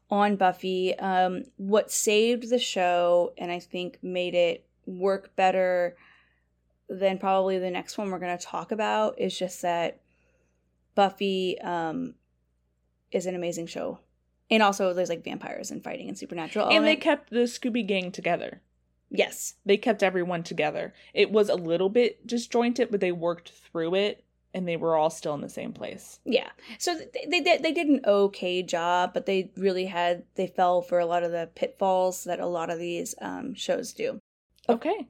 on 0.09 0.35
Buffy. 0.35 0.97
Um 0.97 1.43
what 1.57 1.91
saved 1.91 2.49
the 2.49 2.59
show 2.59 3.33
and 3.37 3.51
I 3.51 3.59
think 3.59 3.99
made 4.01 4.35
it 4.35 4.65
work 4.85 5.35
better 5.35 5.95
than 6.89 7.17
probably 7.17 7.57
the 7.57 7.71
next 7.71 7.97
one 7.97 8.11
we're 8.11 8.19
going 8.19 8.37
to 8.37 8.43
talk 8.43 8.71
about 8.71 9.19
is 9.19 9.37
just 9.37 9.61
that 9.63 9.99
Buffy 10.93 11.59
um, 11.59 12.15
is 13.11 13.25
an 13.25 13.35
amazing 13.35 13.67
show. 13.67 13.99
And 14.49 14.61
also 14.61 14.93
there's 14.93 15.09
like 15.09 15.23
vampires 15.23 15.71
and 15.71 15.83
fighting 15.83 16.07
and 16.07 16.17
supernatural. 16.17 16.69
And 16.69 16.85
they 16.85 16.95
kept 16.95 17.29
the 17.29 17.39
Scooby 17.39 17.85
Gang 17.85 18.11
together. 18.11 18.61
Yes. 19.09 19.55
They 19.65 19.77
kept 19.77 20.03
everyone 20.03 20.43
together. 20.43 20.93
It 21.13 21.31
was 21.31 21.49
a 21.49 21.55
little 21.55 21.89
bit 21.89 22.25
disjointed, 22.25 22.89
but 22.91 22.99
they 22.99 23.11
worked 23.11 23.49
through 23.49 23.95
it 23.95 24.23
and 24.53 24.67
they 24.67 24.77
were 24.77 24.95
all 24.95 25.09
still 25.09 25.33
in 25.33 25.41
the 25.41 25.49
same 25.49 25.73
place. 25.73 26.19
Yeah. 26.23 26.49
So 26.79 26.95
they 26.95 27.27
they 27.29 27.41
did 27.41 27.61
they 27.61 27.73
did 27.73 27.87
an 27.87 28.01
okay 28.05 28.63
job, 28.63 29.13
but 29.13 29.25
they 29.25 29.51
really 29.57 29.85
had 29.85 30.23
they 30.35 30.47
fell 30.47 30.81
for 30.81 30.97
a 30.97 31.05
lot 31.05 31.23
of 31.23 31.31
the 31.31 31.49
pitfalls 31.55 32.23
that 32.23 32.39
a 32.39 32.45
lot 32.45 32.69
of 32.69 32.79
these 32.79 33.15
um, 33.21 33.53
shows 33.53 33.93
do. 33.93 34.19
Okay. 34.69 35.07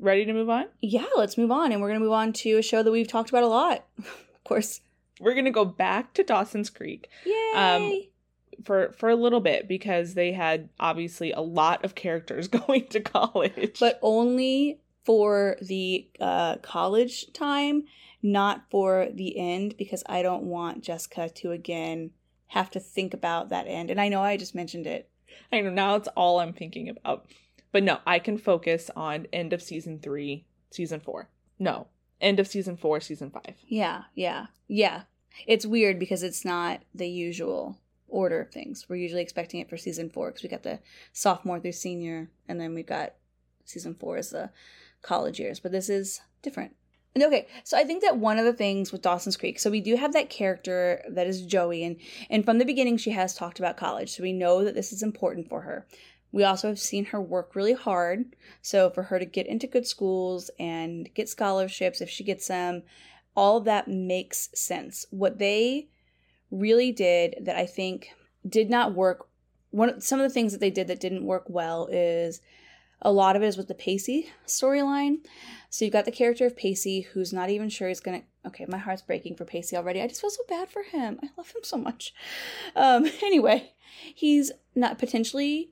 Ready 0.00 0.24
to 0.24 0.32
move 0.32 0.50
on? 0.50 0.66
Yeah, 0.80 1.06
let's 1.16 1.38
move 1.38 1.50
on. 1.50 1.72
And 1.72 1.80
we're 1.80 1.88
going 1.88 2.00
to 2.00 2.04
move 2.04 2.12
on 2.12 2.32
to 2.34 2.58
a 2.58 2.62
show 2.62 2.82
that 2.82 2.90
we've 2.90 3.08
talked 3.08 3.30
about 3.30 3.42
a 3.42 3.48
lot. 3.48 3.84
of 3.98 4.44
course. 4.44 4.80
We're 5.20 5.34
going 5.34 5.46
to 5.46 5.50
go 5.50 5.64
back 5.64 6.14
to 6.14 6.22
Dawson's 6.22 6.70
Creek. 6.70 7.08
Yay! 7.24 7.52
Um, 7.54 8.02
for 8.64 8.92
for 8.92 9.08
a 9.08 9.16
little 9.16 9.40
bit 9.40 9.68
because 9.68 10.14
they 10.14 10.32
had 10.32 10.68
obviously 10.80 11.32
a 11.32 11.40
lot 11.40 11.84
of 11.84 11.94
characters 11.94 12.48
going 12.66 12.86
to 12.86 13.00
college 13.00 13.78
but 13.80 13.98
only 14.02 14.80
for 15.04 15.56
the 15.62 16.08
uh, 16.20 16.56
college 16.56 17.32
time 17.32 17.84
not 18.22 18.64
for 18.70 19.08
the 19.14 19.38
end 19.38 19.76
because 19.78 20.02
i 20.06 20.22
don't 20.22 20.42
want 20.42 20.82
jessica 20.82 21.28
to 21.28 21.52
again 21.52 22.10
have 22.48 22.70
to 22.70 22.80
think 22.80 23.14
about 23.14 23.48
that 23.48 23.66
end 23.66 23.90
and 23.90 24.00
i 24.00 24.08
know 24.08 24.22
i 24.22 24.36
just 24.36 24.54
mentioned 24.54 24.86
it 24.86 25.08
i 25.52 25.60
know 25.60 25.70
now 25.70 25.94
it's 25.94 26.08
all 26.08 26.40
i'm 26.40 26.52
thinking 26.52 26.88
about 26.88 27.26
but 27.72 27.82
no, 27.82 27.98
I 28.06 28.18
can 28.18 28.38
focus 28.38 28.90
on 28.96 29.26
end 29.32 29.52
of 29.52 29.62
season 29.62 29.98
three, 29.98 30.46
season 30.70 31.00
four. 31.00 31.28
No, 31.58 31.88
end 32.20 32.40
of 32.40 32.46
season 32.46 32.76
four, 32.76 33.00
season 33.00 33.30
five. 33.30 33.56
Yeah, 33.66 34.04
yeah, 34.14 34.46
yeah. 34.66 35.02
It's 35.46 35.66
weird 35.66 35.98
because 35.98 36.22
it's 36.22 36.44
not 36.44 36.82
the 36.94 37.08
usual 37.08 37.78
order 38.08 38.40
of 38.40 38.50
things. 38.50 38.86
We're 38.88 38.96
usually 38.96 39.22
expecting 39.22 39.60
it 39.60 39.68
for 39.68 39.76
season 39.76 40.10
four 40.10 40.28
because 40.28 40.42
we 40.42 40.48
got 40.48 40.62
the 40.62 40.80
sophomore 41.12 41.60
through 41.60 41.72
senior, 41.72 42.30
and 42.48 42.60
then 42.60 42.74
we've 42.74 42.86
got 42.86 43.14
season 43.64 43.94
four 43.94 44.16
as 44.16 44.30
the 44.30 44.50
college 45.02 45.38
years. 45.38 45.60
But 45.60 45.72
this 45.72 45.88
is 45.88 46.20
different. 46.42 46.74
And 47.14 47.24
okay, 47.24 47.48
so 47.64 47.76
I 47.76 47.84
think 47.84 48.02
that 48.02 48.18
one 48.18 48.38
of 48.38 48.44
the 48.44 48.52
things 48.52 48.92
with 48.92 49.02
Dawson's 49.02 49.36
Creek, 49.36 49.58
so 49.58 49.70
we 49.70 49.80
do 49.80 49.96
have 49.96 50.12
that 50.12 50.30
character 50.30 51.02
that 51.08 51.26
is 51.26 51.46
Joey, 51.46 51.82
and 51.84 51.96
and 52.30 52.44
from 52.44 52.58
the 52.58 52.64
beginning 52.64 52.96
she 52.96 53.10
has 53.10 53.34
talked 53.34 53.58
about 53.58 53.76
college, 53.76 54.10
so 54.10 54.22
we 54.22 54.32
know 54.32 54.64
that 54.64 54.74
this 54.74 54.92
is 54.92 55.02
important 55.02 55.48
for 55.48 55.62
her. 55.62 55.86
We 56.30 56.44
also 56.44 56.68
have 56.68 56.78
seen 56.78 57.06
her 57.06 57.20
work 57.20 57.56
really 57.56 57.72
hard. 57.72 58.36
So, 58.60 58.90
for 58.90 59.04
her 59.04 59.18
to 59.18 59.24
get 59.24 59.46
into 59.46 59.66
good 59.66 59.86
schools 59.86 60.50
and 60.58 61.08
get 61.14 61.28
scholarships, 61.28 62.00
if 62.00 62.10
she 62.10 62.22
gets 62.22 62.48
them, 62.48 62.82
all 63.34 63.56
of 63.56 63.64
that 63.64 63.88
makes 63.88 64.50
sense. 64.54 65.06
What 65.10 65.38
they 65.38 65.88
really 66.50 66.92
did 66.92 67.36
that 67.42 67.56
I 67.56 67.66
think 67.66 68.10
did 68.48 68.70
not 68.70 68.94
work, 68.94 69.28
one 69.70 70.00
some 70.00 70.20
of 70.20 70.28
the 70.28 70.32
things 70.32 70.52
that 70.52 70.60
they 70.60 70.70
did 70.70 70.86
that 70.88 71.00
didn't 71.00 71.24
work 71.24 71.44
well 71.48 71.88
is 71.90 72.40
a 73.00 73.12
lot 73.12 73.36
of 73.36 73.42
it 73.42 73.46
is 73.46 73.56
with 73.56 73.68
the 73.68 73.74
Pacey 73.74 74.30
storyline. 74.46 75.18
So 75.70 75.84
you've 75.84 75.92
got 75.92 76.04
the 76.04 76.10
character 76.10 76.46
of 76.46 76.56
Pacey 76.56 77.02
who's 77.02 77.32
not 77.32 77.50
even 77.50 77.68
sure 77.68 77.88
he's 77.88 78.00
gonna. 78.00 78.22
Okay, 78.46 78.66
my 78.66 78.78
heart's 78.78 79.02
breaking 79.02 79.36
for 79.36 79.44
Pacey 79.44 79.76
already. 79.76 80.00
I 80.00 80.08
just 80.08 80.20
feel 80.20 80.30
so 80.30 80.42
bad 80.48 80.70
for 80.70 80.82
him. 80.82 81.18
I 81.22 81.28
love 81.36 81.50
him 81.50 81.62
so 81.62 81.76
much. 81.76 82.14
Um, 82.74 83.06
anyway, 83.22 83.72
he's 84.14 84.50
not 84.74 84.98
potentially 84.98 85.70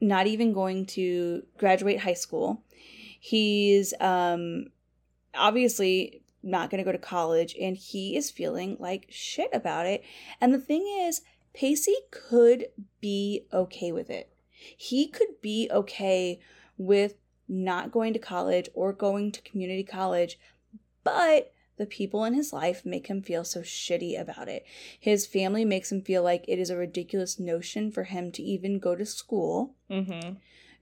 not 0.00 0.26
even 0.26 0.52
going 0.52 0.86
to 0.86 1.44
graduate 1.56 2.00
high 2.00 2.14
school. 2.14 2.62
He's 3.18 3.94
um, 4.00 4.66
obviously 5.34 6.23
not 6.44 6.70
going 6.70 6.78
to 6.78 6.84
go 6.84 6.92
to 6.92 6.98
college 6.98 7.56
and 7.60 7.76
he 7.76 8.16
is 8.16 8.30
feeling 8.30 8.76
like 8.78 9.06
shit 9.08 9.50
about 9.52 9.86
it. 9.86 10.04
And 10.40 10.52
the 10.52 10.58
thing 10.58 10.86
is, 11.00 11.22
Pacey 11.54 11.96
could 12.10 12.66
be 13.00 13.46
okay 13.52 13.92
with 13.92 14.10
it. 14.10 14.32
He 14.50 15.08
could 15.08 15.40
be 15.40 15.68
okay 15.72 16.40
with 16.76 17.14
not 17.48 17.92
going 17.92 18.12
to 18.12 18.18
college 18.18 18.68
or 18.74 18.92
going 18.92 19.32
to 19.32 19.42
community 19.42 19.84
college, 19.84 20.38
but 21.02 21.52
the 21.76 21.86
people 21.86 22.24
in 22.24 22.34
his 22.34 22.52
life 22.52 22.84
make 22.84 23.08
him 23.08 23.22
feel 23.22 23.44
so 23.44 23.60
shitty 23.60 24.18
about 24.20 24.48
it. 24.48 24.64
His 24.98 25.26
family 25.26 25.64
makes 25.64 25.90
him 25.90 26.02
feel 26.02 26.22
like 26.22 26.44
it 26.46 26.58
is 26.58 26.70
a 26.70 26.76
ridiculous 26.76 27.38
notion 27.38 27.90
for 27.90 28.04
him 28.04 28.30
to 28.32 28.42
even 28.42 28.78
go 28.78 28.94
to 28.94 29.04
school. 29.04 29.74
Mm-hmm. 29.90 30.34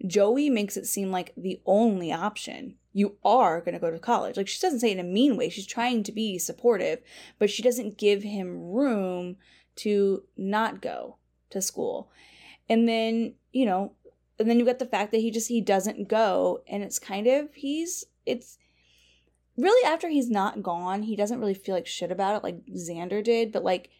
Joey 0.06 0.50
makes 0.50 0.76
it 0.76 0.86
seem 0.86 1.10
like 1.10 1.32
the 1.36 1.60
only 1.64 2.12
option. 2.12 2.76
You 2.92 3.16
are 3.24 3.60
going 3.60 3.74
to 3.74 3.80
go 3.80 3.90
to 3.90 3.98
college. 3.98 4.36
Like, 4.36 4.48
she 4.48 4.60
doesn't 4.60 4.80
say 4.80 4.90
it 4.90 4.98
in 4.98 5.04
a 5.04 5.08
mean 5.08 5.36
way. 5.36 5.48
She's 5.48 5.66
trying 5.66 6.02
to 6.04 6.12
be 6.12 6.38
supportive, 6.38 7.00
but 7.38 7.50
she 7.50 7.62
doesn't 7.62 7.98
give 7.98 8.22
him 8.22 8.60
room 8.60 9.36
to 9.76 10.24
not 10.36 10.82
go 10.82 11.16
to 11.50 11.62
school. 11.62 12.10
And 12.68 12.88
then, 12.88 13.34
you 13.52 13.66
know, 13.66 13.92
and 14.38 14.48
then 14.48 14.58
you 14.58 14.64
got 14.64 14.78
the 14.78 14.86
fact 14.86 15.12
that 15.12 15.20
he 15.20 15.30
just 15.30 15.48
he 15.48 15.60
doesn't 15.60 16.08
go 16.08 16.62
and 16.66 16.82
it's 16.82 16.98
kind 16.98 17.26
of 17.26 17.54
he's 17.54 18.04
it's 18.26 18.58
really 19.56 19.86
after 19.86 20.08
he's 20.08 20.30
not 20.30 20.62
gone, 20.62 21.02
he 21.02 21.16
doesn't 21.16 21.38
really 21.38 21.54
feel 21.54 21.74
like 21.74 21.86
shit 21.86 22.10
about 22.10 22.36
it 22.36 22.42
like 22.42 22.64
Xander 22.66 23.22
did, 23.22 23.52
but 23.52 23.62
like 23.62 23.90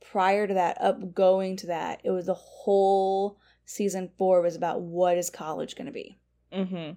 prior 0.00 0.46
to 0.46 0.54
that, 0.54 0.80
up 0.80 1.14
going 1.14 1.56
to 1.58 1.66
that, 1.66 2.00
it 2.04 2.10
was 2.10 2.26
the 2.26 2.34
whole 2.34 3.38
season 3.64 4.10
4 4.18 4.40
was 4.40 4.56
about 4.56 4.80
what 4.80 5.18
is 5.18 5.30
college 5.30 5.76
going 5.76 5.86
to 5.86 5.92
be. 5.92 6.18
Mhm. 6.52 6.96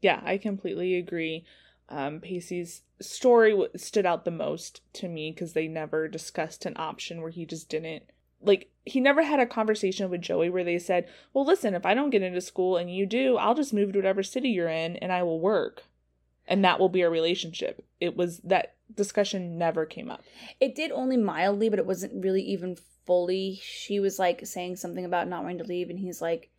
Yeah, 0.00 0.20
I 0.24 0.38
completely 0.38 0.96
agree. 0.96 1.44
Um, 1.88 2.20
Pacey's 2.20 2.82
story 3.00 3.68
stood 3.76 4.06
out 4.06 4.24
the 4.24 4.30
most 4.30 4.80
to 4.94 5.08
me 5.08 5.32
because 5.32 5.52
they 5.52 5.66
never 5.66 6.08
discussed 6.08 6.64
an 6.64 6.74
option 6.76 7.20
where 7.20 7.30
he 7.30 7.44
just 7.44 7.68
didn't 7.68 8.04
like 8.42 8.70
he 8.84 9.00
never 9.00 9.22
had 9.22 9.40
a 9.40 9.46
conversation 9.46 10.10
with 10.10 10.22
Joey 10.22 10.48
where 10.48 10.64
they 10.64 10.78
said, 10.78 11.08
"Well, 11.32 11.44
listen, 11.44 11.74
if 11.74 11.84
I 11.84 11.94
don't 11.94 12.10
get 12.10 12.22
into 12.22 12.40
school 12.40 12.76
and 12.76 12.94
you 12.94 13.06
do, 13.06 13.36
I'll 13.36 13.54
just 13.54 13.74
move 13.74 13.92
to 13.92 13.98
whatever 13.98 14.22
city 14.22 14.48
you're 14.48 14.68
in 14.68 14.96
and 14.96 15.12
I 15.12 15.22
will 15.22 15.40
work." 15.40 15.84
And 16.46 16.64
that 16.64 16.80
will 16.80 16.88
be 16.88 17.04
our 17.04 17.10
relationship. 17.10 17.84
It 18.00 18.16
was 18.16 18.38
that 18.38 18.74
discussion 18.94 19.58
never 19.58 19.84
came 19.86 20.10
up. 20.10 20.22
It 20.58 20.74
did 20.74 20.90
only 20.90 21.16
mildly, 21.16 21.68
but 21.68 21.78
it 21.78 21.86
wasn't 21.86 22.24
really 22.24 22.42
even 22.42 22.76
fully. 23.06 23.60
She 23.62 24.00
was 24.00 24.18
like 24.18 24.46
saying 24.46 24.76
something 24.76 25.04
about 25.04 25.28
not 25.28 25.42
wanting 25.42 25.58
to 25.58 25.64
leave 25.64 25.90
and 25.90 25.98
he's 25.98 26.20
like 26.22 26.49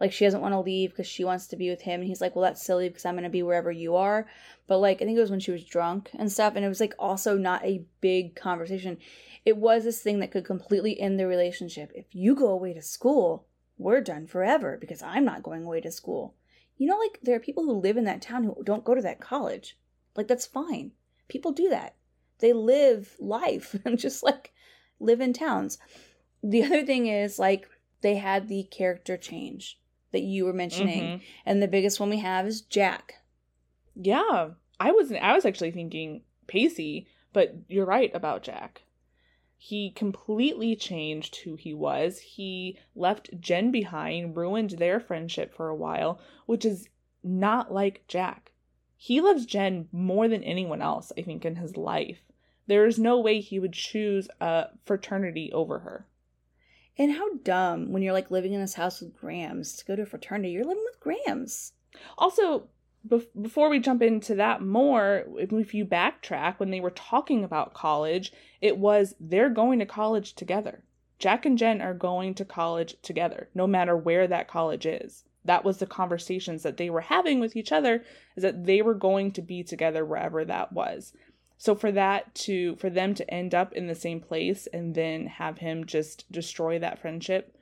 like 0.00 0.12
she 0.12 0.24
doesn't 0.24 0.40
want 0.40 0.54
to 0.54 0.60
leave 0.60 0.90
because 0.90 1.06
she 1.06 1.24
wants 1.24 1.46
to 1.48 1.56
be 1.56 1.68
with 1.68 1.82
him 1.82 2.00
and 2.00 2.08
he's 2.08 2.22
like 2.22 2.34
well 2.34 2.42
that's 2.42 2.64
silly 2.64 2.88
because 2.88 3.04
i'm 3.04 3.14
going 3.14 3.24
to 3.24 3.30
be 3.30 3.42
wherever 3.42 3.70
you 3.70 3.94
are. 3.96 4.26
But 4.66 4.78
like 4.78 5.02
i 5.02 5.04
think 5.04 5.16
it 5.16 5.20
was 5.20 5.30
when 5.30 5.40
she 5.40 5.50
was 5.50 5.64
drunk 5.64 6.10
and 6.18 6.32
stuff 6.32 6.54
and 6.56 6.64
it 6.64 6.68
was 6.68 6.80
like 6.80 6.94
also 6.98 7.36
not 7.36 7.64
a 7.64 7.84
big 8.00 8.34
conversation. 8.34 8.96
It 9.44 9.56
was 9.56 9.84
this 9.84 10.00
thing 10.00 10.20
that 10.20 10.30
could 10.30 10.44
completely 10.44 10.98
end 10.98 11.20
the 11.20 11.26
relationship. 11.26 11.92
If 11.94 12.06
you 12.12 12.34
go 12.34 12.48
away 12.48 12.72
to 12.72 12.82
school 12.82 13.46
we're 13.76 14.00
done 14.00 14.26
forever 14.26 14.76
because 14.78 15.02
i'm 15.02 15.24
not 15.24 15.42
going 15.42 15.64
away 15.64 15.80
to 15.82 15.92
school. 15.92 16.34
You 16.78 16.86
know 16.86 16.98
like 16.98 17.20
there 17.22 17.36
are 17.36 17.40
people 17.40 17.64
who 17.64 17.72
live 17.72 17.98
in 17.98 18.04
that 18.04 18.22
town 18.22 18.44
who 18.44 18.56
don't 18.64 18.84
go 18.84 18.94
to 18.94 19.02
that 19.02 19.20
college. 19.20 19.76
Like 20.16 20.28
that's 20.28 20.46
fine. 20.46 20.92
People 21.28 21.52
do 21.52 21.68
that. 21.68 21.94
They 22.38 22.54
live 22.54 23.16
life 23.18 23.76
and 23.84 23.98
just 23.98 24.22
like 24.22 24.52
live 24.98 25.20
in 25.20 25.34
towns. 25.34 25.78
The 26.42 26.62
other 26.64 26.86
thing 26.86 27.06
is 27.06 27.38
like 27.38 27.68
they 28.00 28.16
had 28.16 28.48
the 28.48 28.62
character 28.62 29.18
change 29.18 29.79
that 30.12 30.22
you 30.22 30.44
were 30.44 30.52
mentioning. 30.52 31.02
Mhm. 31.02 31.20
And 31.46 31.62
the 31.62 31.68
biggest 31.68 32.00
one 32.00 32.10
we 32.10 32.18
have 32.18 32.46
is 32.46 32.62
Jack. 32.62 33.22
Yeah. 33.94 34.50
I 34.78 34.92
wasn't 34.92 35.22
I 35.22 35.34
was 35.34 35.44
actually 35.44 35.70
thinking 35.72 36.22
Pacey, 36.46 37.06
but 37.32 37.54
you're 37.68 37.86
right 37.86 38.10
about 38.14 38.42
Jack. 38.42 38.82
He 39.56 39.90
completely 39.90 40.74
changed 40.74 41.36
who 41.36 41.54
he 41.54 41.74
was. 41.74 42.18
He 42.20 42.78
left 42.94 43.38
Jen 43.38 43.70
behind, 43.70 44.36
ruined 44.36 44.70
their 44.70 44.98
friendship 44.98 45.52
for 45.52 45.68
a 45.68 45.76
while, 45.76 46.18
which 46.46 46.64
is 46.64 46.88
not 47.22 47.70
like 47.70 48.06
Jack. 48.08 48.52
He 48.96 49.20
loves 49.20 49.44
Jen 49.44 49.88
more 49.92 50.28
than 50.28 50.42
anyone 50.44 50.80
else, 50.80 51.12
I 51.16 51.22
think, 51.22 51.44
in 51.44 51.56
his 51.56 51.76
life. 51.76 52.22
There 52.66 52.86
is 52.86 52.98
no 52.98 53.20
way 53.20 53.40
he 53.40 53.58
would 53.58 53.74
choose 53.74 54.28
a 54.40 54.68
fraternity 54.84 55.52
over 55.52 55.80
her. 55.80 56.06
And 57.00 57.12
how 57.12 57.32
dumb 57.44 57.92
when 57.92 58.02
you're 58.02 58.12
like 58.12 58.30
living 58.30 58.52
in 58.52 58.60
this 58.60 58.74
house 58.74 59.00
with 59.00 59.18
Grams 59.18 59.74
to 59.76 59.86
go 59.86 59.96
to 59.96 60.02
a 60.02 60.06
fraternity. 60.06 60.50
You're 60.50 60.66
living 60.66 60.84
with 60.84 61.00
Grams. 61.00 61.72
Also, 62.18 62.68
bef- 63.08 63.26
before 63.40 63.70
we 63.70 63.78
jump 63.78 64.02
into 64.02 64.34
that 64.34 64.60
more, 64.60 65.24
if 65.38 65.72
you 65.72 65.86
backtrack, 65.86 66.58
when 66.58 66.70
they 66.70 66.78
were 66.78 66.90
talking 66.90 67.42
about 67.42 67.72
college, 67.72 68.34
it 68.60 68.76
was 68.76 69.14
they're 69.18 69.48
going 69.48 69.78
to 69.78 69.86
college 69.86 70.34
together. 70.34 70.84
Jack 71.18 71.46
and 71.46 71.56
Jen 71.56 71.80
are 71.80 71.94
going 71.94 72.34
to 72.34 72.44
college 72.44 72.96
together, 73.00 73.48
no 73.54 73.66
matter 73.66 73.96
where 73.96 74.26
that 74.26 74.46
college 74.46 74.84
is. 74.84 75.24
That 75.46 75.64
was 75.64 75.78
the 75.78 75.86
conversations 75.86 76.64
that 76.64 76.76
they 76.76 76.90
were 76.90 77.00
having 77.00 77.40
with 77.40 77.56
each 77.56 77.72
other, 77.72 78.04
is 78.36 78.42
that 78.42 78.66
they 78.66 78.82
were 78.82 78.92
going 78.92 79.32
to 79.32 79.40
be 79.40 79.62
together 79.62 80.04
wherever 80.04 80.44
that 80.44 80.74
was. 80.74 81.14
So 81.60 81.74
for 81.74 81.92
that 81.92 82.34
to 82.46 82.76
for 82.76 82.88
them 82.88 83.14
to 83.16 83.30
end 83.30 83.54
up 83.54 83.74
in 83.74 83.86
the 83.86 83.94
same 83.94 84.18
place 84.18 84.66
and 84.72 84.94
then 84.94 85.26
have 85.26 85.58
him 85.58 85.84
just 85.84 86.24
destroy 86.32 86.78
that 86.78 86.98
friendship, 86.98 87.54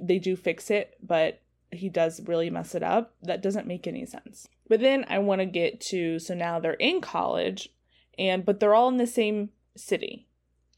they 0.00 0.20
do 0.20 0.36
fix 0.36 0.70
it, 0.70 0.96
but 1.02 1.42
he 1.72 1.88
does 1.88 2.20
really 2.28 2.48
mess 2.48 2.76
it 2.76 2.84
up. 2.84 3.12
That 3.24 3.42
doesn't 3.42 3.66
make 3.66 3.88
any 3.88 4.06
sense. 4.06 4.46
But 4.68 4.78
then 4.78 5.04
I 5.08 5.18
want 5.18 5.40
to 5.40 5.46
get 5.46 5.80
to 5.88 6.20
so 6.20 6.32
now 6.32 6.60
they're 6.60 6.74
in 6.74 7.00
college 7.00 7.70
and 8.16 8.46
but 8.46 8.60
they're 8.60 8.74
all 8.74 8.88
in 8.88 8.98
the 8.98 9.06
same 9.08 9.50
city. 9.76 10.28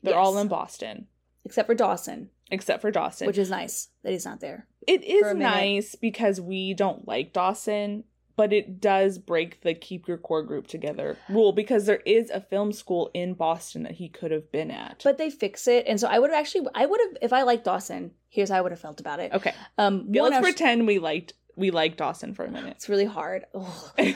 They're 0.03 0.19
all 0.19 0.39
in 0.39 0.49
Boston 0.49 1.09
Except 1.45 1.67
for 1.67 1.75
Dawson, 1.75 2.31
except 2.51 2.81
for 2.81 2.91
Dawson. 2.91 3.27
which 3.27 3.37
is 3.37 3.51
nice 3.51 3.89
that 4.03 4.13
he's 4.13 4.25
not 4.25 4.41
there. 4.41 4.67
it 4.87 5.05
is 5.05 5.35
nice 5.35 5.95
because 5.95 6.41
we 6.41 6.73
don't 6.73 7.07
like 7.07 7.35
Dawson, 7.35 8.05
but 8.37 8.53
it 8.53 8.81
does 8.81 9.19
break 9.19 9.61
the 9.63 9.75
keep 9.75 10.09
your 10.09 10.19
core 10.19 10.43
group 10.43 10.67
together 10.67 11.17
rule 11.29 11.53
because 11.53 11.87
there 11.87 12.03
is 12.07 12.31
a 12.31 12.41
film 12.41 12.73
school 12.73 13.11
in 13.15 13.35
Boston 13.35 13.83
that 13.83 13.93
he 13.93 14.09
could 14.09 14.31
have 14.31 14.51
been 14.51 14.71
at. 14.71 15.01
But 15.05 15.19
they 15.19 15.31
fix 15.31 15.69
it. 15.69 15.87
And 15.87 16.01
so 16.01 16.09
I 16.09 16.19
would 16.19 16.31
have 16.31 16.39
actually, 16.39 16.67
I 16.75 16.87
would 16.87 17.01
have, 17.01 17.19
if 17.23 17.33
I 17.33 17.43
liked 17.43 17.65
Dawson, 17.65 18.13
here's 18.29 18.51
how 18.51 18.57
I 18.57 18.61
would 18.61 18.73
have 18.73 18.81
felt 18.81 19.01
about 19.01 19.21
it. 19.21 19.33
okay, 19.33 19.53
Um, 19.79 20.07
yeah, 20.11 20.23
let's 20.23 20.41
pretend 20.41 20.87
we 20.87 20.99
liked 20.99 21.35
we 21.57 21.71
liked 21.71 21.99
Dawson 21.99 22.35
for 22.35 22.45
a 22.45 22.51
minute. 22.51 22.75
It's 22.77 22.89
really 22.89 23.05
hard. 23.05 23.45
All 23.55 23.69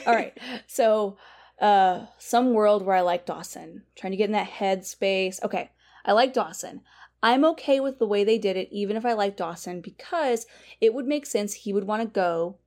right. 0.06 0.36
So, 0.66 1.18
uh, 1.60 2.06
some 2.18 2.52
world 2.54 2.82
where 2.84 2.96
I 2.96 3.02
like 3.02 3.26
Dawson, 3.26 3.82
trying 3.94 4.12
to 4.12 4.16
get 4.16 4.26
in 4.26 4.32
that 4.32 4.46
head 4.46 4.86
space. 4.86 5.38
Okay. 5.42 5.70
I 6.04 6.12
like 6.12 6.32
Dawson. 6.32 6.82
I'm 7.22 7.44
okay 7.44 7.80
with 7.80 7.98
the 7.98 8.06
way 8.06 8.24
they 8.24 8.38
did 8.38 8.56
it, 8.56 8.68
even 8.70 8.96
if 8.96 9.04
I 9.04 9.14
like 9.14 9.36
Dawson, 9.36 9.80
because 9.80 10.46
it 10.80 10.94
would 10.94 11.06
make 11.06 11.26
sense 11.26 11.52
he 11.54 11.72
would 11.72 11.84
want 11.84 12.02
to 12.02 12.08
go 12.08 12.58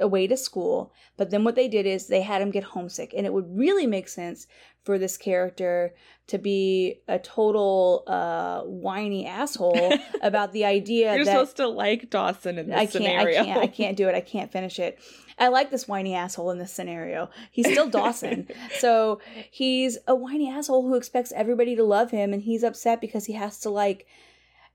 away 0.00 0.26
to 0.26 0.36
school. 0.36 0.92
But 1.16 1.30
then 1.30 1.44
what 1.44 1.54
they 1.54 1.68
did 1.68 1.86
is 1.86 2.06
they 2.06 2.22
had 2.22 2.42
him 2.42 2.50
get 2.50 2.64
homesick. 2.64 3.14
And 3.16 3.26
it 3.26 3.32
would 3.32 3.56
really 3.56 3.86
make 3.86 4.08
sense 4.08 4.46
for 4.84 4.98
this 4.98 5.16
character 5.16 5.94
to 6.28 6.38
be 6.38 7.00
a 7.08 7.18
total 7.18 8.04
uh, 8.06 8.60
whiny 8.62 9.26
asshole 9.26 9.92
about 10.22 10.52
the 10.52 10.64
idea 10.64 11.14
You're 11.14 11.24
that 11.24 11.32
supposed 11.32 11.56
to 11.56 11.68
like 11.68 12.10
Dawson 12.10 12.58
in 12.58 12.68
this 12.68 12.76
I 12.76 12.80
can't, 12.80 12.92
scenario. 12.92 13.40
I 13.40 13.44
can't, 13.44 13.60
I 13.60 13.66
can't 13.66 13.96
do 13.96 14.08
it. 14.08 14.14
I 14.14 14.20
can't 14.20 14.50
finish 14.50 14.78
it. 14.78 14.98
I 15.38 15.48
like 15.48 15.70
this 15.70 15.86
whiny 15.86 16.14
asshole 16.14 16.50
in 16.50 16.58
this 16.58 16.72
scenario. 16.72 17.30
He's 17.50 17.66
still 17.66 17.88
Dawson. 17.88 18.48
so 18.78 19.20
he's 19.50 19.98
a 20.06 20.14
whiny 20.14 20.48
asshole 20.48 20.82
who 20.82 20.94
expects 20.94 21.32
everybody 21.32 21.76
to 21.76 21.84
love 21.84 22.10
him 22.10 22.32
and 22.32 22.42
he's 22.42 22.62
upset 22.62 23.00
because 23.00 23.26
he 23.26 23.34
has 23.34 23.58
to 23.60 23.70
like 23.70 24.06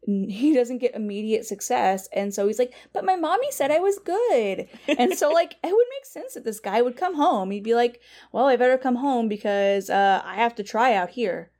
he 0.05 0.53
doesn't 0.53 0.79
get 0.79 0.95
immediate 0.95 1.45
success. 1.45 2.09
And 2.13 2.33
so 2.33 2.47
he's 2.47 2.59
like 2.59 2.73
but 2.93 3.05
my 3.05 3.15
mommy 3.15 3.51
said 3.51 3.71
i 3.71 3.79
was 3.79 3.99
good. 3.99 4.67
And 4.87 5.17
so 5.17 5.29
like 5.29 5.55
it 5.63 5.73
would 5.73 5.87
make 5.89 6.05
sense 6.05 6.33
that 6.33 6.43
this 6.43 6.59
guy 6.59 6.81
would 6.81 6.97
come 6.97 7.15
home. 7.15 7.51
He'd 7.51 7.63
be 7.63 7.75
like 7.75 8.01
well 8.31 8.47
i 8.47 8.55
better 8.55 8.77
come 8.77 8.95
home 8.95 9.27
because 9.27 9.89
uh, 9.89 10.21
i 10.25 10.35
have 10.35 10.55
to 10.55 10.63
try 10.63 10.93
out 10.93 11.11
here. 11.11 11.51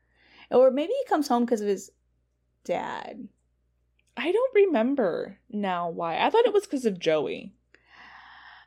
Or 0.50 0.72
maybe 0.72 0.92
he 0.92 1.10
comes 1.10 1.28
home 1.28 1.46
because 1.46 1.62
of 1.62 1.68
his 1.68 1.92
dad. 2.66 3.28
I 4.18 4.32
don't 4.32 4.56
remember 4.56 5.39
now 5.50 5.89
why. 5.89 6.20
I 6.20 6.30
thought 6.30 6.46
it 6.46 6.54
was 6.54 6.64
because 6.64 6.86
of 6.86 7.00
Joey. 7.00 7.54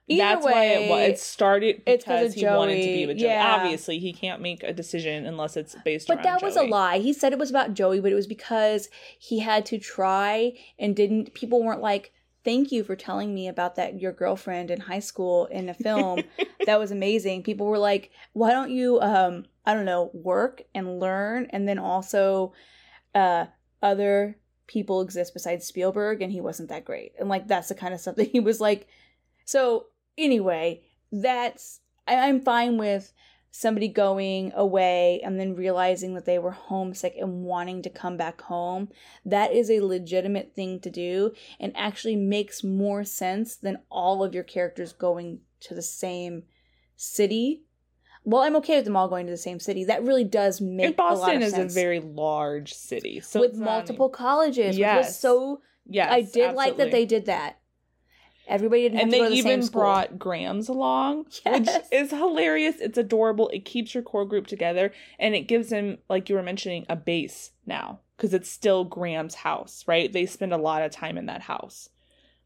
Either 0.06 0.18
That's 0.22 0.44
why 0.44 0.64
it, 0.64 0.90
wa- 0.90 0.96
way, 0.96 1.06
it 1.06 1.18
started 1.18 1.80
it's 1.86 2.04
'cause 2.04 2.20
because 2.20 2.28
of 2.30 2.34
he 2.34 2.44
wanted 2.46 2.74
to 2.74 2.80
be 2.82 2.94
Joey, 2.98 3.06
with 3.06 3.16
Joey. 3.18 3.28
yeah. 3.28 3.54
Obviously, 3.56 3.98
he 3.98 4.12
can't 4.12 4.42
make 4.42 4.62
a 4.62 4.72
decision 4.72 5.24
unless 5.24 5.56
it's 5.56 5.74
based 5.84 6.10
on 6.10 6.16
that. 6.16 6.22
But 6.22 6.28
around 6.28 6.40
that 6.40 6.44
was 6.44 6.56
a 6.56 6.60
Joey. 6.60 6.68
lie. 6.68 6.98
He 6.98 7.12
said 7.14 7.32
it 7.32 7.38
was 7.38 7.48
about 7.48 7.72
Joey, 7.72 8.00
but 8.00 8.12
it 8.12 8.14
was 8.14 8.26
because 8.26 8.90
he 9.18 9.38
had 9.38 9.64
to 9.66 9.78
try 9.78 10.52
and 10.78 10.94
didn't. 10.94 11.32
People 11.32 11.62
weren't 11.64 11.80
like, 11.80 12.12
"Thank 12.44 12.70
you 12.70 12.84
for 12.84 12.94
telling 12.96 13.34
me 13.34 13.48
about 13.48 13.76
that 13.76 13.98
your 13.98 14.12
girlfriend 14.12 14.70
in 14.70 14.80
high 14.80 14.98
school 14.98 15.46
in 15.46 15.70
a 15.70 15.74
film. 15.74 16.20
that 16.66 16.78
was 16.78 16.90
amazing." 16.90 17.42
People 17.42 17.64
were 17.66 17.78
like, 17.78 18.10
"Why 18.34 18.50
don't 18.50 18.70
you, 18.70 19.00
um, 19.00 19.46
I 19.64 19.72
don't 19.72 19.86
know, 19.86 20.10
work 20.12 20.64
and 20.74 21.00
learn, 21.00 21.46
and 21.48 21.66
then 21.66 21.78
also, 21.78 22.52
uh, 23.14 23.46
other 23.82 24.36
people 24.66 25.00
exist 25.00 25.32
besides 25.32 25.66
Spielberg, 25.66 26.20
and 26.20 26.30
he 26.30 26.42
wasn't 26.42 26.68
that 26.68 26.84
great." 26.84 27.12
And 27.18 27.30
like 27.30 27.48
that's 27.48 27.68
the 27.68 27.74
kind 27.74 27.94
of 27.94 28.00
stuff 28.00 28.16
that 28.16 28.28
he 28.28 28.40
was 28.40 28.60
like. 28.60 28.86
So 29.46 29.86
anyway, 30.18 30.82
that's 31.12 31.80
I, 32.06 32.16
I'm 32.16 32.40
fine 32.40 32.76
with 32.78 33.12
somebody 33.50 33.86
going 33.86 34.52
away 34.56 35.20
and 35.24 35.38
then 35.38 35.54
realizing 35.54 36.14
that 36.14 36.24
they 36.24 36.38
were 36.40 36.50
homesick 36.50 37.14
and 37.20 37.44
wanting 37.44 37.82
to 37.82 37.88
come 37.90 38.16
back 38.16 38.40
home. 38.42 38.88
That 39.24 39.52
is 39.52 39.70
a 39.70 39.80
legitimate 39.80 40.52
thing 40.56 40.80
to 40.80 40.90
do 40.90 41.32
and 41.60 41.72
actually 41.76 42.16
makes 42.16 42.64
more 42.64 43.04
sense 43.04 43.54
than 43.54 43.78
all 43.90 44.24
of 44.24 44.34
your 44.34 44.42
characters 44.42 44.92
going 44.92 45.38
to 45.60 45.74
the 45.74 45.82
same 45.82 46.42
city. 46.96 47.62
Well, 48.24 48.42
I'm 48.42 48.56
okay 48.56 48.76
with 48.76 48.86
them 48.86 48.96
all 48.96 49.08
going 49.08 49.26
to 49.26 49.32
the 49.32 49.36
same 49.38 49.60
city. 49.60 49.84
That 49.84 50.02
really 50.02 50.24
does 50.24 50.60
make 50.60 50.86
And 50.86 50.94
a 50.98 51.02
lot 51.02 51.16
Boston 51.18 51.36
of 51.36 51.42
is 51.42 51.52
sense. 51.54 51.72
a 51.72 51.74
very 51.74 52.00
large 52.00 52.72
city, 52.72 53.20
so 53.20 53.38
with 53.40 53.50
it's 53.50 53.58
not- 53.58 53.66
multiple 53.66 54.08
colleges, 54.08 54.76
Yes. 54.76 55.20
so 55.20 55.60
Yes, 55.86 56.10
I 56.10 56.22
did 56.22 56.54
like 56.54 56.76
that 56.78 56.90
they 56.90 57.04
did 57.04 57.26
that. 57.26 57.58
Everybody 58.46 58.82
didn't 58.82 58.98
and 59.00 59.10
to 59.10 59.18
they 59.18 59.28
the 59.28 59.34
even 59.34 59.66
brought 59.68 60.18
Grams 60.18 60.68
along, 60.68 61.26
Yes. 61.46 61.60
which 61.66 61.84
is 61.92 62.10
hilarious. 62.10 62.76
It's 62.80 62.98
adorable. 62.98 63.48
It 63.48 63.64
keeps 63.64 63.94
your 63.94 64.02
core 64.02 64.26
group 64.26 64.46
together, 64.46 64.92
and 65.18 65.34
it 65.34 65.42
gives 65.42 65.70
them, 65.70 65.98
like 66.08 66.28
you 66.28 66.34
were 66.36 66.42
mentioning, 66.42 66.84
a 66.88 66.96
base 66.96 67.52
now 67.66 68.00
because 68.16 68.32
it's 68.34 68.50
still 68.50 68.84
Grams' 68.84 69.34
house, 69.36 69.84
right? 69.88 70.12
They 70.12 70.26
spend 70.26 70.52
a 70.52 70.56
lot 70.58 70.82
of 70.82 70.90
time 70.92 71.16
in 71.18 71.26
that 71.26 71.42
house, 71.42 71.88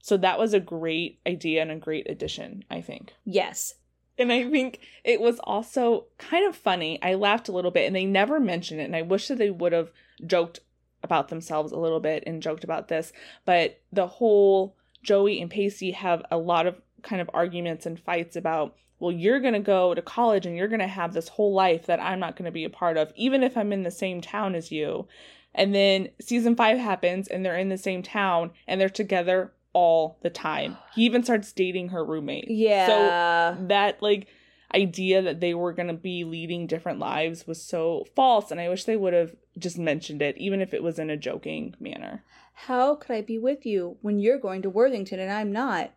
so 0.01 0.17
that 0.17 0.39
was 0.39 0.55
a 0.55 0.61
great 0.61 1.21
idea 1.27 1.61
and 1.63 1.71
a 1.71 1.77
great 1.77 2.09
addition, 2.09 2.65
I 2.71 2.81
think. 2.81 3.13
yes, 3.25 3.75
And 4.17 4.33
I 4.33 4.49
think 4.51 4.81
it 5.05 5.21
was 5.21 5.39
also 5.41 6.07
kind 6.17 6.47
of 6.49 6.57
funny. 6.57 6.99
I 7.03 7.15
laughed 7.15 7.49
a 7.49 7.53
little 7.53 7.71
bit, 7.71 7.87
and 7.87 7.95
they 7.95 8.05
never 8.07 8.41
mentioned 8.41 8.81
it. 8.81 8.85
And 8.85 8.97
I 8.97 9.03
wish 9.03 9.29
that 9.29 9.39
they 9.39 9.51
would 9.51 9.73
have 9.73 9.91
joked 10.27 10.61
about 11.05 11.29
themselves 11.29 11.71
a 11.71 11.79
little 11.79 12.01
bit 12.01 12.25
and 12.27 12.43
joked 12.43 12.65
about 12.65 12.89
this. 12.89 13.13
But 13.45 13.81
the 13.93 14.07
whole 14.09 14.75
Joey 15.03 15.41
and 15.41 15.51
Pacey 15.51 15.93
have 15.93 16.23
a 16.31 16.39
lot 16.39 16.67
of 16.67 16.77
kind 17.03 17.21
of 17.23 17.31
arguments 17.33 17.87
and 17.87 17.99
fights 17.99 18.37
about, 18.37 18.77
well, 18.99 19.13
you're 19.13 19.41
going 19.41 19.55
to 19.55 19.61
go 19.61 19.95
to 19.95 20.03
college 20.03 20.47
and 20.47 20.57
you're 20.57 20.69
going 20.69 20.81
to 20.81 20.87
have 20.87 21.13
this 21.13 21.29
whole 21.29 21.55
life 21.55 21.87
that 21.87 22.03
I'm 22.03 22.21
not 22.21 22.37
going 22.37 22.47
to 22.47 22.53
be 22.53 22.65
a 22.65 22.71
part 22.71 22.97
of, 22.97 23.13
even 23.17 23.43
if 23.43 23.57
I'm 23.57 23.73
in 23.73 23.83
the 23.83 23.91
same 23.91 24.21
town 24.21 24.55
as 24.55 24.73
you. 24.73 25.07
And 25.55 25.75
then 25.75 26.09
season 26.21 26.57
five 26.57 26.79
happens 26.79 27.29
and 27.29 27.45
they're 27.45 27.57
in 27.57 27.69
the 27.69 27.79
same 27.79 28.03
town 28.03 28.51
and 28.67 28.81
they're 28.81 28.89
together 28.89 29.53
all 29.73 30.19
the 30.23 30.31
time. 30.31 30.77
He 30.95 31.05
even 31.05 31.23
starts 31.23 31.53
dating 31.53 31.91
her 31.91 32.05
roommate. 32.05 32.51
Yeah. 32.51 32.87
So 33.55 33.67
that 33.69 34.03
like 34.03 34.27
idea 34.75 35.23
that 35.23 35.41
they 35.41 35.55
were 35.55 35.73
going 35.73 35.89
to 35.89 35.95
be 35.95 36.25
leading 36.25 36.67
different 36.67 36.99
lives 36.99 37.47
was 37.47 37.63
so 37.63 38.05
false 38.15 38.51
and 38.51 38.61
I 38.61 38.69
wish 38.69 38.85
they 38.85 38.97
would 38.97 39.15
have 39.15 39.35
just 39.57 39.79
mentioned 39.79 40.21
it 40.21 40.37
even 40.37 40.61
if 40.61 40.75
it 40.75 40.83
was 40.83 40.99
in 40.99 41.09
a 41.09 41.17
joking 41.17 41.75
manner. 41.81 42.25
How 42.67 42.97
could 42.97 43.15
I 43.15 43.23
be 43.23 43.39
with 43.39 43.65
you 43.65 43.99
when 44.03 44.19
you're 44.19 44.39
going 44.39 44.63
to 44.63 44.71
Worthington 44.71 45.21
and 45.21 45.31
I'm 45.31 45.53
not? 45.53 45.93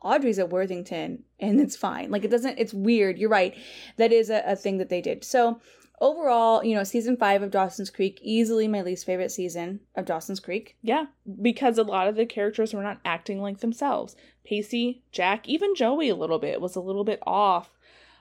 Audrey's 0.00 0.38
at 0.38 0.50
Worthington 0.50 1.24
and 1.40 1.60
it's 1.60 1.76
fine. 1.76 2.10
Like 2.10 2.24
it 2.24 2.30
doesn't 2.30 2.58
it's 2.58 2.72
weird. 2.72 3.18
You're 3.18 3.28
right. 3.28 3.56
That 3.96 4.12
is 4.12 4.30
a, 4.30 4.42
a 4.46 4.56
thing 4.56 4.78
that 4.78 4.88
they 4.90 5.00
did. 5.00 5.24
So 5.24 5.60
overall, 6.00 6.62
you 6.64 6.76
know, 6.76 6.84
season 6.84 7.16
five 7.16 7.42
of 7.42 7.50
Dawson's 7.50 7.90
Creek, 7.90 8.20
easily 8.22 8.68
my 8.68 8.82
least 8.82 9.04
favorite 9.04 9.32
season 9.32 9.80
of 9.96 10.04
Dawson's 10.04 10.40
Creek. 10.40 10.76
Yeah, 10.82 11.06
because 11.40 11.78
a 11.78 11.84
lot 11.84 12.06
of 12.06 12.14
the 12.14 12.26
characters 12.26 12.72
were 12.72 12.82
not 12.82 13.00
acting 13.04 13.40
like 13.40 13.58
themselves. 13.58 14.14
Pacey, 14.44 15.02
Jack, 15.10 15.48
even 15.48 15.74
Joey 15.74 16.08
a 16.08 16.16
little 16.16 16.38
bit 16.38 16.60
was 16.60 16.76
a 16.76 16.80
little 16.80 17.04
bit 17.04 17.20
off 17.26 17.76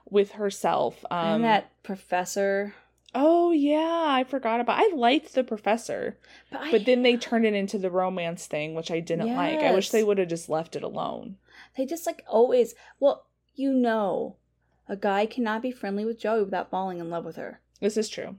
with 0.09 0.31
herself. 0.31 1.05
Um, 1.11 1.35
and 1.35 1.43
that 1.43 1.71
professor. 1.83 2.73
Oh 3.13 3.51
yeah, 3.51 4.05
I 4.07 4.23
forgot 4.23 4.59
about. 4.61 4.79
I 4.79 4.89
liked 4.95 5.33
the 5.33 5.43
professor, 5.43 6.17
But, 6.51 6.61
I, 6.61 6.71
but 6.71 6.85
then 6.85 7.03
they 7.03 7.17
turned 7.17 7.45
it 7.45 7.53
into 7.53 7.77
the 7.77 7.91
romance 7.91 8.45
thing, 8.47 8.73
which 8.73 8.89
I 8.91 8.99
didn't 9.01 9.35
like. 9.35 9.59
I 9.59 9.73
wish 9.73 9.89
they 9.89 10.03
would 10.03 10.17
have 10.17 10.29
just 10.29 10.47
left 10.49 10.75
it 10.75 10.83
alone. 10.83 11.37
they 11.77 11.85
just 11.85 12.05
like 12.07 12.23
always. 12.27 12.73
Well, 12.99 13.25
you 13.53 13.73
know, 13.73 14.37
a 14.87 14.95
guy 14.95 15.25
cannot 15.25 15.61
be 15.61 15.71
friendly 15.71 16.05
with 16.05 16.19
Joey 16.21 16.43
without 16.43 16.69
falling 16.69 16.99
in 16.99 17.09
love 17.09 17.25
with 17.25 17.35
her 17.35 17.59
This 17.81 17.97
is 17.97 18.07
true. 18.07 18.37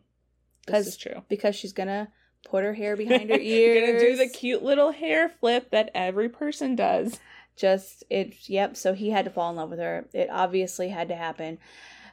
This 0.66 0.86
is 0.86 0.96
true. 0.96 1.22
because 1.28 1.54
she's 1.54 1.72
gonna 1.72 2.08
put 2.48 2.64
her 2.64 2.72
hair 2.74 2.96
behind 3.02 3.28
her 3.30 3.38
You're 3.38 3.74
ears. 3.76 3.86
gonna 3.86 4.00
do 4.00 4.16
the 4.16 4.28
cute 4.28 4.62
little 4.62 4.92
hair 4.92 5.28
flip 5.28 5.70
that 5.70 5.90
every 5.94 6.28
person 6.30 6.74
does. 6.76 7.20
just 7.56 8.04
it 8.08 8.48
yep 8.48 8.74
so 8.76 8.94
he 8.94 9.10
had 9.10 9.24
to 9.26 9.30
fall 9.30 9.50
in 9.50 9.56
love 9.56 9.68
with 9.70 9.78
her 9.78 10.06
it 10.14 10.28
obviously 10.30 10.88
had 10.88 11.08
to 11.08 11.14
happen 11.14 11.58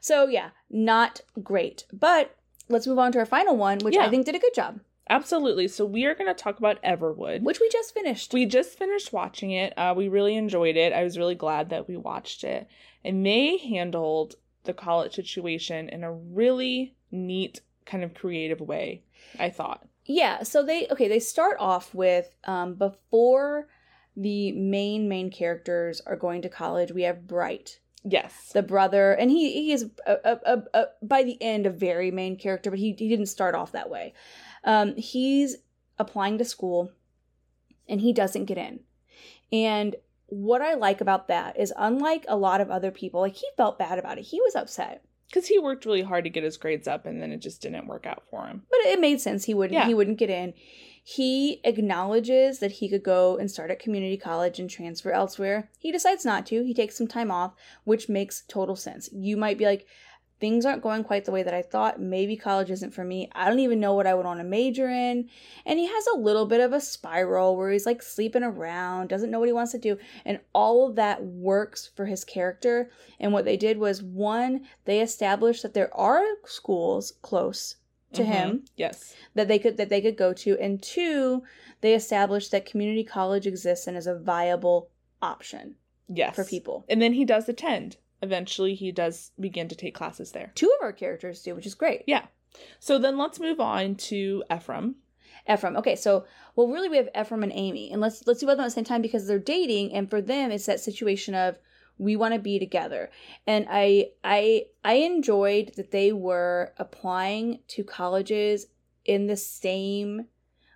so 0.01 0.28
yeah 0.28 0.49
not 0.70 1.22
great 1.41 1.86
but 1.93 2.36
let's 2.70 2.88
move 2.88 3.00
on 3.00 3.12
to 3.12 3.20
our 3.20 3.26
final 3.26 3.56
one 3.58 3.80
which 3.80 3.98
i 3.98 4.10
think 4.10 4.26
did 4.26 4.36
a 4.36 4.40
good 4.40 4.54
job 4.54 4.80
Absolutely. 5.12 5.68
So 5.68 5.86
we 5.86 6.06
are 6.06 6.14
going 6.14 6.28
to 6.28 6.36
talk 6.36 6.60
about 6.60 6.78
Everwood. 6.84 7.42
which 7.42 7.60
we 7.60 7.68
just 7.70 7.96
finished 7.96 8.32
We 8.32 8.46
just 8.46 8.78
finished 8.78 9.12
watching 9.12 9.50
it. 9.50 9.74
Uh, 9.76 9.96
we 9.98 10.08
really 10.08 10.36
enjoyed 10.36 10.76
it. 10.78 10.94
I 10.94 11.04
was 11.04 11.18
really 11.18 11.34
glad 11.34 11.72
that 11.72 11.88
we 11.88 11.98
watched 11.98 12.44
it. 12.44 12.68
And 13.04 13.26
they 13.26 13.58
handled 13.58 14.36
the 14.66 14.74
college 14.76 15.16
situation 15.16 15.90
in 15.90 16.04
a 16.04 16.12
really 16.14 16.96
neat, 17.12 17.62
kind 17.88 18.04
of 18.04 18.14
creative 18.14 18.62
way, 18.62 19.02
I 19.40 19.50
thought. 19.50 19.88
yeah 20.06 20.44
so 20.44 20.62
they 20.64 20.86
okay 20.92 21.08
they 21.08 21.20
start 21.20 21.58
off 21.60 21.96
with 21.96 22.36
um 22.44 22.76
before 22.76 23.68
the 24.16 24.52
main 24.52 25.10
main 25.10 25.32
characters 25.32 26.02
are 26.06 26.16
going 26.18 26.44
to 26.44 26.50
college 26.50 26.92
we 26.92 27.02
have 27.02 27.26
bright 27.28 27.80
Yes. 28.04 28.52
the 28.54 28.64
brother 28.64 29.12
and 29.12 29.30
he 29.30 29.52
he 29.52 29.72
is 29.74 29.89
a, 30.08 30.38
a, 30.45 30.64
a, 30.74 30.86
by 31.02 31.24
the 31.24 31.38
end 31.41 31.66
a 31.66 31.70
very 31.70 32.12
main 32.12 32.38
character 32.38 32.70
but 32.70 32.80
he, 32.80 32.93
he 32.97 33.10
didn't 33.10 33.26
start 33.28 33.56
off 33.56 33.72
that 33.74 33.89
way 33.89 34.14
um 34.64 34.95
he's 34.95 35.58
applying 35.97 36.38
to 36.38 36.45
school 36.45 36.91
and 37.88 38.00
he 38.02 38.14
doesn't 38.14 38.45
get 38.45 38.58
in 38.58 38.80
and 39.52 39.95
what 40.28 40.62
i 40.62 40.76
like 40.76 41.02
about 41.02 41.28
that 41.28 41.60
is 41.60 41.74
unlike 41.78 42.24
a 42.28 42.38
lot 42.38 42.62
of 42.62 42.70
other 42.72 42.91
people 42.91 43.20
like 43.20 43.36
he 43.36 43.47
felt 43.58 43.78
bad 43.80 44.00
about 44.00 44.18
it 44.18 44.24
he 44.24 44.39
was 44.41 44.56
upset 44.56 45.04
Because 45.28 45.47
he 45.47 45.60
worked 45.60 45.86
really 45.86 46.02
hard 46.04 46.24
to 46.24 46.30
get 46.30 46.43
his 46.43 46.56
grades 46.58 46.88
up 46.88 47.06
and 47.06 47.22
then 47.22 47.32
it 47.32 47.39
just 47.41 47.62
didn't 47.62 47.88
work 47.88 48.06
out 48.06 48.24
for 48.30 48.45
him. 48.47 48.64
but 48.70 48.80
it 48.86 49.00
made 49.02 49.20
sense 49.20 49.43
he 49.45 49.54
wouldn't 49.54 49.74
Yeah. 49.74 49.88
he 49.88 49.93
wouldn't 49.93 50.20
get 50.20 50.30
in 50.30 50.54
he 51.16 51.60
acknowledges 51.64 52.60
that 52.60 52.74
he 52.74 52.88
could 52.88 53.01
go 53.01 53.36
and 53.36 53.49
start 53.49 53.72
at 53.72 53.80
community 53.80 54.16
college 54.16 54.60
and 54.60 54.70
transfer 54.70 55.12
elsewhere 55.12 55.68
he 55.80 55.91
decides 55.91 56.24
not 56.24 56.45
to. 56.45 56.64
He 56.64 56.74
takes 56.74 56.95
some 56.95 57.07
time 57.07 57.32
off 57.32 57.55
which 57.84 58.10
makes 58.10 58.43
total 58.47 58.76
sense. 58.76 59.10
You 59.12 59.36
might 59.36 59.57
be 59.57 59.66
like 59.66 59.88
things 60.39 60.68
aren't 60.68 60.84
going 60.84 61.03
quite 61.03 61.26
the 61.26 61.32
way 61.32 61.41
that 61.41 61.53
i 61.53 61.64
thought. 61.64 61.99
Maybe 61.99 62.38
college 62.38 62.70
isn't 62.70 62.93
for 62.93 63.03
me. 63.03 63.28
I 63.34 63.49
don't 63.49 63.57
even 63.57 63.80
know 63.80 63.95
what 63.95 64.05
i 64.05 64.14
would 64.14 64.28
want 64.28 64.39
to 64.39 64.43
major 64.43 64.88
in. 64.88 65.30
And 65.66 65.80
he 65.80 65.88
has 65.88 66.05
a 66.14 66.20
little 66.20 66.45
bit 66.45 66.62
of 66.62 66.74
a 66.74 66.80
spiral 66.80 67.57
where 67.57 67.72
he's 67.72 67.88
like 67.88 68.03
sleeping 68.03 68.43
around 68.43 69.10
doesn't 69.10 69.32
know 69.32 69.39
what 69.39 69.49
he 69.49 69.53
wants 69.53 69.72
to 69.72 69.80
do 69.80 69.97
and 70.26 70.39
all 70.53 70.88
of 70.88 70.95
that 70.97 71.24
works 71.24 71.89
for 71.95 72.05
his 72.05 72.24
character. 72.24 72.91
And 73.20 73.34
what 73.34 73.45
they 73.45 73.57
did 73.57 73.80
was 73.80 74.03
one 74.03 74.68
they 74.86 75.01
established 75.01 75.64
that 75.64 75.74
there 75.74 75.91
are 75.97 76.24
schools 76.45 77.14
close 77.24 77.78
to 78.14 78.24
Mhm. 78.24 78.26
him 78.26 78.66
Yes. 78.76 79.16
that 79.36 79.47
they 79.47 79.60
could 79.60 79.78
that 79.78 79.89
they 79.89 80.01
could 80.01 80.18
go 80.18 80.34
to 80.34 80.57
and 80.60 80.82
two 80.82 81.43
they 81.82 81.93
established 81.93 82.51
that 82.51 82.66
community 82.66 83.03
college 83.03 83.45
exists 83.47 83.88
and 83.88 83.95
is 83.95 84.07
a 84.07 84.16
viable 84.16 84.89
option 85.22 85.76
Yes. 86.07 86.36
for 86.36 86.43
people 86.43 86.86
And 86.89 87.01
then 87.01 87.14
he 87.14 87.26
does 87.26 87.47
attend. 87.47 87.97
Eventually, 88.22 88.74
he 88.76 88.91
does 88.91 89.32
begin 89.39 89.68
to 89.70 89.76
take 89.76 89.95
classes 89.95 90.32
there. 90.32 90.51
two 90.55 90.68
of 90.78 90.82
our 90.84 90.91
characters 90.93 91.41
do 91.43 91.55
which 91.55 91.66
is 91.68 91.76
great 91.76 92.03
Yeah. 92.07 92.26
So 92.80 92.97
then 92.97 93.18
let's 93.18 93.39
move 93.39 93.60
on 93.60 93.95
to 93.95 94.43
Ephraim. 94.51 94.95
Ephraim. 95.51 95.78
Okay, 95.78 95.95
so 95.95 96.26
well, 96.55 96.68
really, 96.68 96.89
we 96.89 96.97
have 96.97 97.10
Ephraim 97.20 97.43
and 97.43 97.51
Amy, 97.53 97.91
and 97.91 98.01
let's 98.01 98.26
let's 98.28 98.39
do 98.39 98.47
both 98.47 98.60
at 98.60 98.64
the 98.66 98.72
same 98.72 98.84
time 98.84 99.01
because 99.01 99.26
they're 99.28 99.39
dating, 99.39 99.93
and 99.93 100.10
for 100.10 100.22
them, 100.22 100.51
it's 100.51 100.66
that 100.66 100.80
situation 100.80 101.34
of 101.36 101.57
we 102.00 102.16
want 102.16 102.34
to 102.34 102.39
be 102.39 102.58
together. 102.58 103.12
And 103.45 103.68
I 103.70 104.12
I 104.24 104.66
I 104.84 104.93
enjoyed 104.95 105.74
that 105.76 105.91
they 105.91 106.12
were 106.12 106.74
applying 106.78 107.60
to 107.70 107.84
colleges 107.84 108.66
in 109.06 109.28
the 109.28 109.38
same 109.38 110.26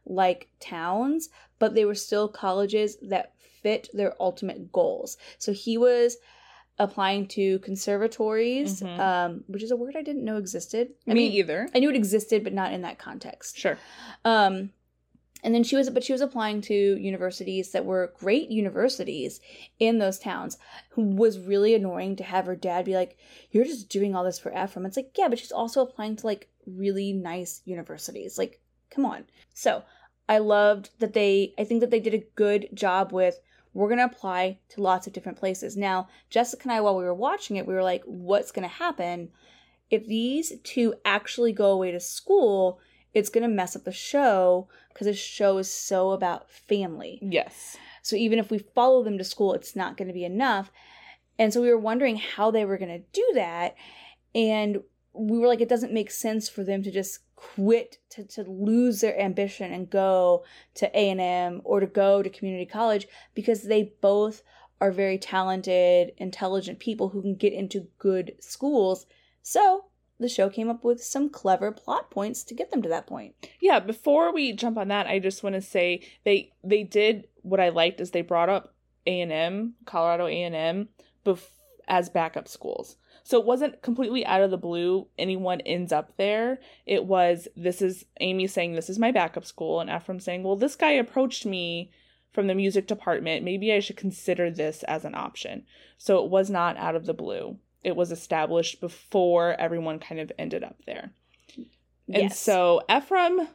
like 0.06 0.50
towns, 0.60 1.30
but 1.60 1.74
they 1.74 1.86
were 1.86 1.96
still 1.96 2.28
colleges 2.28 2.98
that 3.02 3.34
fit 3.62 3.90
their 3.94 4.14
ultimate 4.22 4.72
goals. 4.72 5.18
So 5.38 5.54
he 5.54 5.78
was 5.78 6.18
applying 6.78 7.28
to 7.28 7.60
conservatories, 7.60 8.82
Mhm. 8.82 9.00
um, 9.00 9.44
which 9.48 9.64
is 9.64 9.72
a 9.72 9.76
word 9.76 9.96
I 9.96 10.02
didn't 10.02 10.26
know 10.26 10.38
existed. 10.38 10.90
I 11.08 11.14
Me 11.14 11.22
mean, 11.30 11.32
either. 11.34 11.70
I 11.74 11.80
knew 11.80 11.90
it 11.90 11.96
existed, 11.96 12.44
but 12.44 12.52
not 12.52 12.74
in 12.74 12.82
that 12.82 12.98
context. 12.98 13.58
Sure. 13.58 13.78
Um, 14.26 14.72
and 15.44 15.54
then 15.54 15.64
she 15.64 15.76
was, 15.76 15.90
but 15.90 16.04
she 16.04 16.14
was 16.14 16.22
applying 16.22 16.62
to 16.62 16.74
universities 16.74 17.72
that 17.72 17.86
were 17.86 18.14
great 18.18 18.50
universities 18.50 19.42
in 19.78 20.00
those 20.00 20.18
towns. 20.18 20.58
Who 20.92 21.04
was 21.04 21.38
really 21.38 21.76
annoying 21.76 22.16
to 22.16 22.24
have 22.24 22.46
her 22.46 22.56
dad 22.56 22.86
be 22.86 22.96
like, 22.96 23.18
"You're 23.52 23.66
just 23.66 23.90
doing 23.90 24.16
all 24.16 24.24
this 24.24 24.40
for 24.40 24.52
Ephraim." 24.52 24.86
It's 24.86 24.96
like, 24.96 25.18
yeah, 25.18 25.28
but 25.28 25.38
she's 25.38 25.52
also 25.52 25.82
applying 25.82 26.16
to 26.16 26.26
like 26.26 26.50
really 26.66 27.12
nice 27.12 27.62
universities. 27.66 28.38
Like, 28.38 28.62
come 28.90 29.06
on. 29.06 29.26
So 29.54 29.84
I 30.30 30.38
loved 30.38 30.92
that 31.00 31.14
they. 31.14 31.54
I 31.58 31.66
think 31.66 31.82
that 31.82 31.92
they 31.92 32.00
did 32.00 32.14
a 32.14 32.26
good 32.36 32.70
job 32.74 33.12
with. 33.12 33.40
We're 33.74 33.90
gonna 33.90 34.06
apply 34.06 34.60
to 34.70 34.82
lots 34.82 35.08
of 35.08 35.14
different 35.14 35.40
places. 35.40 35.76
Now, 35.76 36.08
Jessica 36.30 36.64
and 36.64 36.72
I, 36.72 36.82
while 36.82 36.96
we 36.96 37.04
were 37.04 37.14
watching 37.14 37.58
it, 37.58 37.68
we 37.68 37.74
were 37.74 37.84
like, 37.84 38.04
"What's 38.06 38.52
gonna 38.52 38.68
happen 38.68 39.32
if 39.90 40.08
these 40.08 40.54
two 40.64 40.94
actually 41.04 41.52
go 41.52 41.72
away 41.72 41.92
to 41.92 42.00
school?" 42.00 42.80
It's 43.14 43.30
gonna 43.30 43.48
mess 43.48 43.76
up 43.76 43.84
the 43.84 43.92
show 43.92 44.68
because 44.90 45.08
the 45.08 45.14
show 45.14 45.58
is 45.58 45.70
so 45.70 46.12
about 46.12 46.50
family. 46.50 47.20
Yes. 47.22 47.78
So 48.04 48.16
even 48.16 48.38
if 48.38 48.52
we 48.52 48.60
follow 48.60 49.04
them 49.04 49.18
to 49.18 49.24
school, 49.24 49.54
it's 49.54 49.76
not 49.76 49.98
going 49.98 50.10
to 50.10 50.14
be 50.14 50.26
enough. 50.26 50.72
And 51.40 51.52
so 51.52 51.62
we 51.62 51.70
were 51.70 51.78
wondering 51.78 52.18
how 52.18 52.52
they 52.52 52.66
were 52.66 52.78
going 52.78 52.92
to 52.92 53.06
do 53.12 53.32
that. 53.34 53.76
And 54.36 54.84
we 55.14 55.40
were 55.40 55.48
like, 55.48 55.62
it 55.62 55.70
doesn't 55.70 55.94
make 55.94 56.12
sense 56.12 56.50
for 56.50 56.64
them 56.64 56.84
to 56.84 56.92
just 56.92 57.20
quit, 57.36 57.98
to, 58.10 58.24
to 58.26 58.44
lose 58.44 59.02
their 59.02 59.20
ambition 59.20 59.72
and 59.72 59.90
go 59.90 60.44
to 60.76 60.92
A&M 60.94 61.62
or 61.64 61.80
to 61.80 61.88
go 61.88 62.22
to 62.22 62.30
community 62.30 62.66
college 62.66 63.08
because 63.34 63.64
they 63.64 63.94
both 64.02 64.44
are 64.82 64.92
very 64.92 65.18
talented, 65.18 66.12
intelligent 66.18 66.80
people 66.80 67.10
who 67.10 67.22
can 67.22 67.36
get 67.36 67.54
into 67.54 67.88
good 68.00 68.36
schools. 68.40 69.06
So 69.42 69.86
the 70.20 70.30
show 70.30 70.50
came 70.50 70.70
up 70.70 70.84
with 70.84 71.04
some 71.04 71.30
clever 71.30 71.72
plot 71.72 72.12
points 72.12 72.44
to 72.44 72.54
get 72.54 72.72
them 72.72 72.82
to 72.82 72.90
that 72.90 73.08
point. 73.08 73.36
Yeah, 73.60 73.80
before 73.80 74.34
we 74.34 74.54
jump 74.54 74.78
on 74.78 74.88
that, 74.90 75.08
I 75.08 75.20
just 75.20 75.44
want 75.44 75.56
to 75.56 75.62
say 75.62 76.02
they 76.24 76.52
they 76.64 76.84
did 76.84 77.28
what 77.42 77.60
I 77.60 77.70
liked 77.70 78.00
is 78.00 78.12
they 78.12 78.22
brought 78.22 78.50
up 78.50 78.74
A&M, 79.06 79.74
Colorado 79.86 80.28
A&M 80.28 80.90
bef- 81.26 81.50
as 81.88 82.10
backup 82.10 82.48
schools. 82.48 82.96
So 83.24 83.40
it 83.40 83.46
wasn't 83.46 83.82
completely 83.82 84.26
out 84.26 84.42
of 84.42 84.52
the 84.52 84.58
blue 84.58 85.08
anyone 85.18 85.62
ends 85.62 85.92
up 85.92 86.16
there. 86.18 86.60
It 86.86 87.06
was 87.06 87.48
this 87.56 87.82
is 87.82 88.06
Amy 88.20 88.48
saying 88.48 88.74
this 88.74 88.90
is 88.90 89.00
my 89.00 89.12
backup 89.12 89.46
school 89.46 89.80
and 89.80 89.90
Ephraim 89.90 90.20
saying, 90.20 90.44
"Well, 90.44 90.56
this 90.56 90.76
guy 90.76 90.92
approached 90.92 91.46
me 91.46 91.92
from 92.32 92.48
the 92.48 92.56
music 92.56 92.88
department. 92.88 93.46
Maybe 93.46 93.72
I 93.72 93.80
should 93.80 93.98
consider 93.98 94.52
this 94.52 94.84
as 94.84 95.06
an 95.06 95.16
option." 95.16 95.66
So 95.98 96.24
it 96.24 96.30
was 96.30 96.50
not 96.50 96.78
out 96.78 96.96
of 96.96 97.06
the 97.06 97.14
blue. 97.14 97.58
It 97.84 97.96
was 97.96 98.12
established 98.12 98.80
before 98.82 99.54
everyone 99.60 100.00
kind 100.00 100.22
of 100.22 100.32
ended 100.38 100.64
up 100.64 100.78
there. 100.86 101.12
And 102.12 102.32
so 102.32 102.82
Ephraim, 102.90 103.48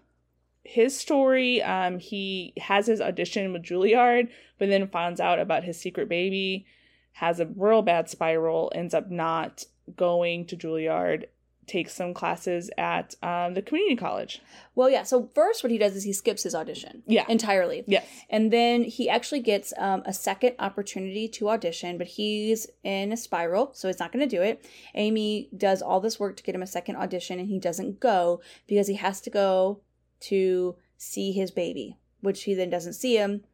his 0.64 0.98
story, 0.98 1.62
um, 1.62 1.98
he 1.98 2.52
has 2.58 2.86
his 2.86 3.00
audition 3.00 3.52
with 3.52 3.62
Juilliard, 3.62 4.28
but 4.58 4.68
then 4.68 4.88
finds 4.88 5.20
out 5.20 5.38
about 5.38 5.64
his 5.64 5.80
secret 5.80 6.08
baby, 6.08 6.66
has 7.12 7.40
a 7.40 7.46
real 7.56 7.82
bad 7.82 8.08
spiral, 8.08 8.72
ends 8.74 8.94
up 8.94 9.10
not 9.10 9.64
going 9.96 10.46
to 10.46 10.56
Juilliard 10.56 11.24
takes 11.68 11.94
some 11.94 12.14
classes 12.14 12.70
at 12.78 13.14
um, 13.22 13.54
the 13.54 13.62
community 13.62 13.96
college. 13.96 14.40
Well, 14.74 14.90
yeah. 14.90 15.02
So 15.02 15.30
first, 15.34 15.62
what 15.62 15.70
he 15.70 15.78
does 15.78 15.94
is 15.94 16.04
he 16.04 16.12
skips 16.12 16.42
his 16.42 16.54
audition. 16.54 17.02
Yeah. 17.06 17.24
entirely. 17.28 17.84
Yes. 17.86 18.06
And 18.30 18.52
then 18.52 18.84
he 18.84 19.08
actually 19.08 19.40
gets 19.40 19.72
um, 19.78 20.02
a 20.06 20.12
second 20.12 20.54
opportunity 20.58 21.28
to 21.28 21.50
audition, 21.50 21.98
but 21.98 22.06
he's 22.06 22.66
in 22.82 23.12
a 23.12 23.16
spiral, 23.16 23.70
so 23.74 23.88
he's 23.88 23.98
not 23.98 24.12
going 24.12 24.28
to 24.28 24.36
do 24.36 24.42
it. 24.42 24.64
Amy 24.94 25.48
does 25.56 25.82
all 25.82 26.00
this 26.00 26.18
work 26.18 26.36
to 26.36 26.42
get 26.42 26.54
him 26.54 26.62
a 26.62 26.66
second 26.66 26.96
audition, 26.96 27.38
and 27.38 27.48
he 27.48 27.58
doesn't 27.58 28.00
go 28.00 28.40
because 28.66 28.88
he 28.88 28.94
has 28.94 29.20
to 29.20 29.30
go 29.30 29.80
to 30.20 30.76
see 30.96 31.32
his 31.32 31.50
baby, 31.50 31.96
which 32.20 32.44
he 32.44 32.54
then 32.54 32.70
doesn't 32.70 32.94
see 32.94 33.16
him 33.16 33.44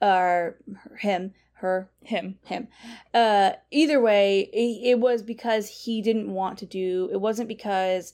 or 0.00 0.56
him, 0.98 1.32
her, 1.62 1.90
Him. 2.04 2.38
him. 2.44 2.68
Uh, 3.12 3.52
either 3.70 4.00
way, 4.00 4.42
it, 4.52 4.90
it 4.90 4.98
was 5.00 5.22
because 5.22 5.68
he 5.84 6.00
didn't 6.02 6.32
want 6.32 6.58
to 6.58 6.66
do. 6.66 7.08
It 7.12 7.20
wasn't 7.20 7.48
because, 7.48 8.12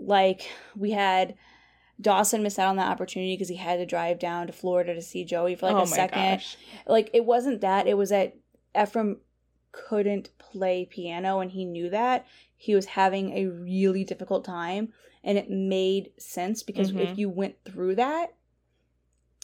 like, 0.00 0.50
we 0.74 0.90
had 0.92 1.34
Dawson 2.00 2.42
miss 2.42 2.58
out 2.58 2.68
on 2.70 2.76
that 2.76 2.90
opportunity 2.90 3.34
because 3.34 3.48
he 3.48 3.56
had 3.56 3.76
to 3.76 3.86
drive 3.86 4.18
down 4.18 4.46
to 4.48 4.52
Florida 4.52 4.94
to 4.94 5.02
see 5.02 5.24
Joey 5.24 5.54
for 5.54 5.66
like 5.66 5.76
oh 5.76 5.82
a 5.82 5.86
second. 5.86 6.18
gosh. 6.38 6.56
Like, 6.86 7.10
it 7.12 7.24
wasn't 7.24 7.60
that. 7.60 7.86
It 7.86 7.96
was 7.96 8.10
that 8.10 8.34
Ephraim 8.80 9.18
couldn't 9.70 10.30
play 10.38 10.86
piano, 10.90 11.40
and 11.40 11.50
he 11.52 11.64
knew 11.64 11.90
that 11.90 12.26
he 12.56 12.74
was 12.74 12.86
having 12.86 13.32
a 13.36 13.46
really 13.46 14.04
difficult 14.04 14.44
time, 14.44 14.92
and 15.22 15.36
it 15.38 15.50
made 15.50 16.10
sense 16.18 16.62
because 16.62 16.92
Mhm. 16.92 17.00
if 17.12 17.18
you 17.18 17.28
went 17.28 17.56
through 17.64 17.94
that, 17.96 18.34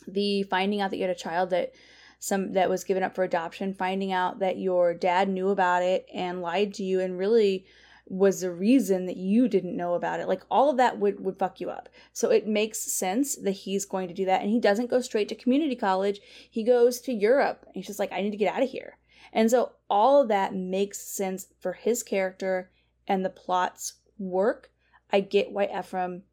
the 0.09 0.43
finding 0.45 0.81
out 0.81 0.91
that 0.91 0.97
you 0.97 1.03
had 1.03 1.11
a 1.11 1.15
child 1.19 1.51
that 1.51 1.73
some 2.21 2.53
that 2.53 2.69
was 2.69 2.85
given 2.85 3.03
up 3.03 3.15
for 3.15 3.25
adoption, 3.25 3.75
finding 3.75 4.13
out 4.13 4.39
that 4.39 4.59
your 4.59 4.95
dad 4.95 5.29
knew 5.29 5.49
about 5.49 5.83
it 5.83 6.07
and 6.15 6.43
lied 6.43 6.75
to 6.75 6.85
you 6.85 7.01
and 7.01 7.19
really 7.19 7.65
was 8.07 8.41
the 8.41 8.51
reason 8.51 9.07
that 9.07 9.17
you 9.17 9.49
didn't 9.49 9.77
know 9.77 9.95
about 9.95 10.21
it. 10.21 10.29
Like 10.29 10.43
all 10.51 10.69
of 10.69 10.77
that 10.77 10.99
would 10.99 11.21
would 11.21 11.39
fuck 11.39 11.61
you 11.61 11.71
up. 11.71 11.89
So 12.13 12.31
it 12.31 12.47
makes 12.47 12.79
sense 12.81 13.37
that 13.37 13.53
he's 13.53 13.87
going 13.87 14.09
to 14.09 14.15
do 14.15 14.27
that 14.27 14.43
and 14.43 14.51
he 14.51 14.61
doesn't 14.61 14.91
go 14.91 15.01
straight 15.01 15.29
to 15.31 15.35
community 15.35 15.75
college. 15.75 16.21
He 16.51 16.63
goes 16.63 17.01
to 17.03 17.13
Europe. 17.13 17.65
And 17.67 17.77
he's 17.77 17.87
just 17.87 17.99
like 17.99 18.13
I 18.13 18.21
need 18.21 18.33
to 18.33 18.37
get 18.37 18.55
out 18.55 18.63
of 18.63 18.69
here. 18.69 18.99
And 19.33 19.51
so 19.51 19.73
all 19.89 20.21
of 20.21 20.29
that 20.29 20.55
makes 20.55 21.01
sense 21.01 21.47
for 21.61 21.73
his 21.73 22.03
character 22.03 22.71
and 23.07 23.25
the 23.25 23.31
plots 23.31 23.95
work. 24.19 24.71
I 25.11 25.21
get 25.21 25.53
why 25.53 25.71
Ephraim 25.75 26.25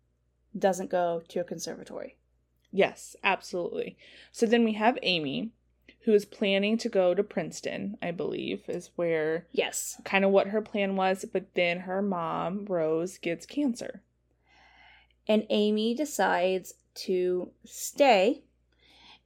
doesn't 0.58 0.90
go 0.90 1.22
to 1.30 1.40
a 1.40 1.44
conservatory. 1.44 2.18
Yes, 2.72 3.16
absolutely. 3.24 3.98
So 4.32 4.46
then 4.46 4.64
we 4.64 4.74
have 4.74 4.98
Amy, 5.02 5.54
who 6.08 6.14
is 6.14 6.24
planning 6.24 6.78
to 6.78 6.88
go 6.88 7.14
to 7.14 7.22
Princeton, 7.22 7.98
I 8.02 8.12
believe, 8.12 8.64
is 8.70 8.92
where 8.96 9.46
Yes. 9.52 10.00
kind 10.06 10.24
of 10.24 10.32
what 10.32 10.48
her 10.48 10.62
plan 10.62 10.96
was. 10.96 11.26
But 11.32 11.54
then 11.54 11.82
her 11.82 12.02
mom, 12.02 12.66
Rose, 12.66 13.18
gets 13.18 13.46
cancer. 13.46 14.02
and 15.28 15.46
Amy 15.50 15.94
decides 15.94 16.76
to 16.96 17.52
stay 17.66 18.42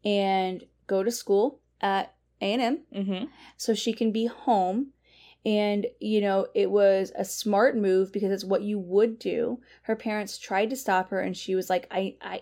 and 0.03 0.63
go 0.88 1.03
to 1.03 1.11
school 1.11 1.59
at 1.79 2.15
A&M 2.41 2.79
Mm-hmm. 2.93 3.25
so 3.57 3.73
she 3.75 3.93
can 3.93 4.11
be 4.11 4.25
home 4.25 4.88
and 5.45 5.86
you 5.99 6.19
know 6.21 6.47
it 6.55 6.69
was 6.71 7.11
a 7.15 7.23
smart 7.25 7.77
move 7.77 8.11
because 8.11 8.32
it's 8.32 8.43
what 8.43 8.61
you 8.63 8.77
would 8.79 9.17
do 9.19 9.59
her 9.84 9.95
parents 9.95 10.38
tried 10.39 10.69
to 10.71 10.75
stop 10.75 11.09
her 11.11 11.19
and 11.19 11.36
she 11.38 11.53
was 11.55 11.67
like 11.69 11.88
i 11.91 12.15
i 12.21 12.41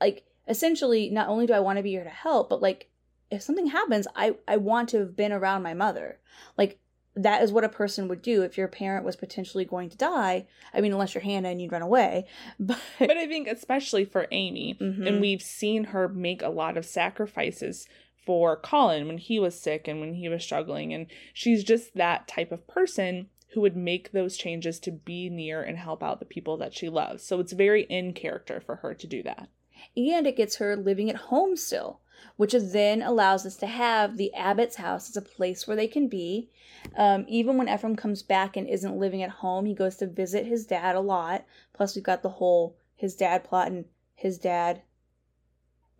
like 0.00 0.24
essentially 0.46 1.10
not 1.10 1.28
only 1.28 1.46
do 1.46 1.52
i 1.52 1.60
want 1.60 1.76
to 1.78 1.82
be 1.82 1.90
here 1.90 2.04
to 2.04 2.08
help 2.10 2.48
but 2.48 2.62
like 2.62 2.88
if 3.30 3.42
something 3.42 3.66
happens 3.68 4.06
i 4.16 4.34
i 4.46 4.56
want 4.56 4.88
to 4.88 4.98
have 4.98 5.16
been 5.16 5.32
around 5.32 5.62
my 5.62 5.74
mother 5.74 6.18
like 6.56 6.78
that 7.14 7.42
is 7.42 7.50
what 7.50 7.64
a 7.64 7.68
person 7.68 8.06
would 8.06 8.22
do 8.22 8.42
if 8.42 8.56
your 8.56 8.68
parent 8.68 9.04
was 9.04 9.16
potentially 9.16 9.64
going 9.64 9.88
to 9.90 9.96
die 9.96 10.46
i 10.72 10.80
mean 10.80 10.92
unless 10.92 11.14
you're 11.14 11.22
hannah 11.22 11.48
and 11.48 11.60
you'd 11.60 11.72
run 11.72 11.82
away 11.82 12.24
but, 12.60 12.78
But 12.98 13.16
I 13.16 13.26
think, 13.26 13.48
especially 13.48 14.04
for 14.04 14.26
Amy, 14.30 14.76
Mhm. 14.80 15.06
and 15.06 15.20
we've 15.20 15.42
seen 15.42 15.84
her 15.84 16.08
make 16.08 16.42
a 16.42 16.48
lot 16.48 16.76
of 16.76 16.84
sacrifices 16.86 17.86
for 18.24 18.56
Colin 18.56 19.06
when 19.06 19.18
he 19.18 19.38
was 19.40 19.58
sick 19.58 19.88
and 19.88 20.00
when 20.00 20.14
he 20.14 20.28
was 20.28 20.44
struggling. 20.44 20.92
And 20.92 21.06
she's 21.32 21.64
just 21.64 21.94
that 21.94 22.28
type 22.28 22.52
of 22.52 22.66
person 22.66 23.30
who 23.54 23.62
would 23.62 23.74
make 23.76 24.12
those 24.12 24.36
changes 24.36 24.78
to 24.80 24.90
be 24.92 25.30
near 25.30 25.62
and 25.62 25.78
help 25.78 26.02
out 26.02 26.18
the 26.20 26.26
people 26.26 26.56
that 26.58 26.74
she 26.74 26.88
loves. 26.90 27.22
So 27.24 27.40
it's 27.40 27.52
very 27.52 27.84
in 27.84 28.12
character 28.12 28.60
for 28.60 28.76
her 28.76 28.92
to 28.94 29.06
do 29.06 29.22
that. 29.22 29.48
and 29.96 30.26
it 30.26 30.36
gets 30.36 30.56
her 30.56 30.76
living 30.76 31.08
at 31.08 31.16
home 31.16 31.56
still, 31.56 32.00
which 32.36 32.52
then 32.52 33.02
allows 33.02 33.44
us 33.44 33.56
to 33.56 33.66
have 33.66 34.16
the 34.16 34.32
Abbott's 34.34 34.76
house 34.76 35.08
as 35.08 35.16
a 35.16 35.22
place 35.22 35.66
where 35.66 35.76
they 35.76 35.88
can 35.88 36.08
be. 36.08 36.50
Um, 36.96 37.24
even 37.28 37.56
when 37.56 37.68
Ephraim 37.68 37.96
comes 37.96 38.22
back 38.22 38.56
and 38.56 38.68
isn't 38.68 38.98
living 38.98 39.22
at 39.22 39.30
home, 39.30 39.66
he 39.66 39.74
goes 39.74 39.96
to 39.96 40.06
visit 40.06 40.46
his 40.46 40.66
dad 40.66 40.94
a 40.94 41.00
lot. 41.00 41.44
Plus, 41.72 41.94
we've 41.94 42.04
got 42.04 42.22
the 42.22 42.28
whole 42.28 42.76
his 42.96 43.14
dad 43.14 43.44
plot 43.44 43.68
and 43.68 43.86
his 44.14 44.38
dad. 44.38 44.82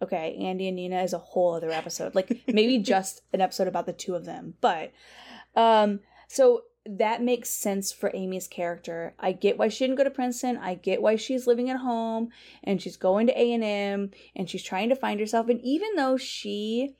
Okay, 0.03 0.37
Andy 0.37 0.69
and 0.69 0.77
Nina 0.77 1.03
is 1.03 1.12
a 1.12 1.19
whole 1.19 1.55
other 1.55 1.71
episode. 1.71 2.14
Like 2.14 2.43
maybe 2.47 2.79
just 2.83 3.23
an 3.33 3.41
episode 3.41 3.69
about 3.69 3.87
the 3.87 3.93
two 3.93 4.14
of 4.14 4.25
them. 4.25 4.55
But 4.61 4.93
um 5.57 6.01
so 6.29 6.64
that 6.91 7.22
makes 7.22 7.51
sense 7.51 7.93
for 7.93 8.11
Amy's 8.14 8.49
character. 8.49 9.14
I 9.18 9.32
get 9.32 9.59
why 9.59 9.68
she 9.68 9.84
didn't 9.84 9.99
go 9.99 10.05
to 10.05 10.11
Princeton. 10.11 10.57
I 10.57 10.74
get 10.74 11.03
why 11.03 11.16
she's 11.16 11.47
living 11.47 11.68
at 11.68 11.80
home 11.80 12.30
and 12.64 12.80
she's 12.80 12.97
going 12.97 13.26
to 13.26 13.39
A&M 13.39 14.11
and 14.34 14.49
she's 14.49 14.62
trying 14.62 14.89
to 14.89 14.97
find 14.97 15.20
herself 15.20 15.49
and 15.49 15.61
even 15.61 15.97
though 15.97 16.16
she 16.16 16.97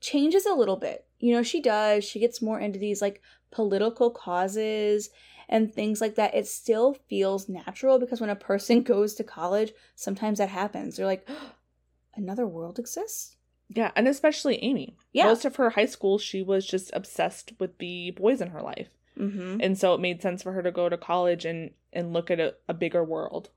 changes 0.00 0.46
a 0.46 0.54
little 0.54 0.76
bit. 0.76 1.06
You 1.18 1.34
know, 1.34 1.42
she 1.42 1.60
does. 1.60 2.04
She 2.04 2.20
gets 2.20 2.40
more 2.40 2.60
into 2.60 2.78
these 2.78 3.02
like 3.02 3.20
political 3.50 4.10
causes 4.10 5.10
and 5.48 5.72
things 5.72 6.00
like 6.00 6.14
that. 6.14 6.34
It 6.34 6.46
still 6.46 6.94
feels 7.08 7.48
natural 7.48 7.98
because 7.98 8.20
when 8.20 8.30
a 8.30 8.36
person 8.36 8.82
goes 8.84 9.14
to 9.14 9.24
college, 9.24 9.72
sometimes 9.96 10.38
that 10.38 10.50
happens. 10.50 10.96
They're 10.96 11.06
like, 11.06 11.28
another 12.14 12.46
world 12.46 12.78
exists? 12.78 13.36
Yeah, 13.68 13.90
and 13.96 14.06
especially 14.06 14.62
Amy. 14.62 14.96
Yeah. 15.12 15.24
Most 15.24 15.44
of 15.44 15.56
her 15.56 15.70
high 15.70 15.86
school, 15.86 16.18
she 16.18 16.42
was 16.42 16.66
just 16.66 16.90
obsessed 16.92 17.52
with 17.58 17.78
the 17.78 18.10
boys 18.12 18.40
in 18.40 18.48
her 18.48 18.62
life. 18.62 18.88
Mm-hmm. 19.18 19.58
And 19.60 19.78
so 19.78 19.94
it 19.94 20.00
made 20.00 20.22
sense 20.22 20.42
for 20.42 20.52
her 20.52 20.62
to 20.62 20.72
go 20.72 20.88
to 20.88 20.96
college 20.96 21.44
and, 21.44 21.70
and 21.92 22.12
look 22.12 22.30
at 22.30 22.40
a, 22.40 22.54
a 22.68 22.74
bigger 22.74 23.02
world. 23.04 23.50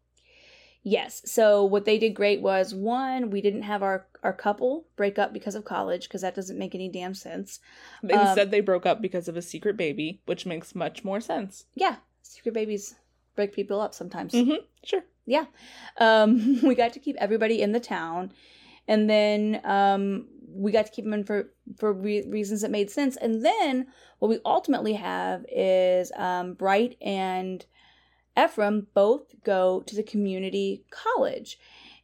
Yes. 0.84 1.22
So 1.26 1.66
what 1.66 1.84
they 1.84 1.98
did 1.98 2.14
great 2.14 2.42
was 2.42 2.74
one, 2.74 3.30
we 3.30 3.42
didn't 3.42 3.64
have 3.64 3.84
our 3.84 4.08
our 4.24 4.32
couple 4.32 4.88
break 4.96 5.20
up 5.20 5.34
because 5.34 5.54
of 5.54 5.66
college 5.66 6.04
because 6.04 6.22
that 6.22 6.34
doesn't 6.34 6.58
make 6.58 6.74
any 6.74 6.88
damn 6.88 7.14
sense. 7.14 7.60
Um, 8.04 8.12
Instead, 8.12 8.52
they 8.52 8.62
broke 8.62 8.86
up 8.86 9.02
because 9.02 9.28
of 9.28 9.36
a 9.36 9.42
secret 9.42 9.76
baby, 9.76 10.22
which 10.26 10.46
makes 10.46 10.74
much 10.74 11.04
more 11.04 11.20
sense. 11.20 11.66
Yeah, 11.76 11.98
secret 12.24 12.54
babies 12.54 12.96
break 13.36 13.54
people 13.54 13.82
up 13.82 13.94
sometimes. 13.94 14.34
Mm-hmm. 14.34 14.64
Sure. 14.84 15.04
Yeah. 15.26 15.46
Um, 15.98 16.62
we 16.64 16.74
got 16.74 16.94
to 16.94 17.00
keep 17.00 17.18
everybody 17.18 17.62
in 17.62 17.74
the 17.74 17.82
town, 17.82 18.32
and 18.88 19.10
then 19.10 19.62
um, 19.64 20.28
we 20.50 20.72
got 20.72 20.86
to 20.86 20.92
keep 20.92 21.06
them 21.06 21.14
in 21.14 21.24
for 21.24 21.52
for 21.78 21.94
re- 21.94 22.28
reasons 22.28 22.62
that 22.62 22.72
made 22.72 22.90
sense. 22.90 23.18
And 23.18 23.44
then 23.46 23.88
what 24.20 24.30
we 24.30 24.40
ultimately 24.46 24.94
have 24.94 25.46
is 25.52 26.12
um, 26.16 26.54
Bright 26.54 26.98
and 27.02 27.66
Ephraim 28.42 28.88
both 28.94 29.34
go 29.44 29.82
to 29.88 29.96
the 29.96 30.04
community 30.04 30.86
college, 30.92 31.60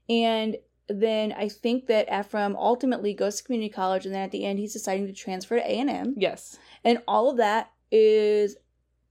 and 0.10 0.58
then 0.90 1.32
I 1.32 1.48
think 1.48 1.88
that 1.88 2.08
Ephraim 2.12 2.56
ultimately 2.58 3.14
goes 3.14 3.38
to 3.38 3.44
community 3.44 3.70
college, 3.74 4.06
and 4.06 4.14
then 4.14 4.24
at 4.24 4.32
the 4.32 4.44
end 4.46 4.60
he's 4.60 4.74
deciding 4.74 5.08
to 5.08 5.14
transfer 5.14 5.56
to 5.58 5.62
A 5.72 5.80
and 5.80 5.90
M, 5.90 6.16
Yes. 6.18 6.58
and 6.84 7.00
all 7.08 7.30
of 7.30 7.38
that 7.38 7.72
is 7.92 8.58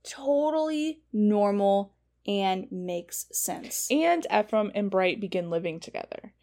totally 0.03 1.01
normal 1.11 1.93
and 2.27 2.67
makes 2.71 3.25
sense. 3.31 3.87
And 3.89 4.25
Ephraim 4.33 4.71
and 4.75 4.89
Bright 4.91 5.19
begin 5.19 5.49
living 5.49 5.79
together. 5.79 6.33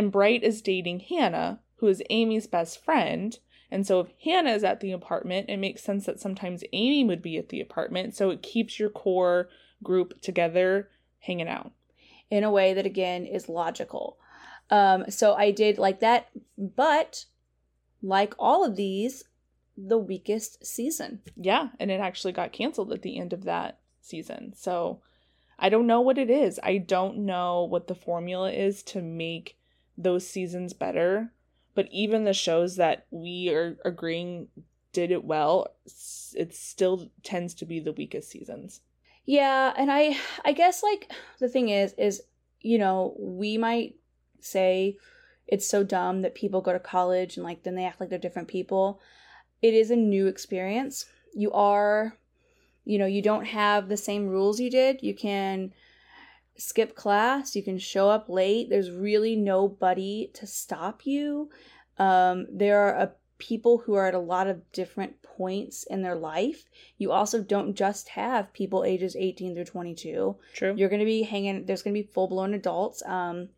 And 0.00 0.10
Bright 0.10 0.42
is 0.42 0.62
dating 0.62 1.00
Hannah, 1.00 1.60
who 1.76 1.86
is 1.86 2.02
Amy's 2.08 2.46
best 2.46 2.82
friend. 2.82 3.38
And 3.70 3.86
so 3.86 4.00
if 4.00 4.08
Hannah 4.24 4.52
is 4.52 4.64
at 4.64 4.80
the 4.80 4.92
apartment, 4.92 5.50
it 5.50 5.58
makes 5.58 5.82
sense 5.82 6.06
that 6.06 6.18
sometimes 6.18 6.64
Amy 6.72 7.04
would 7.04 7.20
be 7.20 7.36
at 7.36 7.50
the 7.50 7.60
apartment. 7.60 8.16
So 8.16 8.30
it 8.30 8.40
keeps 8.42 8.80
your 8.80 8.88
core 8.88 9.50
group 9.82 10.22
together 10.22 10.88
hanging 11.18 11.48
out. 11.48 11.72
in 12.30 12.44
a 12.44 12.50
way 12.50 12.72
that 12.72 12.86
again 12.86 13.26
is 13.26 13.48
logical. 13.48 14.16
Um, 14.70 15.10
so 15.10 15.34
I 15.34 15.50
did 15.50 15.76
like 15.76 16.00
that, 16.00 16.28
but 16.56 17.26
like 18.02 18.34
all 18.38 18.64
of 18.64 18.76
these, 18.76 19.24
the 19.76 19.98
weakest 19.98 20.64
season. 20.64 21.20
Yeah. 21.36 21.68
And 21.78 21.90
it 21.90 22.00
actually 22.00 22.32
got 22.32 22.52
canceled 22.52 22.90
at 22.90 23.02
the 23.02 23.18
end 23.18 23.34
of 23.34 23.44
that 23.44 23.80
season. 24.00 24.54
So 24.56 25.02
I 25.58 25.68
don't 25.68 25.86
know 25.86 26.00
what 26.00 26.16
it 26.16 26.30
is. 26.30 26.58
I 26.62 26.78
don't 26.78 27.18
know 27.18 27.64
what 27.64 27.86
the 27.88 27.94
formula 27.94 28.50
is 28.50 28.82
to 28.84 29.02
make 29.02 29.58
those 30.02 30.26
seasons 30.26 30.72
better. 30.72 31.32
But 31.74 31.88
even 31.92 32.24
the 32.24 32.34
shows 32.34 32.76
that 32.76 33.06
we 33.10 33.50
are 33.50 33.76
agreeing 33.84 34.48
did 34.92 35.10
it 35.10 35.24
well, 35.24 35.68
it 36.34 36.54
still 36.54 37.10
tends 37.22 37.54
to 37.54 37.64
be 37.64 37.80
the 37.80 37.92
weakest 37.92 38.30
seasons. 38.30 38.80
Yeah, 39.24 39.72
and 39.76 39.90
I 39.90 40.16
I 40.44 40.52
guess 40.52 40.82
like 40.82 41.10
the 41.38 41.48
thing 41.48 41.68
is 41.68 41.94
is 41.96 42.22
you 42.60 42.78
know, 42.78 43.14
we 43.18 43.56
might 43.56 43.94
say 44.40 44.96
it's 45.46 45.66
so 45.66 45.82
dumb 45.82 46.22
that 46.22 46.34
people 46.34 46.60
go 46.60 46.72
to 46.72 46.78
college 46.78 47.36
and 47.36 47.44
like 47.44 47.62
then 47.62 47.74
they 47.74 47.84
act 47.84 48.00
like 48.00 48.10
they're 48.10 48.18
different 48.18 48.48
people. 48.48 49.00
It 49.62 49.74
is 49.74 49.90
a 49.90 49.96
new 49.96 50.26
experience. 50.26 51.06
You 51.34 51.52
are 51.52 52.16
you 52.84 52.98
know, 52.98 53.06
you 53.06 53.22
don't 53.22 53.44
have 53.44 53.88
the 53.88 53.96
same 53.96 54.26
rules 54.26 54.58
you 54.58 54.70
did. 54.70 55.02
You 55.02 55.14
can 55.14 55.72
skip 56.60 56.94
class, 56.94 57.56
you 57.56 57.62
can 57.62 57.78
show 57.78 58.08
up 58.08 58.28
late. 58.28 58.68
There's 58.68 58.90
really 58.90 59.36
nobody 59.36 60.30
to 60.34 60.46
stop 60.46 61.06
you. 61.06 61.50
Um, 61.98 62.46
there 62.50 62.80
are 62.80 62.94
a 62.94 63.12
people 63.38 63.78
who 63.78 63.94
are 63.94 64.06
at 64.06 64.14
a 64.14 64.18
lot 64.18 64.46
of 64.46 64.70
different 64.72 65.22
points 65.22 65.84
in 65.84 66.02
their 66.02 66.14
life. 66.14 66.66
You 66.98 67.10
also 67.10 67.42
don't 67.42 67.74
just 67.74 68.10
have 68.10 68.52
people 68.52 68.84
ages 68.84 69.16
18 69.16 69.54
through 69.54 69.64
22. 69.64 70.36
True. 70.54 70.74
You're 70.76 70.88
going 70.88 71.00
to 71.00 71.06
be 71.06 71.22
hanging, 71.22 71.64
there's 71.64 71.82
going 71.82 71.94
to 71.94 72.02
be 72.02 72.06
full 72.06 72.28
blown 72.28 72.54
adults, 72.54 73.02
um, 73.06 73.48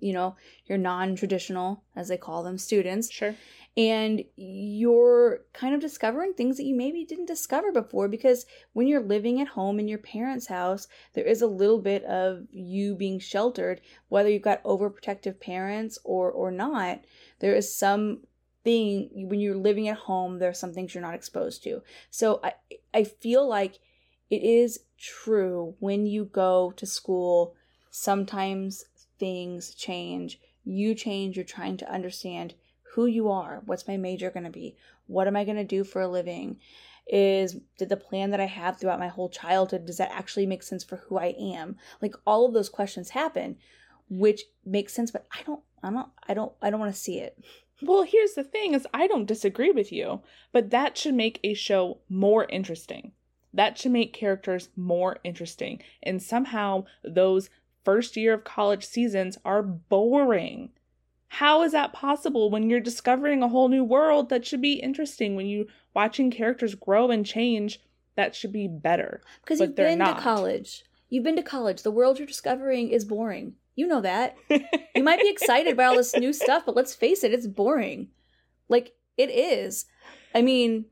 you 0.00 0.12
know, 0.12 0.34
your 0.66 0.78
non 0.78 1.14
traditional, 1.14 1.84
as 1.94 2.08
they 2.08 2.16
call 2.16 2.42
them, 2.42 2.58
students. 2.58 3.10
Sure. 3.10 3.34
And 3.78 4.24
you're 4.34 5.44
kind 5.52 5.72
of 5.72 5.80
discovering 5.80 6.34
things 6.34 6.56
that 6.56 6.64
you 6.64 6.74
maybe 6.74 7.04
didn't 7.04 7.26
discover 7.26 7.70
before 7.70 8.08
because 8.08 8.44
when 8.72 8.88
you're 8.88 9.00
living 9.00 9.40
at 9.40 9.46
home 9.46 9.78
in 9.78 9.86
your 9.86 10.00
parents' 10.00 10.48
house, 10.48 10.88
there 11.12 11.24
is 11.24 11.42
a 11.42 11.46
little 11.46 11.78
bit 11.78 12.02
of 12.02 12.48
you 12.50 12.96
being 12.96 13.20
sheltered, 13.20 13.80
whether 14.08 14.28
you've 14.28 14.42
got 14.42 14.64
overprotective 14.64 15.38
parents 15.38 15.96
or 16.02 16.28
or 16.28 16.50
not. 16.50 17.04
There 17.38 17.54
is 17.54 17.72
some 17.72 18.22
thing 18.64 19.10
when 19.28 19.38
you're 19.38 19.54
living 19.54 19.86
at 19.86 19.96
home 19.96 20.40
there's 20.40 20.58
some 20.58 20.72
things 20.72 20.92
you're 20.92 21.00
not 21.00 21.14
exposed 21.14 21.62
to 21.62 21.80
so 22.10 22.40
i 22.42 22.52
i 22.92 23.04
feel 23.04 23.48
like 23.48 23.78
it 24.30 24.42
is 24.42 24.80
true 24.98 25.76
when 25.78 26.06
you 26.06 26.24
go 26.24 26.72
to 26.76 26.84
school 26.84 27.54
sometimes 27.90 28.84
things 29.16 29.72
change 29.74 30.40
you 30.64 30.92
change 30.92 31.36
you're 31.36 31.44
trying 31.44 31.76
to 31.76 31.90
understand 31.90 32.52
who 32.94 33.06
you 33.06 33.30
are 33.30 33.62
what's 33.66 33.88
my 33.88 33.96
major 33.96 34.30
going 34.30 34.44
to 34.44 34.50
be 34.50 34.76
what 35.06 35.26
am 35.26 35.36
i 35.36 35.44
going 35.44 35.56
to 35.56 35.64
do 35.64 35.84
for 35.84 36.02
a 36.02 36.08
living 36.08 36.58
is 37.06 37.56
did 37.78 37.88
the 37.88 37.96
plan 37.96 38.30
that 38.30 38.40
i 38.40 38.46
have 38.46 38.78
throughout 38.78 38.98
my 38.98 39.08
whole 39.08 39.28
childhood 39.28 39.86
does 39.86 39.98
that 39.98 40.12
actually 40.12 40.46
make 40.46 40.62
sense 40.62 40.84
for 40.84 40.96
who 40.96 41.18
i 41.18 41.34
am 41.38 41.76
like 42.02 42.14
all 42.26 42.46
of 42.46 42.52
those 42.52 42.68
questions 42.68 43.10
happen 43.10 43.56
which 44.10 44.42
makes 44.64 44.92
sense 44.92 45.10
but 45.10 45.26
i 45.32 45.42
don't 45.44 45.62
i 45.82 45.90
don't 45.90 46.08
i 46.28 46.34
don't 46.34 46.52
i 46.62 46.70
don't 46.70 46.80
want 46.80 46.94
to 46.94 47.00
see 47.00 47.18
it 47.18 47.38
Well, 47.80 48.02
here's 48.02 48.34
the 48.34 48.42
thing 48.42 48.74
is 48.74 48.86
I 48.92 49.06
don't 49.06 49.26
disagree 49.26 49.70
with 49.70 49.92
you, 49.92 50.20
but 50.52 50.70
that 50.70 50.98
should 50.98 51.14
make 51.14 51.38
a 51.44 51.54
show 51.54 51.98
more 52.08 52.46
interesting. 52.48 53.12
That 53.54 53.78
should 53.78 53.92
make 53.92 54.12
characters 54.12 54.68
more 54.76 55.18
interesting. 55.22 55.80
And 56.02 56.22
somehow 56.22 56.86
those 57.04 57.50
first 57.84 58.16
year 58.16 58.34
of 58.34 58.44
college 58.44 58.84
seasons 58.84 59.38
are 59.44 59.62
boring. 59.62 60.70
How 61.28 61.62
is 61.62 61.72
that 61.72 61.92
possible 61.92 62.50
when 62.50 62.70
you're 62.70 62.80
discovering 62.80 63.42
a 63.42 63.48
whole 63.48 63.68
new 63.68 63.84
world 63.84 64.30
that 64.30 64.46
should 64.46 64.62
be 64.62 64.74
interesting 64.74 65.36
when 65.36 65.46
you 65.46 65.66
watching 65.94 66.30
characters 66.30 66.74
grow 66.74 67.10
and 67.10 67.24
change 67.24 67.80
that 68.18 68.34
should 68.34 68.52
be 68.52 68.66
better. 68.66 69.20
Because 69.42 69.60
you've 69.60 69.76
been 69.76 69.98
not. 69.98 70.16
to 70.16 70.22
college. 70.22 70.84
You've 71.08 71.22
been 71.22 71.36
to 71.36 71.42
college. 71.42 71.82
The 71.82 71.92
world 71.92 72.18
you're 72.18 72.26
discovering 72.26 72.90
is 72.90 73.04
boring. 73.04 73.54
You 73.76 73.86
know 73.86 74.00
that. 74.00 74.36
You 74.50 75.04
might 75.04 75.20
be 75.20 75.30
excited 75.30 75.76
by 75.76 75.84
all 75.84 75.96
this 75.96 76.16
new 76.16 76.32
stuff, 76.32 76.64
but 76.66 76.74
let's 76.74 76.96
face 76.96 77.22
it, 77.22 77.32
it's 77.32 77.46
boring. 77.46 78.08
Like 78.68 78.96
it 79.16 79.30
is. 79.30 79.86
I 80.34 80.42
mean, 80.42 80.86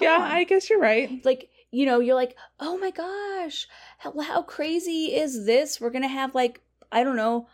yeah, 0.00 0.14
on. 0.14 0.22
I 0.22 0.44
guess 0.44 0.70
you're 0.70 0.80
right. 0.80 1.22
like 1.22 1.50
you 1.70 1.84
know, 1.84 2.00
you're 2.00 2.14
like, 2.14 2.34
oh 2.58 2.78
my 2.78 2.90
gosh, 2.90 3.68
how, 3.98 4.18
how 4.18 4.42
crazy 4.42 5.14
is 5.14 5.44
this? 5.44 5.82
We're 5.82 5.90
gonna 5.90 6.08
have 6.08 6.34
like 6.34 6.62
I 6.90 7.04
don't 7.04 7.16
know, 7.16 7.46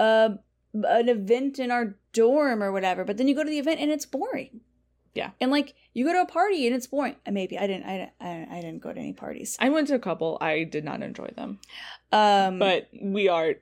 uh, 0.00 0.30
an 0.74 1.08
event 1.08 1.58
in 1.58 1.70
our 1.70 1.94
dorm 2.12 2.62
or 2.62 2.72
whatever. 2.72 3.04
But 3.04 3.16
then 3.16 3.28
you 3.28 3.34
go 3.34 3.44
to 3.44 3.50
the 3.50 3.58
event 3.58 3.80
and 3.80 3.90
it's 3.90 4.06
boring. 4.06 4.60
Yeah. 5.14 5.30
and 5.40 5.52
like 5.52 5.74
you 5.92 6.04
go 6.04 6.12
to 6.12 6.22
a 6.22 6.26
party 6.26 6.66
and 6.66 6.74
it's 6.74 6.88
boring. 6.88 7.14
Uh, 7.24 7.30
Maybe 7.30 7.56
I 7.56 7.68
didn't. 7.68 7.84
I 7.86 7.96
didn't. 7.98 8.12
I, 8.20 8.58
I 8.58 8.60
didn't 8.60 8.80
go 8.82 8.92
to 8.92 8.98
any 8.98 9.12
parties. 9.12 9.56
I 9.60 9.68
went 9.68 9.86
to 9.88 9.94
a 9.94 9.98
couple. 10.00 10.36
I 10.40 10.64
did 10.64 10.84
not 10.84 11.02
enjoy 11.02 11.28
them, 11.36 11.60
Um, 12.10 12.58
but 12.58 12.88
we 13.00 13.28
are 13.28 13.54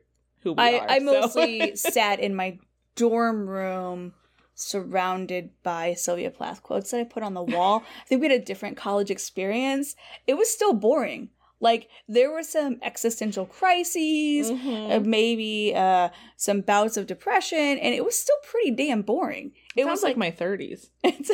who 0.42 0.52
we 0.54 0.58
I, 0.62 0.78
are. 0.78 0.90
I 0.90 0.98
so- 1.00 1.04
mostly 1.04 1.76
sat 1.76 2.20
in 2.20 2.34
my 2.34 2.58
dorm 2.96 3.46
room 3.50 4.14
surrounded 4.54 5.50
by 5.62 5.92
Sylvia 5.94 6.30
Plath 6.30 6.62
quotes 6.62 6.90
that 6.90 7.00
I 7.00 7.04
put 7.04 7.22
on 7.22 7.34
the 7.34 7.42
wall. 7.42 7.82
I 8.02 8.06
think 8.06 8.22
we 8.22 8.28
had 8.30 8.40
a 8.40 8.44
different 8.44 8.76
college 8.76 9.10
experience. 9.10 9.94
It 10.26 10.34
was 10.34 10.50
still 10.50 10.72
boring. 10.72 11.28
Like 11.62 11.88
there 12.08 12.30
were 12.32 12.42
some 12.42 12.78
existential 12.82 13.46
crises, 13.46 14.50
uh, 14.50 15.00
maybe 15.02 15.72
uh, 15.74 16.08
some 16.36 16.60
bouts 16.60 16.96
of 16.96 17.06
depression, 17.06 17.56
and 17.56 17.94
it 17.94 18.04
was 18.04 18.18
still 18.18 18.36
pretty 18.42 18.72
damn 18.72 19.02
boring. 19.02 19.52
It 19.76 19.86
was 19.86 20.02
like 20.02 20.16
like, 20.16 20.38
my 20.38 20.44
30s. 20.44 20.88
it's, 21.04 21.30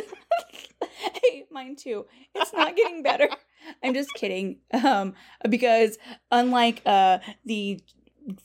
hey, 1.23 1.45
mine 1.51 1.75
too. 1.75 2.05
It's 2.35 2.53
not 2.53 2.75
getting 2.75 3.01
better. 3.01 3.27
I'm 3.83 3.95
just 3.95 4.13
kidding. 4.13 4.59
Um, 4.71 5.15
because 5.49 5.97
unlike 6.31 6.83
uh 6.85 7.19
the 7.45 7.81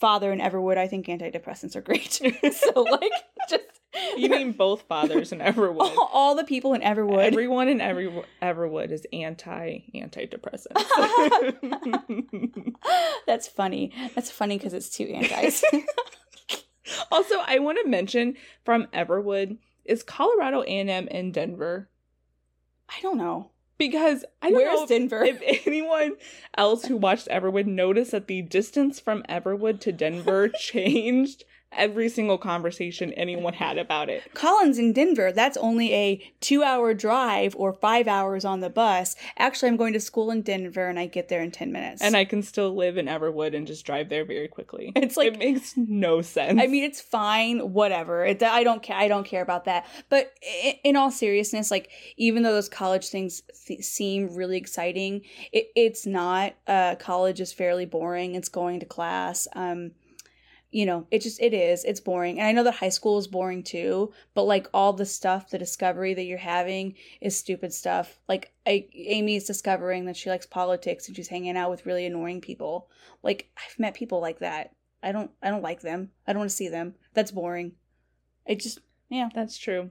father 0.00 0.32
in 0.32 0.40
Everwood, 0.40 0.78
I 0.78 0.88
think 0.88 1.06
antidepressants 1.06 1.76
are 1.76 1.82
great. 1.82 2.12
so 2.12 2.80
like 2.80 3.12
just 3.50 3.64
You 4.16 4.28
mean 4.28 4.52
both 4.52 4.82
fathers 4.82 5.32
in 5.32 5.38
Everwood? 5.38 5.80
all, 5.80 6.10
all 6.12 6.34
the 6.34 6.44
people 6.44 6.74
in 6.74 6.80
Everwood. 6.80 7.24
Everyone 7.24 7.68
in 7.68 7.80
every 7.80 8.10
Everwood 8.42 8.90
is 8.90 9.06
anti 9.12 9.80
antidepressants. 9.94 10.84
That's 13.26 13.48
funny. 13.48 13.92
That's 14.14 14.30
funny 14.30 14.58
because 14.58 14.72
it's 14.74 14.88
two 14.88 15.04
antis. 15.04 15.64
also, 17.12 17.36
I 17.46 17.58
want 17.58 17.78
to 17.82 17.88
mention 17.88 18.36
from 18.64 18.86
Everwood 18.92 19.58
is 19.84 20.02
Colorado 20.02 20.62
A&M 20.62 21.08
in 21.08 21.32
Denver 21.32 21.88
I 22.88 23.00
don't 23.02 23.18
know. 23.18 23.50
because 23.78 24.24
I 24.42 24.50
don't 24.50 24.58
Where's 24.58 24.74
know 24.74 24.82
if, 24.84 24.88
Denver? 24.88 25.24
if 25.24 25.66
anyone 25.66 26.16
else 26.56 26.84
who 26.84 26.96
watched 26.96 27.28
Everwood 27.28 27.66
noticed 27.66 28.12
that 28.12 28.26
the 28.28 28.42
distance 28.42 29.00
from 29.00 29.22
Everwood 29.28 29.80
to 29.80 29.92
Denver 29.92 30.48
changed 30.48 31.44
every 31.76 32.08
single 32.08 32.38
conversation 32.38 33.12
anyone 33.14 33.54
had 33.54 33.78
about 33.78 34.08
it. 34.08 34.22
Colin's 34.34 34.78
in 34.78 34.92
Denver, 34.92 35.32
that's 35.32 35.56
only 35.56 35.92
a 35.94 36.32
two 36.40 36.62
hour 36.62 36.94
drive 36.94 37.54
or 37.56 37.72
five 37.72 38.08
hours 38.08 38.44
on 38.44 38.60
the 38.60 38.70
bus. 38.70 39.16
Actually, 39.38 39.68
I'm 39.70 39.76
going 39.76 39.92
to 39.92 40.00
school 40.00 40.30
in 40.30 40.42
Denver 40.42 40.88
and 40.88 40.98
I 40.98 41.06
get 41.06 41.28
there 41.28 41.42
in 41.42 41.50
10 41.50 41.72
minutes. 41.72 42.02
And 42.02 42.16
I 42.16 42.24
can 42.24 42.42
still 42.42 42.74
live 42.74 42.96
in 42.96 43.06
Everwood 43.06 43.54
and 43.56 43.66
just 43.66 43.84
drive 43.86 44.08
there 44.08 44.24
very 44.24 44.48
quickly. 44.48 44.92
It's 45.04 45.16
like- 45.16 45.34
it 45.34 45.38
makes 45.38 45.76
no 45.76 46.22
sense. 46.22 46.60
I 46.60 46.66
mean, 46.66 46.82
it's 46.84 47.00
fine, 47.00 47.72
whatever. 47.72 48.24
It, 48.24 48.42
I 48.42 48.64
don't 48.64 48.82
care. 48.82 48.96
I 48.96 49.06
don't 49.08 49.26
care 49.26 49.42
about 49.42 49.66
that. 49.66 49.86
But 50.08 50.32
in 50.82 50.96
all 50.96 51.10
seriousness, 51.10 51.70
like 51.70 51.90
even 52.16 52.42
though 52.42 52.52
those 52.52 52.68
college 52.68 53.08
things 53.08 53.42
th- 53.66 53.82
seem 53.82 54.34
really 54.34 54.56
exciting, 54.56 55.22
it, 55.52 55.68
it's 55.76 56.06
not. 56.06 56.54
Uh, 56.66 56.94
college 56.96 57.40
is 57.40 57.52
fairly 57.52 57.84
boring. 57.86 58.34
It's 58.34 58.48
going 58.48 58.80
to 58.80 58.86
class. 58.86 59.46
Um, 59.54 59.92
you 60.74 60.86
know, 60.86 61.06
it 61.12 61.22
just 61.22 61.40
it 61.40 61.54
is. 61.54 61.84
It's 61.84 62.00
boring, 62.00 62.40
and 62.40 62.48
I 62.48 62.52
know 62.52 62.64
that 62.64 62.74
high 62.74 62.88
school 62.88 63.16
is 63.16 63.28
boring 63.28 63.62
too. 63.62 64.12
But 64.34 64.42
like 64.42 64.66
all 64.74 64.92
the 64.92 65.06
stuff, 65.06 65.48
the 65.48 65.56
discovery 65.56 66.14
that 66.14 66.24
you're 66.24 66.36
having 66.36 66.96
is 67.20 67.36
stupid 67.36 67.72
stuff. 67.72 68.18
Like 68.28 68.52
I, 68.66 68.88
Amy's 68.92 69.46
discovering 69.46 70.06
that 70.06 70.16
she 70.16 70.30
likes 70.30 70.46
politics 70.46 71.06
and 71.06 71.14
she's 71.14 71.28
hanging 71.28 71.56
out 71.56 71.70
with 71.70 71.86
really 71.86 72.06
annoying 72.06 72.40
people. 72.40 72.88
Like 73.22 73.52
I've 73.56 73.78
met 73.78 73.94
people 73.94 74.20
like 74.20 74.40
that. 74.40 74.74
I 75.00 75.12
don't 75.12 75.30
I 75.40 75.50
don't 75.50 75.62
like 75.62 75.82
them. 75.82 76.10
I 76.26 76.32
don't 76.32 76.40
want 76.40 76.50
to 76.50 76.56
see 76.56 76.68
them. 76.68 76.96
That's 77.14 77.30
boring. 77.30 77.76
I 78.48 78.56
just 78.56 78.80
yeah. 79.08 79.28
That's 79.32 79.56
true. 79.56 79.90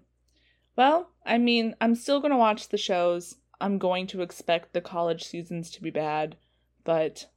Well, 0.75 1.11
I 1.25 1.37
mean, 1.37 1.77
I'm 1.79 1.95
still 1.95 2.19
going 2.19 2.31
to 2.31 2.37
watch 2.37 2.67
the 2.67 2.77
shows. 2.77 3.37
I'm 3.61 3.77
going 3.77 4.05
to 4.07 4.21
expect 4.21 4.73
the 4.73 4.81
college 4.81 5.23
seasons 5.23 5.71
to 5.71 5.81
be 5.81 5.91
bad, 5.91 6.35
but 6.83 7.27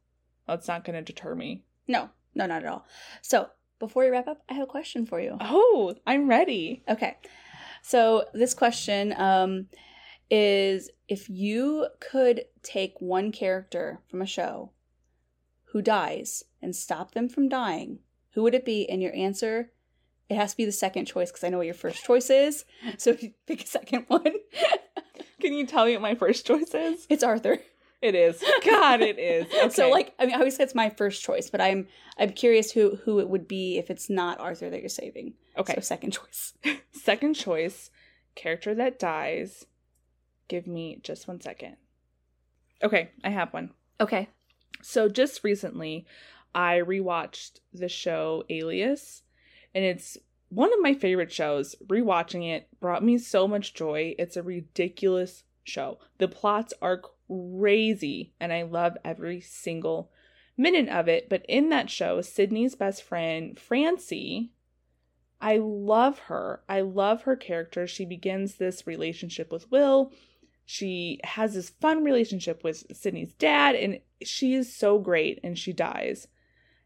that's 0.49 0.67
not 0.67 0.85
going 0.85 0.97
to 0.97 1.13
deter 1.13 1.37
me. 1.37 1.63
No, 1.87 2.11
no, 2.37 2.47
not 2.47 2.63
at 2.63 2.69
all. 2.69 2.87
So 3.23 3.49
before 3.81 4.05
we 4.05 4.11
wrap 4.11 4.29
up, 4.29 4.43
I 4.49 4.55
have 4.55 4.63
a 4.63 4.67
question 4.71 5.07
for 5.07 5.21
you. 5.21 5.37
Oh, 5.41 5.95
I'm 6.07 6.29
ready. 6.29 6.83
Okay. 6.89 7.17
So 7.83 8.25
this 8.33 8.55
question 8.55 9.13
um, 9.17 9.67
is 10.31 10.91
if 11.09 11.29
you 11.29 11.89
could 12.01 12.45
take 12.63 12.95
one 13.01 13.33
character 13.33 14.01
from 14.09 14.23
a 14.23 14.27
show 14.27 14.71
who 15.73 15.83
dies 15.83 16.45
and 16.63 16.75
stop 16.75 17.13
them 17.13 17.29
from 17.29 17.49
dying, 17.49 18.01
who 18.35 18.43
would 18.43 18.55
it 18.55 18.65
be? 18.65 18.89
And 18.89 19.03
your 19.03 19.15
answer, 19.15 19.71
it 20.29 20.37
has 20.37 20.53
to 20.53 20.57
be 20.57 20.65
the 20.65 20.73
second 20.73 21.07
choice 21.07 21.31
because 21.31 21.45
I 21.45 21.49
know 21.49 21.59
what 21.59 21.67
your 21.67 21.75
first 21.75 22.05
choice 22.05 22.29
is. 22.31 22.65
So 22.99 23.11
if 23.11 23.23
you 23.23 23.33
pick 23.47 23.63
a 23.63 23.67
second 23.67 24.05
one, 24.09 24.35
Can 25.41 25.53
you 25.55 25.67
tell 25.67 25.85
me 25.87 25.93
what 25.93 26.03
my 26.03 26.15
first 26.15 26.47
choice 26.47 26.75
is? 26.75 27.07
it's 27.09 27.23
Arthur. 27.23 27.59
It 28.03 28.15
is. 28.15 28.43
God, 28.65 29.01
it 29.01 29.19
is. 29.19 29.47
Okay. 29.57 29.69
So 29.71 29.91
like 29.91 30.15
I 30.19 30.27
mean 30.27 30.35
obviously 30.35 30.65
it's 30.65 30.75
my 30.75 30.91
first 30.91 31.23
choice, 31.23 31.51
but 31.51 31.61
I'm 31.61 31.89
I'm 32.19 32.31
curious 32.33 32.71
who 32.73 32.97
who 33.05 33.21
it 33.21 33.29
would 33.29 33.49
be 33.49 33.79
if 33.79 33.91
it's 33.91 34.11
not 34.11 34.39
Arthur 34.41 34.71
that 34.71 34.81
you're 34.81 34.89
saving. 34.89 35.35
okay. 35.57 35.75
So 35.77 35.81
second 35.81 36.13
choice. 36.13 36.53
Second 36.93 37.35
choice, 37.35 37.91
character 38.35 38.75
that 38.75 38.99
dies. 38.99 39.65
Give 40.49 40.67
me 40.67 40.99
just 41.03 41.29
one 41.29 41.41
second. 41.41 41.77
Okay, 42.83 43.11
I 43.23 43.31
have 43.31 43.53
one. 43.53 43.71
Okay. 44.01 44.29
So 44.83 45.09
just 45.09 45.45
recently, 45.45 46.05
I 46.55 46.79
rewatched 46.79 47.61
the 47.73 47.89
show 47.89 48.45
Alias, 48.51 49.23
and 49.75 49.85
it's 49.85 50.17
one 50.49 50.73
of 50.73 50.81
my 50.81 50.95
favorite 50.95 51.33
shows. 51.33 51.77
Rewatching 51.87 52.49
it 52.49 52.69
brought 52.81 53.05
me 53.05 53.19
so 53.19 53.47
much 53.47 53.73
joy. 53.75 54.15
It's 54.19 54.37
a 54.37 54.43
ridiculous 54.43 55.45
show. 55.65 55.99
The 56.19 56.29
plots 56.29 56.73
are 56.83 57.01
crazy 57.29 58.33
and 58.41 58.53
I 58.53 58.63
love 58.63 58.97
every 59.05 59.41
single 59.41 60.11
minute 60.57 60.89
of 60.89 61.09
it. 61.09 61.29
But 61.29 61.45
in 61.49 61.69
that 61.71 61.91
show, 61.91 62.21
Sydney's 62.21 62.75
best 62.75 63.03
friend, 63.03 63.59
Francie, 63.59 64.53
I 65.41 65.59
love 65.59 66.19
her. 66.21 66.63
I 66.69 66.81
love 66.81 67.23
her 67.23 67.37
character. 67.37 67.87
She 67.87 68.05
begins 68.05 68.55
this 68.55 68.87
relationship 68.87 69.53
with 69.53 69.71
Will. 69.71 70.13
She 70.65 71.21
has 71.25 71.55
this 71.55 71.71
fun 71.71 72.03
relationship 72.03 72.65
with 72.65 72.85
Sydney's 72.97 73.35
dad, 73.35 73.77
and 73.77 74.01
she 74.23 74.55
is 74.55 74.75
so 74.75 74.99
great. 74.99 75.39
And 75.45 75.59
she 75.59 75.73
dies 75.73 76.27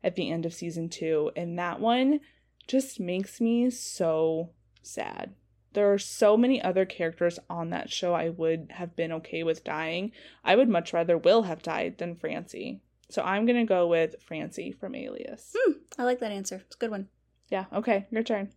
at 0.02 0.16
the 0.16 0.30
end 0.30 0.44
of 0.46 0.52
season 0.52 0.88
two. 0.88 1.30
And 1.36 1.58
that 1.58 1.80
one 1.80 2.20
just 2.66 3.00
makes 3.00 3.40
me 3.40 3.70
so 3.70 4.50
sad. 4.82 5.34
There 5.72 5.92
are 5.92 5.98
so 5.98 6.36
many 6.36 6.60
other 6.60 6.84
characters 6.84 7.38
on 7.48 7.70
that 7.70 7.90
show 7.90 8.14
I 8.14 8.28
would 8.28 8.68
have 8.70 8.96
been 8.96 9.12
okay 9.12 9.42
with 9.42 9.64
dying. 9.64 10.12
I 10.44 10.56
would 10.56 10.68
much 10.68 10.92
rather 10.92 11.16
Will 11.16 11.42
have 11.42 11.62
died 11.62 11.98
than 11.98 12.16
Francie. 12.16 12.80
So 13.08 13.22
I'm 13.22 13.46
going 13.46 13.58
to 13.58 13.64
go 13.64 13.86
with 13.86 14.22
Francie 14.22 14.72
from 14.72 14.94
Alias. 14.94 15.54
Hmm, 15.56 15.72
I 15.98 16.04
like 16.04 16.20
that 16.20 16.32
answer. 16.32 16.62
It's 16.66 16.76
a 16.76 16.78
good 16.78 16.90
one. 16.90 17.08
Yeah, 17.48 17.66
okay, 17.72 18.06
your 18.10 18.22
turn. 18.22 18.50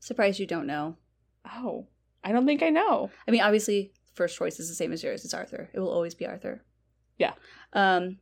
Surprised 0.00 0.38
you 0.38 0.46
don't 0.46 0.66
know. 0.66 0.96
Oh, 1.46 1.86
I 2.22 2.32
don't 2.32 2.46
think 2.46 2.62
I 2.62 2.70
know. 2.70 3.10
I 3.26 3.30
mean, 3.30 3.40
obviously, 3.40 3.92
first 4.14 4.36
choice 4.36 4.58
is 4.60 4.68
the 4.68 4.74
same 4.74 4.92
as 4.92 5.02
yours. 5.02 5.24
It's 5.24 5.34
Arthur. 5.34 5.70
It 5.72 5.80
will 5.80 5.90
always 5.90 6.14
be 6.14 6.26
Arthur. 6.26 6.62
Yeah. 7.18 7.32
Um, 7.72 8.18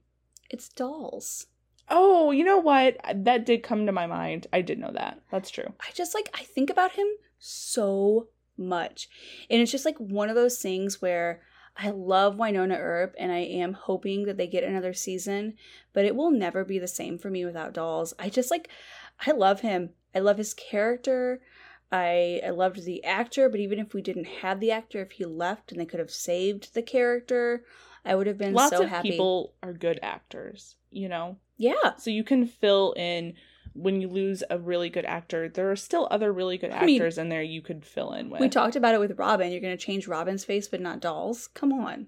it's 0.50 0.68
Dolls. 0.68 1.46
Oh, 1.88 2.30
you 2.30 2.44
know 2.44 2.58
what? 2.58 2.96
That 3.14 3.44
did 3.44 3.62
come 3.62 3.86
to 3.86 3.92
my 3.92 4.06
mind. 4.06 4.46
I 4.52 4.62
did 4.62 4.78
know 4.78 4.92
that. 4.92 5.20
That's 5.30 5.50
true. 5.50 5.74
I 5.80 5.90
just 5.92 6.14
like 6.14 6.30
I 6.34 6.44
think 6.44 6.70
about 6.70 6.92
him 6.92 7.06
so 7.44 8.28
much. 8.56 9.08
And 9.50 9.60
it's 9.60 9.70
just 9.72 9.84
like 9.84 9.98
one 9.98 10.28
of 10.28 10.34
those 10.34 10.58
things 10.58 11.02
where 11.02 11.42
I 11.76 11.90
love 11.90 12.36
Wynonna 12.36 12.78
Earp 12.78 13.14
and 13.18 13.32
I 13.32 13.38
am 13.40 13.72
hoping 13.72 14.24
that 14.26 14.36
they 14.36 14.46
get 14.46 14.64
another 14.64 14.92
season, 14.94 15.54
but 15.92 16.04
it 16.04 16.14
will 16.14 16.30
never 16.30 16.64
be 16.64 16.78
the 16.78 16.86
same 16.88 17.18
for 17.18 17.30
me 17.30 17.44
without 17.44 17.74
Dolls. 17.74 18.14
I 18.18 18.28
just 18.28 18.50
like 18.50 18.68
I 19.26 19.32
love 19.32 19.60
him. 19.60 19.90
I 20.14 20.20
love 20.20 20.38
his 20.38 20.54
character. 20.54 21.40
I 21.90 22.40
I 22.46 22.50
loved 22.50 22.84
the 22.84 23.02
actor, 23.04 23.48
but 23.48 23.60
even 23.60 23.78
if 23.78 23.92
we 23.92 24.02
didn't 24.02 24.26
have 24.42 24.60
the 24.60 24.70
actor, 24.70 25.02
if 25.02 25.12
he 25.12 25.24
left 25.24 25.72
and 25.72 25.80
they 25.80 25.86
could 25.86 26.00
have 26.00 26.10
saved 26.10 26.74
the 26.74 26.82
character, 26.82 27.64
I 28.04 28.14
would 28.14 28.26
have 28.26 28.38
been 28.38 28.54
Lots 28.54 28.76
so 28.76 28.84
of 28.84 28.88
happy. 28.88 29.10
people 29.10 29.54
are 29.62 29.72
good 29.72 29.98
actors, 30.02 30.76
you 30.90 31.08
know? 31.08 31.36
yeah. 31.56 31.96
So 31.98 32.10
you 32.10 32.24
can 32.24 32.46
fill 32.46 32.94
in 32.96 33.34
when 33.74 34.00
you 34.00 34.08
lose 34.08 34.42
a 34.50 34.58
really 34.58 34.88
good 34.88 35.04
actor, 35.04 35.48
there 35.48 35.70
are 35.70 35.76
still 35.76 36.08
other 36.10 36.32
really 36.32 36.56
good 36.58 36.70
I 36.70 36.84
mean, 36.84 36.96
actors 36.96 37.18
in 37.18 37.28
there 37.28 37.42
you 37.42 37.60
could 37.60 37.84
fill 37.84 38.12
in 38.12 38.30
with. 38.30 38.40
We 38.40 38.48
talked 38.48 38.76
about 38.76 38.94
it 38.94 39.00
with 39.00 39.18
Robin. 39.18 39.50
You're 39.50 39.60
going 39.60 39.76
to 39.76 39.84
change 39.84 40.08
Robin's 40.08 40.44
face, 40.44 40.68
but 40.68 40.80
not 40.80 41.00
Dolls. 41.00 41.48
Come 41.48 41.72
on. 41.72 42.06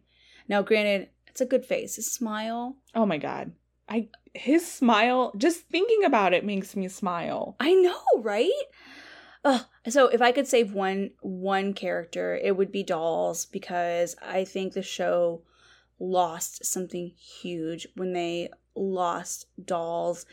Now, 0.48 0.62
granted, 0.62 1.10
it's 1.26 1.40
a 1.40 1.46
good 1.46 1.64
face. 1.64 1.96
His 1.96 2.10
smile. 2.10 2.76
oh 2.94 3.06
my 3.06 3.18
god. 3.18 3.52
I 3.88 4.08
his 4.34 4.70
smile, 4.70 5.32
just 5.36 5.68
thinking 5.68 6.04
about 6.04 6.34
it 6.34 6.44
makes 6.44 6.76
me 6.76 6.88
smile. 6.88 7.56
I 7.60 7.72
know, 7.74 8.02
right? 8.18 8.50
Ugh. 9.44 9.64
So 9.88 10.08
if 10.08 10.20
I 10.20 10.32
could 10.32 10.46
save 10.46 10.72
one 10.72 11.10
one 11.20 11.72
character, 11.72 12.36
it 12.36 12.56
would 12.56 12.72
be 12.72 12.82
Dolls 12.82 13.46
because 13.46 14.16
I 14.20 14.44
think 14.44 14.72
the 14.72 14.82
show 14.82 15.42
lost 15.98 16.64
something 16.64 17.12
huge 17.16 17.86
when 17.94 18.12
they 18.12 18.50
lost 18.74 19.46
Dolls, 19.62 20.26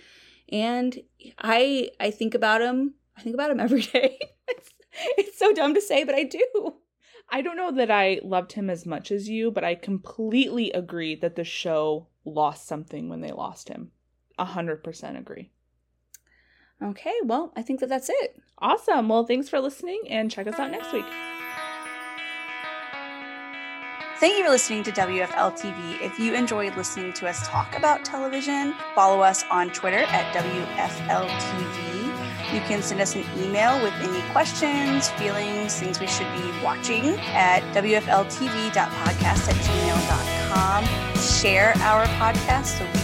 and 0.52 0.98
I 1.38 1.90
I 2.00 2.12
think 2.12 2.34
about 2.34 2.62
him. 2.62 2.96
I 3.18 3.22
think 3.22 3.34
about 3.34 3.52
him 3.52 3.60
every 3.60 3.82
day. 3.82 4.20
it's, 4.48 4.70
it's 5.18 5.40
so 5.40 5.54
dumb 5.54 5.74
to 5.74 5.82
say, 5.82 6.04
but 6.04 6.16
I 6.16 6.24
do. 6.24 6.76
I 7.32 7.42
don't 7.42 7.58
know 7.58 7.72
that 7.72 7.90
I 7.90 8.20
loved 8.24 8.54
him 8.54 8.70
as 8.70 8.86
much 8.86 9.12
as 9.12 9.30
you, 9.30 9.50
but 9.50 9.64
I 9.64 9.76
completely 9.76 10.72
agree 10.72 11.16
that 11.16 11.36
the 11.36 11.44
show 11.44 12.08
lost 12.26 12.68
something 12.68 13.10
when 13.10 13.22
they 13.22 13.32
lost 13.32 13.70
him. 13.70 13.92
A 14.38 14.46
hundred 14.46 14.84
percent 14.84 15.18
agree. 15.18 15.52
Okay, 16.82 17.14
well, 17.24 17.54
I 17.56 17.62
think 17.62 17.80
that 17.80 17.90
that's 17.90 18.10
it. 18.10 18.42
Awesome. 18.58 19.08
Well, 19.08 19.26
thanks 19.26 19.48
for 19.48 19.60
listening 19.60 20.02
and 20.10 20.30
check 20.30 20.48
us 20.48 20.60
out 20.60 20.72
next 20.72 20.92
week. 20.92 21.06
Thank 24.24 24.38
you 24.38 24.46
for 24.46 24.52
listening 24.52 24.84
to 24.84 24.92
WFL 24.94 25.52
TV. 25.52 26.00
If 26.00 26.18
you 26.18 26.34
enjoyed 26.34 26.78
listening 26.78 27.12
to 27.12 27.28
us 27.28 27.46
talk 27.46 27.76
about 27.76 28.06
television, 28.06 28.74
follow 28.96 29.20
us 29.20 29.44
on 29.52 29.70
Twitter 29.72 30.06
at 30.08 30.34
WFL 30.34 31.28
TV. 31.28 32.54
You 32.54 32.62
can 32.62 32.82
send 32.82 33.02
us 33.02 33.16
an 33.16 33.26
email 33.38 33.84
with 33.84 33.94
any 33.96 34.22
questions, 34.32 35.10
feelings, 35.10 35.78
things 35.78 36.00
we 36.00 36.08
should 36.08 36.32
be 36.38 36.64
watching 36.64 37.20
at 37.34 37.64
WFLTV.podcast 37.76 39.50
at 39.50 39.56
gmail.com. 39.66 40.86
Share 41.22 41.74
our 41.80 42.06
podcast 42.06 42.80
so 42.80 42.86
we 42.86 43.03